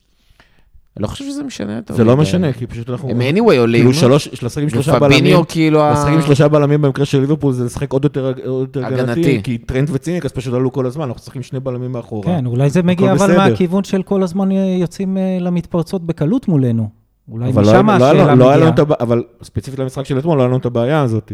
[0.99, 1.95] אני לא חושב שזה משנה יותר.
[1.95, 2.17] זה לא.
[2.17, 3.11] משנה, כי פשוט אנחנו...
[3.11, 3.81] הם anyway עולים.
[3.81, 5.17] כאילו שלוש, לשחק עם שלושה בלמים.
[5.19, 5.83] ופביניו כאילו...
[5.83, 9.41] ה- לשחק עם שלושה בלמים במקרה של ליברפול זה לשחק עוד יותר, עוד יותר הגנתי.
[9.45, 12.25] כי טרנט וציניקס פשוט עלו כל הזמן, אנחנו משחקים שני בלמים מאחורה.
[12.25, 13.37] כן, אולי זה מגיע אבל.
[13.37, 16.89] מהכיוון של כל הזמן יוצאים אה, למתפרצות בקלות מולנו.
[17.33, 18.69] אולי לא, משם לא, היה השאלה לא מגיעה.
[18.69, 21.33] את אבל ספציפית למשחק של אתמול, לא היה לנו את הבעיה הזאת.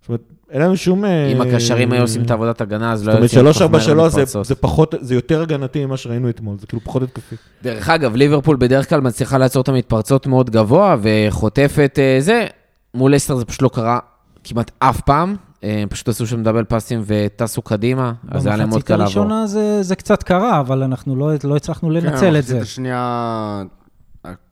[0.00, 0.20] זאת אומרת,
[0.50, 1.04] אין לנו שום...
[1.04, 3.60] אם אה, הקשרים היו עושים את עבודת הגנה, אז לא זאת אומרת, יוצאים כל כך
[3.72, 7.36] מהר 343 זה- פחות, זה יותר הגנתי ממה שראינו אתמול, זה כאילו פחות התקפי.
[7.62, 12.46] דרך אגב, ליברפול בדרך כלל מצליחה לעצור את המתפרצות מאוד גבוה וחוטפת אה, זה.
[12.94, 13.98] מול אסטר זה פשוט לא קרה
[14.44, 15.36] כמעט אף פעם.
[15.64, 18.88] אה, הם פשוט עשו שם דאבל פאסים וטסו קדימה, אז זה היה להם מאוד במחצית
[18.88, 19.22] קל לעבור.
[19.22, 22.60] הראשונה זה, זה קצת קרה, אבל אנחנו לא, לא הצלחנו כן, לנצל את זה.
[22.60, 23.62] השנייה,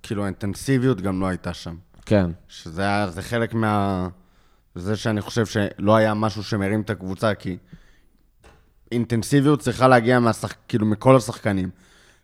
[0.03, 1.75] כאילו האינטנסיביות גם לא הייתה שם.
[2.07, 2.31] כן.
[2.49, 4.07] שזה היה, זה חלק מה...
[4.75, 7.57] זה שאני חושב שלא היה משהו שמרים את הקבוצה, כי
[8.93, 10.55] אינטנסיביות צריכה להגיע מהשח...
[10.69, 11.71] כאילו מכל השחקנים.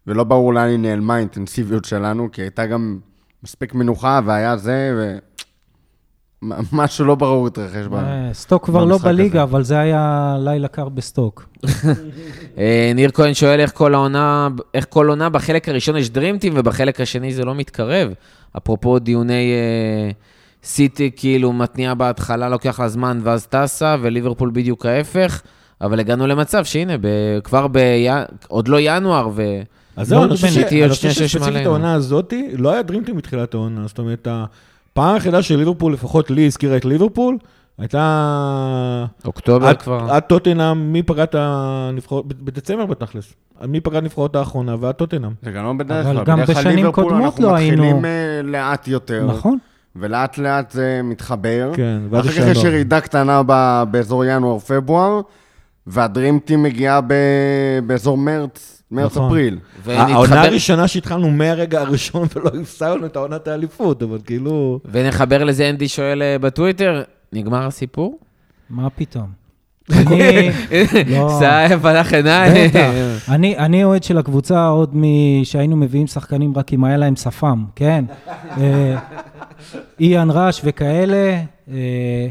[0.06, 2.98] ולא ברור לאן היא נעלמה האינטנסיביות שלנו, כי הייתה גם
[3.42, 5.18] מספיק מנוחה, והיה זה, ו...
[6.72, 7.94] משהו לא ברור התרחש ב...
[7.94, 9.42] אה, סטוק כבר לא במשחק בליגה.
[9.42, 11.48] אבל זה היה לילה קר בסטוק.
[12.58, 17.00] אה, ניר כהן שואל איך כל העונה, איך כל עונה בחלק הראשון יש דרימטים ובחלק
[17.00, 18.12] השני זה לא מתקרב.
[18.56, 20.10] אפרופו דיוני אה,
[20.64, 25.40] סיטי, כאילו מתניעה בהתחלה, לוקח לה זמן ואז טסה, וליברפול בדיוק ההפך.
[25.80, 27.06] אבל הגענו למצב שהנה, ב-
[27.44, 27.78] כבר ב...
[28.48, 29.42] עוד לא ינואר, ו...
[29.96, 30.34] אז זהו, לא אני
[30.88, 31.66] חושב שספציפית.
[31.66, 33.86] העונה הזאתי, לא היה דרימטים מתחילת העונה.
[33.86, 37.38] זאת אומרת, הפעם היחידה של ליברפול, לפחות לי הזכירה את ליברפול,
[37.78, 39.06] הייתה...
[39.24, 40.06] אוקטובר עד- כבר.
[40.10, 43.32] עד טוטנאם, מי פגע את הנבחרות, בדצמבר בתכלס.
[43.68, 45.30] מי פגע הנבחרות האחרונה ועד טוטנאם.
[45.42, 46.24] זה גם לא בדרך אבל כלל.
[46.24, 48.10] גם בדרך כלל בשנים ליברפול קודמות אנחנו לא היינו- מתחילים אה,
[48.44, 49.26] לאט יותר.
[49.26, 49.58] נכון.
[49.96, 51.70] ולאט לאט זה מתחבר.
[51.76, 52.48] כן, ואז אחר כך.
[52.50, 55.20] יש ירידה קטנה ב- באזור ינואר-פברואר,
[55.86, 57.14] והדרימטים מגיעה ב-
[57.86, 59.02] באזור מרץ, נכון.
[59.02, 59.58] מרץ-אפריל.
[59.86, 64.80] העונה ונתחבר, הראשונה שהתחלנו מהרגע הראשון ולא הפסדנו את העונת האליפות, אבל כאילו...
[64.92, 68.18] ונחבר לזה, אנדי שואל אה, בטוויטר, נגמר הסיפור?
[68.70, 69.39] מה פתאום?
[69.92, 70.50] אני...
[71.38, 72.70] סייף הלך עיניים.
[73.58, 78.04] אני, אוהד של הקבוצה עוד משהיינו מביאים שחקנים רק אם היה להם שפם, כן?
[78.60, 78.96] אה,
[80.00, 81.40] איאן ראש וכאלה.
[81.72, 82.26] אה,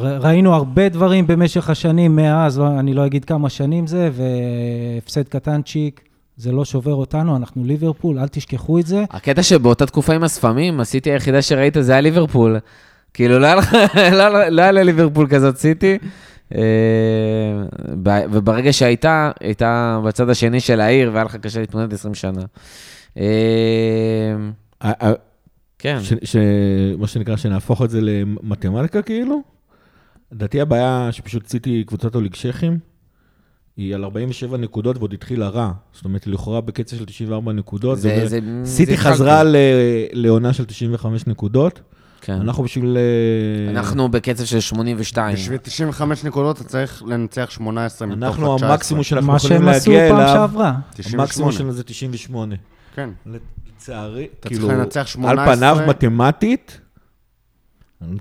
[0.00, 6.00] ראינו הרבה דברים במשך השנים מאז, לא, אני לא אגיד כמה שנים זה, והפסד קטנצ'יק,
[6.36, 9.04] זה לא שובר אותנו, אנחנו ליברפול, אל תשכחו את זה.
[9.10, 12.58] הקטע שבאותה תקופה עם הספמים, הסיטי היחידה שראית זה היה ליברפול.
[13.14, 13.56] כאילו, לא היה
[14.12, 15.98] לא- לא היה לליברפול כזאת סיטי.
[16.54, 16.60] אה,
[18.30, 22.42] וברגע שהייתה, הייתה בצד השני של העיר, והיה לך קשה להתמודד 20 שנה.
[23.16, 25.12] אה,
[25.78, 25.98] כן.
[26.98, 29.42] מה שנקרא, שנהפוך את זה למתמטיקה כאילו.
[30.32, 32.78] לדעתי הבעיה שפשוט עשיתי קבוצת אוליגשכים,
[33.76, 35.72] היא על 47 נקודות ועוד התחילה רע.
[35.92, 37.98] זאת אומרת, לכאורה בקצב של 94 נקודות.
[37.98, 39.42] זה- זה- סיטי זה חזרה
[40.12, 41.80] לעונה של 95 נקודות.
[42.20, 42.32] כן.
[42.32, 42.96] אנחנו בשביל...
[42.96, 45.34] אה, אנחנו בקצב של 82.
[45.34, 48.64] בשביל 95 נקודות אתה צריך לנצח 18 מתוך אנחנו ה-19.
[48.64, 50.74] המקסימום שאנחנו מה יכולים שהם עשו להגיע פעם אליו, שעברה.
[50.94, 51.22] 98.
[51.22, 52.54] המקסימום שלנו זה 98.
[52.94, 53.10] כן.
[53.26, 55.56] לצערי, אתה כאילו, צריך לנצח על 18.
[55.56, 56.80] פניו מתמטית,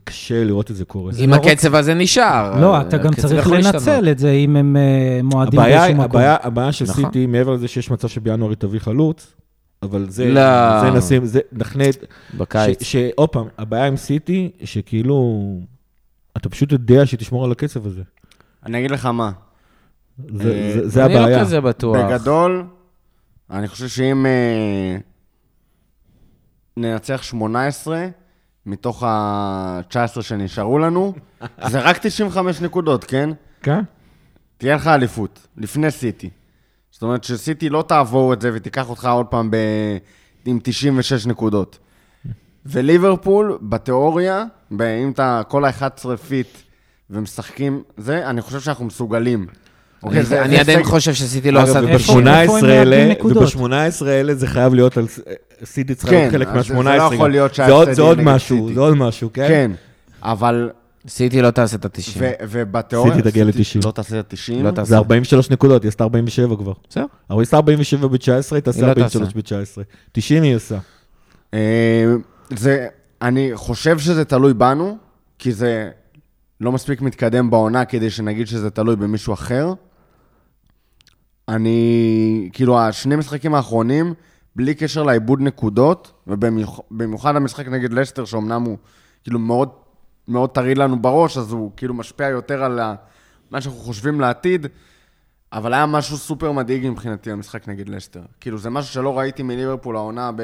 [0.03, 1.11] קשה לראות את זה קורה.
[1.23, 2.61] אם לא הקצב הזה נשאר.
[2.61, 3.47] לא, אתה גם צריך.
[3.47, 6.05] לנצל את זה אם הם אה, מועדים באיזשהו מקום.
[6.05, 7.05] הבעיה, הבעיה של נכון.
[7.05, 9.33] סיטי, מעבר לזה שיש מצב שבינואר היא תביא חלוץ,
[9.85, 10.81] אבל זה, לא.
[10.81, 11.83] זה נשים, זה נחנה,
[12.37, 12.83] בקיץ.
[12.83, 15.43] שעוד פעם, הבעיה עם סיטי, שכאילו,
[16.37, 18.01] אתה פשוט יודע שהיא תשמור על הקצב הזה.
[18.65, 19.31] אני אגיד לך מה,
[20.35, 21.37] זה- אה, זה- זה אני הבעיה.
[21.37, 21.97] לא כזה בטוח.
[21.97, 22.65] בגדול,
[23.51, 24.97] אני חושב שאם אה,
[26.77, 28.07] ננצח 18
[28.65, 31.13] מתוך ה-19 שנשארו לנו,
[31.71, 33.29] זה רק 95 נקודות, כן?
[33.61, 33.79] כן?
[34.57, 36.29] תהיה לך אליפות, לפני סיטי.
[36.95, 39.55] זאת אומרת שסיטי לא תעבור את זה ותיקח אותך עוד פעם ב...
[40.45, 41.77] עם 96 נקודות.
[42.65, 45.83] וליברפול, בתיאוריה, ב- אם אתה כל ה-11
[46.27, 46.47] fit
[47.09, 49.45] ומשחקים זה, אני חושב שאנחנו מסוגלים.
[50.03, 51.79] אוקיי, אני- זה- אני זה עדיין חושב שסיטי לא עשה...
[51.79, 53.55] אגב, איפה- וב-18 איפה הם האלה, מאבדים נקודות?
[53.55, 53.71] וב-18
[54.05, 55.05] האלה זה חייב להיות על...
[55.63, 56.83] סיטי צריכה כן, להיות חלק אז זה- מה-18.
[56.83, 58.73] זה לא יכול להיות זה עוד- זה שההפסד עוד נגד משהו, סיטי.
[58.73, 59.47] זה עוד משהו, כן?
[59.47, 59.71] כן,
[60.23, 60.69] אבל...
[61.07, 62.17] סיטי לא תעשה את ה-90.
[62.17, 63.15] ו- ובתיאוריה...
[63.15, 63.85] סיטי תגיע סיטי ל-90.
[63.85, 64.63] לא תעשה את ה-90.
[64.63, 64.89] לא תעשה.
[64.89, 66.73] זה 43 נקודות, היא עשתה 47 כבר.
[66.89, 67.05] בסדר.
[67.29, 69.83] אבל היא עשתה 47 ב-19, היא היא תעשה לא 43 ב-19.
[70.11, 70.77] 90 היא עושה.
[71.53, 72.05] אה,
[72.49, 72.87] זה,
[73.21, 74.97] אני חושב שזה תלוי בנו,
[75.39, 75.89] כי זה
[76.61, 79.73] לא מספיק מתקדם בעונה כדי שנגיד שזה תלוי במישהו אחר.
[81.47, 84.13] אני, כאילו, השני משחקים האחרונים,
[84.55, 88.77] בלי קשר לאיבוד נקודות, ובמיוחד המשחק נגד לסטר, שאומנם הוא
[89.23, 89.69] כאילו מאוד,
[90.27, 92.79] מאוד טרי לנו בראש, אז הוא כאילו משפיע יותר על
[93.51, 94.67] מה שאנחנו חושבים לעתיד,
[95.53, 98.21] אבל היה משהו סופר מדאיג מבחינתי המשחק נגד לסטר.
[98.39, 100.41] כאילו, זה משהו שלא ראיתי מליברפול העונה ב...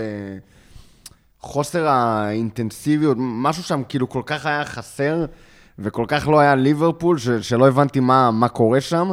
[1.39, 5.25] חוסר האינטנסיביות, משהו שם כאילו כל כך היה חסר,
[5.79, 9.09] וכל כך לא היה ליברפול, ש- שלא הבנתי מה, מה קורה שם.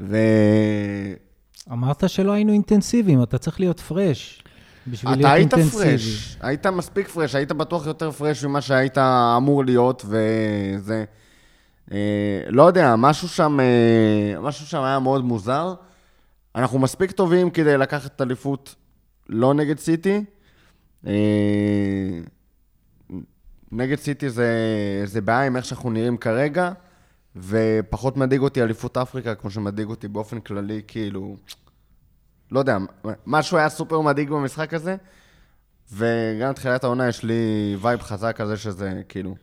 [0.00, 0.16] ו...
[1.72, 4.42] אמרת שלא היינו אינטנסיביים, אתה צריך להיות פרש.
[4.90, 5.84] בשביל אתה להיות היית אינטנסיבי.
[5.84, 8.98] פרש, היית מספיק פרש, היית בטוח יותר פרש ממה שהיית
[9.36, 11.04] אמור להיות, וזה...
[11.92, 15.74] אה, לא יודע, משהו שם, אה, משהו שם היה מאוד מוזר.
[16.54, 18.74] אנחנו מספיק טובים כדי לקחת את אליפות
[19.28, 20.24] לא נגד סיטי.
[21.06, 21.12] אה,
[23.72, 24.52] נגד סיטי זה,
[25.04, 26.72] זה בעיה עם איך שאנחנו נראים כרגע,
[27.36, 31.36] ופחות מדאיג אותי אליפות אפריקה, כמו שמדאיג אותי באופן כללי, כאילו...
[32.52, 32.78] לא יודע,
[33.26, 34.96] משהו היה סופר מדאיג במשחק הזה,
[35.92, 37.34] וגם תחילת העונה יש לי
[37.80, 39.34] vibe חזק כזה שזה כאילו,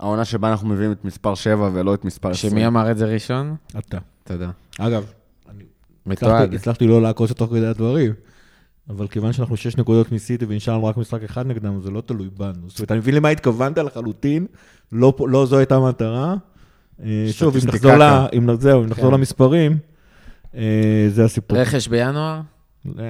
[0.00, 2.50] העונה שבה אנחנו מביאים את מספר 7 ולא את מספר 20.
[2.50, 3.56] שמי אמר את זה ראשון?
[3.78, 3.98] אתה.
[4.24, 4.50] תודה.
[4.78, 5.04] אגב,
[6.06, 6.32] מתועד.
[6.32, 8.12] הצלחתי- הצלחתי לא לעקוץ תוך כדי הדברים,
[8.90, 12.28] אבל כיוון שאנחנו שש נקודות מסיטי ונשאר לנו רק משחק אחד נגדם, זה לא תלוי
[12.36, 12.68] בנו.
[12.68, 14.46] זאת אומרת, אני מבין למה התכוונת לחלוטין,
[14.92, 16.34] לא לא זו הייתה המטרה.
[17.02, 18.26] אה, שוב, אם נחזור ל- סטטיסטיקה.
[18.38, 19.14] אם זהו, אם נחזור כן.
[19.14, 19.78] למספרים,
[21.08, 21.58] זה הסיפור.
[21.58, 22.40] רכש בינואר?
[22.98, 23.04] אה,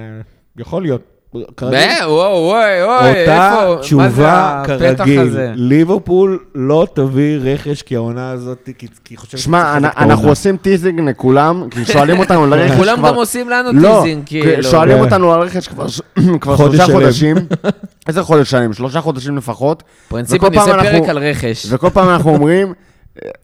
[0.57, 1.15] יכול להיות.
[1.33, 3.65] וואו, וואי, וואי, אותה איפה?
[3.65, 5.21] מה זה תשובה כרגיל?
[5.55, 9.77] ליברפול לא תביא רכש כי העונה הזאת, כי כי היא חושבת שמע.
[9.77, 12.77] אנחנו עושים teasing לכולם, כי שואלים אותנו לרכש כבר...
[12.77, 14.63] כולם גם עושים לנו לא, teasing, כי כאילו.
[14.63, 15.03] שואלים כן.
[15.03, 15.87] אותנו על רכש כבר
[16.57, 16.85] שלושה.
[16.85, 17.37] חודשים.
[18.07, 18.73] איזה חודש שלם?
[18.73, 19.83] שלושה חודשים לפחות.
[20.07, 21.65] פרינציפ, אני עושה פרק על רכש.
[21.69, 22.73] וכל פעם אנחנו אומרים,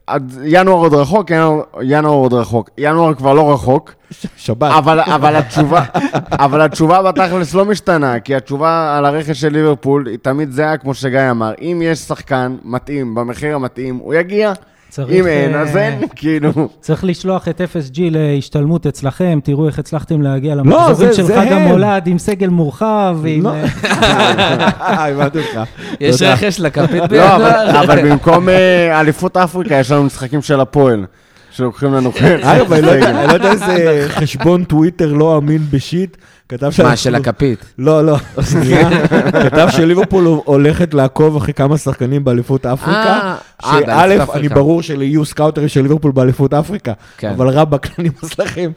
[0.08, 2.70] עד ינואר עוד רחוק, ינואר- ינואר עוד רחוק.
[2.78, 3.94] ינואר כבר לא רחוק,
[4.38, 4.72] שבת.
[4.78, 5.84] אבל, אבל, התשובה,
[6.32, 10.94] אבל התשובה בתכלס לא משתנה, כי התשובה על הרכש של ליברפול היא תמיד זהה, כמו
[10.94, 11.52] שגיא אמר.
[11.62, 14.54] אם יש שחקן מתאים, במחיר המתאים, הוא יגיע.
[14.92, 16.52] צריך, אם אין, אז אה, אין, כאילו.
[16.80, 21.48] צריך לשלוח את FSG להשתלמות אצלכם, תראו איך הצלחתם להגיע לא, למחזורים זה- של חג.
[21.52, 23.44] המולד עם סגל מורחב, עם...
[23.44, 23.54] לא.
[23.54, 25.60] אה, הבנתי אותך.
[26.00, 26.22] יש.
[26.22, 27.84] רכש לכפית לא, אבל, בינואר?
[27.84, 31.06] אבל במקום אה, אליפות אפריקה, יש לנו משחקים של הפועל,
[31.52, 32.12] שלוקחים לנו
[32.44, 36.18] אגב, אני לא אני לא יודע איזה חשבון טוויטר לא אמין ב shit,
[36.52, 37.66] כתב מה, שאנחנו- של הכפית.
[37.78, 38.18] לא, לא,
[38.52, 39.08] שנייה.
[39.44, 43.00] כתב שליברפול הולכת לעקוב אחרי כמה שחקנים באליפות אפריקה.
[43.00, 43.88] אה, אה, באליפות
[44.18, 44.40] שא', אפריקה.
[44.40, 46.94] אני ברור שלי יהיו סקאוטרים של ליברפול באליפות אפריקה.
[47.18, 47.30] כן.
[47.30, 48.10] אבל רבאק, אני
[48.40, 48.72] לכם.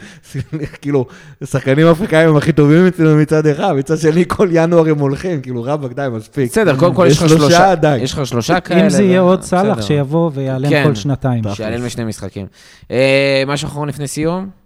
[0.82, 1.06] כאילו,
[1.44, 5.62] שחקנים אפריקאים הם הכי טובים אצלנו מצד אחד, מצד שני כל ינואר הם הולכים, כאילו
[5.62, 6.50] רבאק, די, מספיק.
[6.50, 7.74] בסדר, קודם כל יש לך שלושה.
[7.74, 7.96] די.
[7.96, 8.84] יש לך שלושה כאלה.
[8.84, 9.82] אם זה יהיה ו- עוד סאלח.
[9.82, 10.84] שיבוא ויעלם כן.
[10.86, 11.42] כל שנתיים.
[11.54, 12.46] שיעלה משני משחקים.
[12.90, 14.63] אה, משהו אחרון לפני סיום?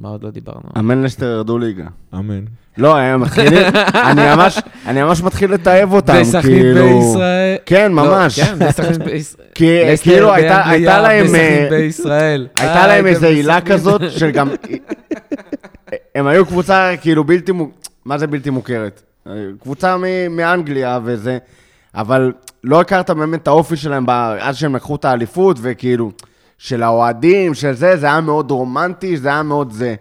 [0.00, 0.62] מה עוד לא דיברנו?
[0.78, 1.84] אמן לסטר ירדו ליגה.
[2.14, 2.44] אמן.
[2.78, 3.62] לא, הם מתחילים,
[4.10, 7.00] אני ממש, אני ממש מתחיל לתעב אותם, וסכנין כאילו...
[7.00, 7.56] בישראל.
[7.66, 8.40] כן, לא, ממש.
[8.40, 9.46] כן, וסכנין בישראל.
[9.54, 11.34] כי כאילו הייתה להם...
[11.34, 12.46] אה, בישראל.
[12.56, 13.78] הייתה אה, להם גם איזו עילה בסכנין.
[13.78, 14.48] כזאת, שגם...
[16.14, 19.02] הם היו קבוצה כאילו בלתי מוכרת, מה זה בלתי מוכרת?
[19.26, 19.32] אה,
[19.62, 21.38] קבוצה מ- מאנגליה וזה,
[21.94, 22.32] אבל
[22.64, 24.06] לא הכרת באמת את האופי שלהם
[24.40, 26.10] אז שהם לקחו את האליפות, וכאילו,
[26.62, 29.94] של האוהדים, של זה, זה היה מאוד רומנטי, זה היה מאוד זה.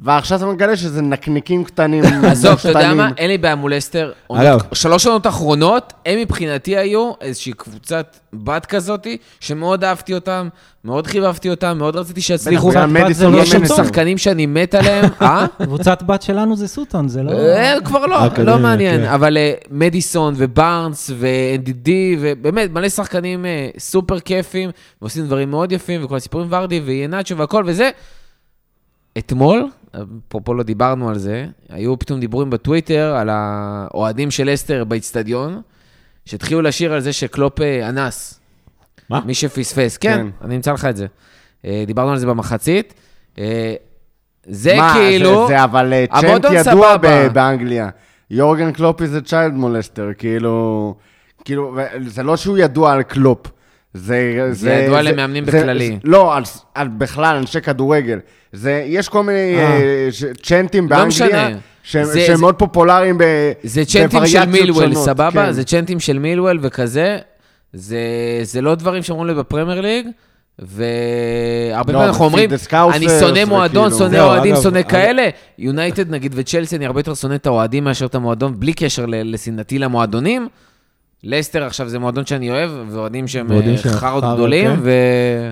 [0.00, 2.04] ועכשיו אתה מגלה שזה נקניקים קטנים.
[2.30, 2.94] עזוב, אתה יודע.
[2.94, 3.10] מה?
[3.16, 4.12] אין לי בעיה מול אסטר.
[4.32, 4.60] אגב.
[4.72, 10.48] שלוש עונות אחרונות, הם מבחינתי היו איזושהי קבוצת בת כזאתי, שמאוד אהבתי אותם,
[10.84, 12.72] מאוד חיבבתי אותם, מאוד רציתי שיצליחו.
[13.10, 13.66] זה לא יש שם.
[13.66, 15.46] שחקנים שאני מת עליהם, אה?
[15.64, 17.30] קבוצת בת שלנו זה סוטון, זה לא...
[17.30, 19.00] אה, כבר לא, האקדמיה, לא מעניין.
[19.00, 19.06] כן.
[19.08, 21.88] אבל אה, מדיסון ובארנס ו-NDD,
[22.20, 24.70] ובאמת, מלא שחקנים אה, סופר כיפים,
[25.02, 27.90] ועושים דברים מאוד יפים, וכל הסיפורים ורדי ויאנצ'ו והכל וזה.
[29.18, 29.68] אתמול,
[30.28, 35.60] אפרופו לא דיברנו על זה, היו פתאום דיבורים בטוויטר על האוהדים של אסטר באיצטדיון,
[36.24, 38.40] שהתחילו לשיר על זה שקלופ אה, אנס.
[39.10, 39.20] מה?
[39.26, 40.44] מי שפספס, כן, כן.
[40.46, 41.06] אני אמצא לך את זה.
[41.64, 42.94] אה, דיברנו על זה במחצית.
[43.38, 43.74] אה,
[44.46, 45.46] זה מה, כאילו...
[45.48, 46.96] זה, זה אבל chant ידוע.
[46.96, 47.88] ב- באנגליה.
[48.30, 50.94] יורגן קלופ זה child molester, כאילו...
[51.44, 53.46] כאילו, ו- זה לא שהוא ידוע על קלופ.
[53.94, 55.88] זה, זה ידוע למאמנים זה- בכללי.
[55.88, 56.42] זה- לא, על,
[56.74, 58.18] על בכלל, אנשי כדורגל.
[58.56, 59.78] זה, יש כל מיני אה,
[60.10, 61.48] ש- צ'נטים לא באנגליה, משנה.
[61.82, 63.22] שהם, זה- שהם זה- מאוד פופולריים ב,
[63.62, 65.30] זה צ'נטים של מילוול, שונות, סבבה?
[65.46, 65.52] כן.
[65.52, 67.18] זה צ'נטים של מילוול וכזה.
[67.72, 67.98] זה,
[68.42, 70.06] זה לא דברים שאומרים לי בפרמייר ליג,
[70.58, 72.50] והרבה לא, פעמים אנחנו אומרים,
[72.92, 75.28] אני שונא וכאילו- מועדון, שונא זהו, אוהדים, שונא אגב- כאלה.
[75.58, 79.78] יונייטד נגיד וצ'לסי, אני הרבה יותר שונא את האוהדים מאשר את המועדון, בלי קשר לשנאתי
[79.78, 80.48] למועדונים.
[81.24, 84.80] לסטר עכשיו זה מועדון שאני אוהב, ואוהדים שהם אה, חארות גדולים, כן.
[84.82, 84.90] ו...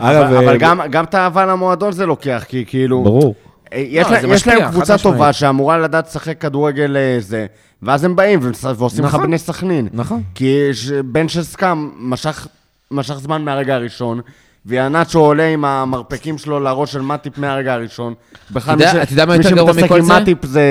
[0.01, 3.03] אגב, אבל, אבל אה, גם, גם את האהבה למועדון זה לוקח, כי כאילו...
[3.05, 3.35] ברור.
[3.73, 4.99] אה, יש, לא, לה, יש משפיע, להם קבוצה.
[4.99, 7.47] טובה שאמורה לדעת לשחק כדורגל זה,
[7.82, 8.41] ואז הם באים
[8.77, 9.27] ועושים לך נכון.
[9.27, 9.89] בני סכנין.
[9.93, 10.23] נכון.
[10.35, 10.70] כי
[11.05, 12.47] בן שסקם משך,
[12.91, 14.20] משך זמן מהרגע הראשון,
[14.66, 18.15] ויאנצ'ו עולה עם המרפקים שלו לראש של מאטיפ מהרגע הראשון.
[18.51, 20.09] בכלל, אתה יודע- מי ש- מי יותר גרוע שמתעסק מכל עם?
[20.09, 20.62] מאטיפ זה...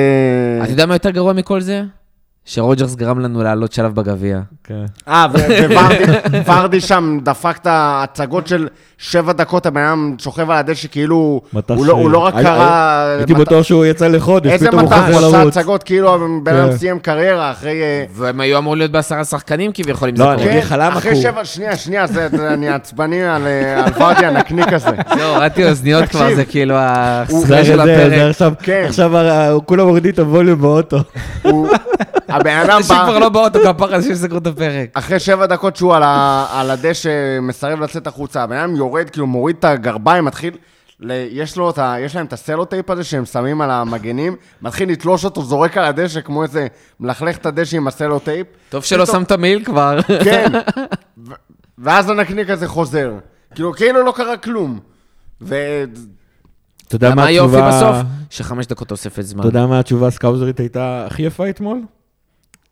[0.64, 1.84] אתה יודע מה יותר גרוע מכל זה?
[2.46, 4.40] שרוג'רס גרם לנו לעלות שלב בגביע.
[4.64, 4.86] כן.
[5.08, 5.26] אה,
[6.48, 8.68] וורדי שם דפק את ההצגות של
[8.98, 11.42] שבע דקות, הבן אדם שוכב על הדשא כאילו...
[11.70, 13.06] הוא לא- לא רק קרא...
[13.18, 15.58] הייתי בטוח שהוא יצא לחודש, איזה פתאום הוא מטח, חוזר הוא עשה לרוץ.
[15.58, 16.78] הצגות כאילו הבן אדם כן.
[16.78, 17.82] סיים קריירה אחרי...
[17.82, 20.44] אה, והם היו אמורים להיות בעשרה שחקנים כביכול, אם זה לא, קורה.
[20.44, 22.06] אני אגיד לך למה אחרי שבע, שנייה, שנייה,
[22.48, 24.90] אני עצבני על, אה, על ורדי הנקניק הזה.
[25.20, 28.14] לא, הורדתי אוזניות כבר, זה כאילו הספרי של הפרק.
[28.30, 28.86] עכשיו, כן.
[28.88, 30.98] עכשיו ה- כולם מורידים את הווליום באוטו.
[32.36, 34.90] הבן אדם אנשים כבר בא, לא באוטו, כפרה, אנשים סגרו את הפרק.
[34.94, 39.66] אחרי שבע דקות שהוא על, הדשא, מסרב לצאת החוצה, הבן אדם יורד, כאילו מוריד את
[39.66, 40.58] הגרביים, מתחיל,
[41.10, 45.26] יש, לו את ה, יש להם את הסלוטייפ הזה שהם שמים על המגנים, מתחיל לתלוש
[45.26, 46.68] אותו, זורק על הדשא כמו איזה,
[47.00, 48.48] מלכלך את הדשא עם הסלוטייפ.
[48.70, 50.00] טוב שלא שמת מעיל כבר.
[50.24, 50.52] כן.
[51.84, 53.14] ואז הנקניק הזה חוזר.
[53.56, 54.80] כאילו, כאילו לא קרה כלום.
[55.42, 55.84] ו...
[56.88, 57.92] אתה יודע מה מה היופי התשובה...
[57.92, 58.08] בסוף?
[58.30, 59.40] שחמש דקות תוספת זמן.
[59.40, 61.82] אתה יודע מה התשובה הסקאוזרית הייתה הכי יפה אתמול?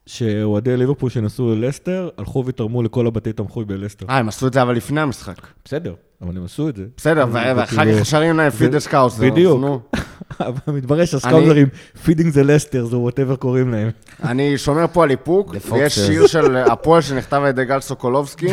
[0.05, 4.05] שאוהדי ליברפול שנסעו ללסטר, הלכו ותרמו לכל הבתי תמחוי בלסטר.
[4.09, 5.35] אה, הם עשו את זה אבל לפני המשחק.
[5.65, 6.83] בסדר, אבל הם עשו את זה.
[6.97, 9.23] בסדר, ואחר כך שרים להם Feed the Scousers.
[9.23, 9.61] בדיוק.
[10.39, 11.67] אבל מתברר שהסקאוזרים,
[12.03, 13.89] feeding the לסטר, the whatever קוראים להם.
[14.29, 15.99] אני שומר פה על איפוק, ויש.
[15.99, 18.47] שיר של הפועל שנכתב על ידי גל סוקולובסקי,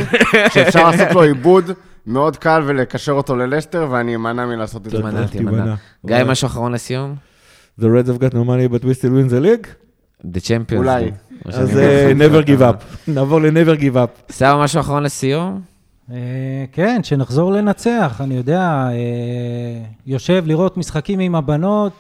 [0.53, 1.70] שאפשר לעשות לו עיבוד
[2.07, 4.97] מאוד קל ולקשר אותו ללסטר, ואני אמנע מלעשות את זה.
[4.97, 5.27] תימנע.
[5.27, 5.75] תימנע.
[6.07, 7.15] גיא, משהו אחרון לסיום?
[7.81, 9.66] The Reds have got no money but we still win the league?
[10.25, 10.77] The Champions.
[10.77, 11.12] אולי.
[11.44, 11.78] אז.
[11.78, 12.85] אה, never give up.
[13.09, 14.32] נעבור ל-never give up.
[14.32, 15.60] סער, משהו אחרון לסיום?
[16.12, 18.60] אה, כן, שנחזור לנצח, אני יודע,
[18.90, 21.93] אה, יושב לראות משחקים עם הבנות,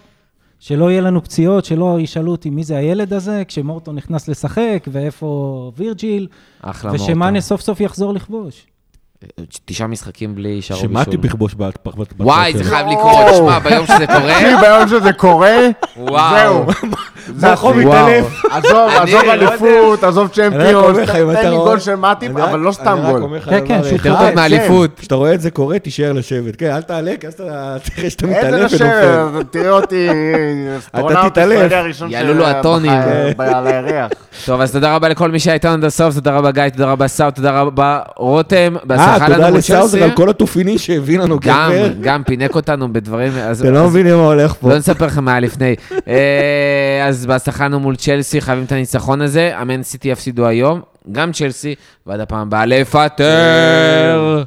[0.60, 5.72] שלא יהיה לנו פציעות, שלא ישאלו אותי מי זה הילד הזה, כשמורטון נכנס לשחק, ואיפה
[5.76, 6.26] וירג'יל,
[6.62, 6.92] אחלה.
[6.92, 8.66] ושמאנה סוף סוף יחזור לכבוש.
[9.64, 11.22] תשעה משחקים בלי שער שמעתי בישול.
[11.30, 11.72] בכבוש בצד
[12.20, 12.64] וואי, זה.
[12.64, 15.56] חייב לקרות, שמע, ביום שזה קורה, אחי, ביום שזה קורה.
[15.96, 16.66] זהו.
[17.36, 17.68] זה השיא.
[17.88, 18.44] מתעלף.
[18.50, 19.32] עזוב, עזוב לא.
[19.32, 23.38] אליפות, עזוב אתה תן לי גול של מאטיפ, אבל לא סתם גול.
[23.40, 23.80] כן, כן.
[23.92, 24.90] יותר כן, טוב מאליפות.
[25.00, 26.56] כשאתה רואה את זה קורה, תישאר לשבת.
[26.56, 28.74] כן, אל תעלה, כי אז אתה תראה שאתה איזה מתעלף ונופל.
[28.74, 30.08] לשבת, תראה אותי,
[30.78, 31.72] אסטרונאוט תתעלף.
[32.08, 32.92] יעלו לו הטונים.
[33.36, 34.10] ב- על הירח.
[34.46, 37.08] טוב, אז תודה רבה לכל מי שהיה איתנו עד הסוף, תודה רבה גיא, תודה רבה
[37.08, 38.74] סאו, תודה רבה רותם,
[39.08, 40.02] אה, תודה מול לסאוזר.
[40.04, 41.92] על כל התופינים שהביא לנו גם, גבר.
[42.00, 44.68] גם פינק אותנו בדברים, אתם לא מבינים מה הולך פה.
[44.68, 45.74] לא נספר לכם מה היה לפני.
[46.08, 50.80] אה, אז בהצלחה לנו מול צ'לסי, חייבים את הניצחון הזה, אמן סיטי יפסידו היום,
[51.12, 51.74] גם צ'לסי,
[52.06, 54.44] ועד הפעם הבאה לפטר.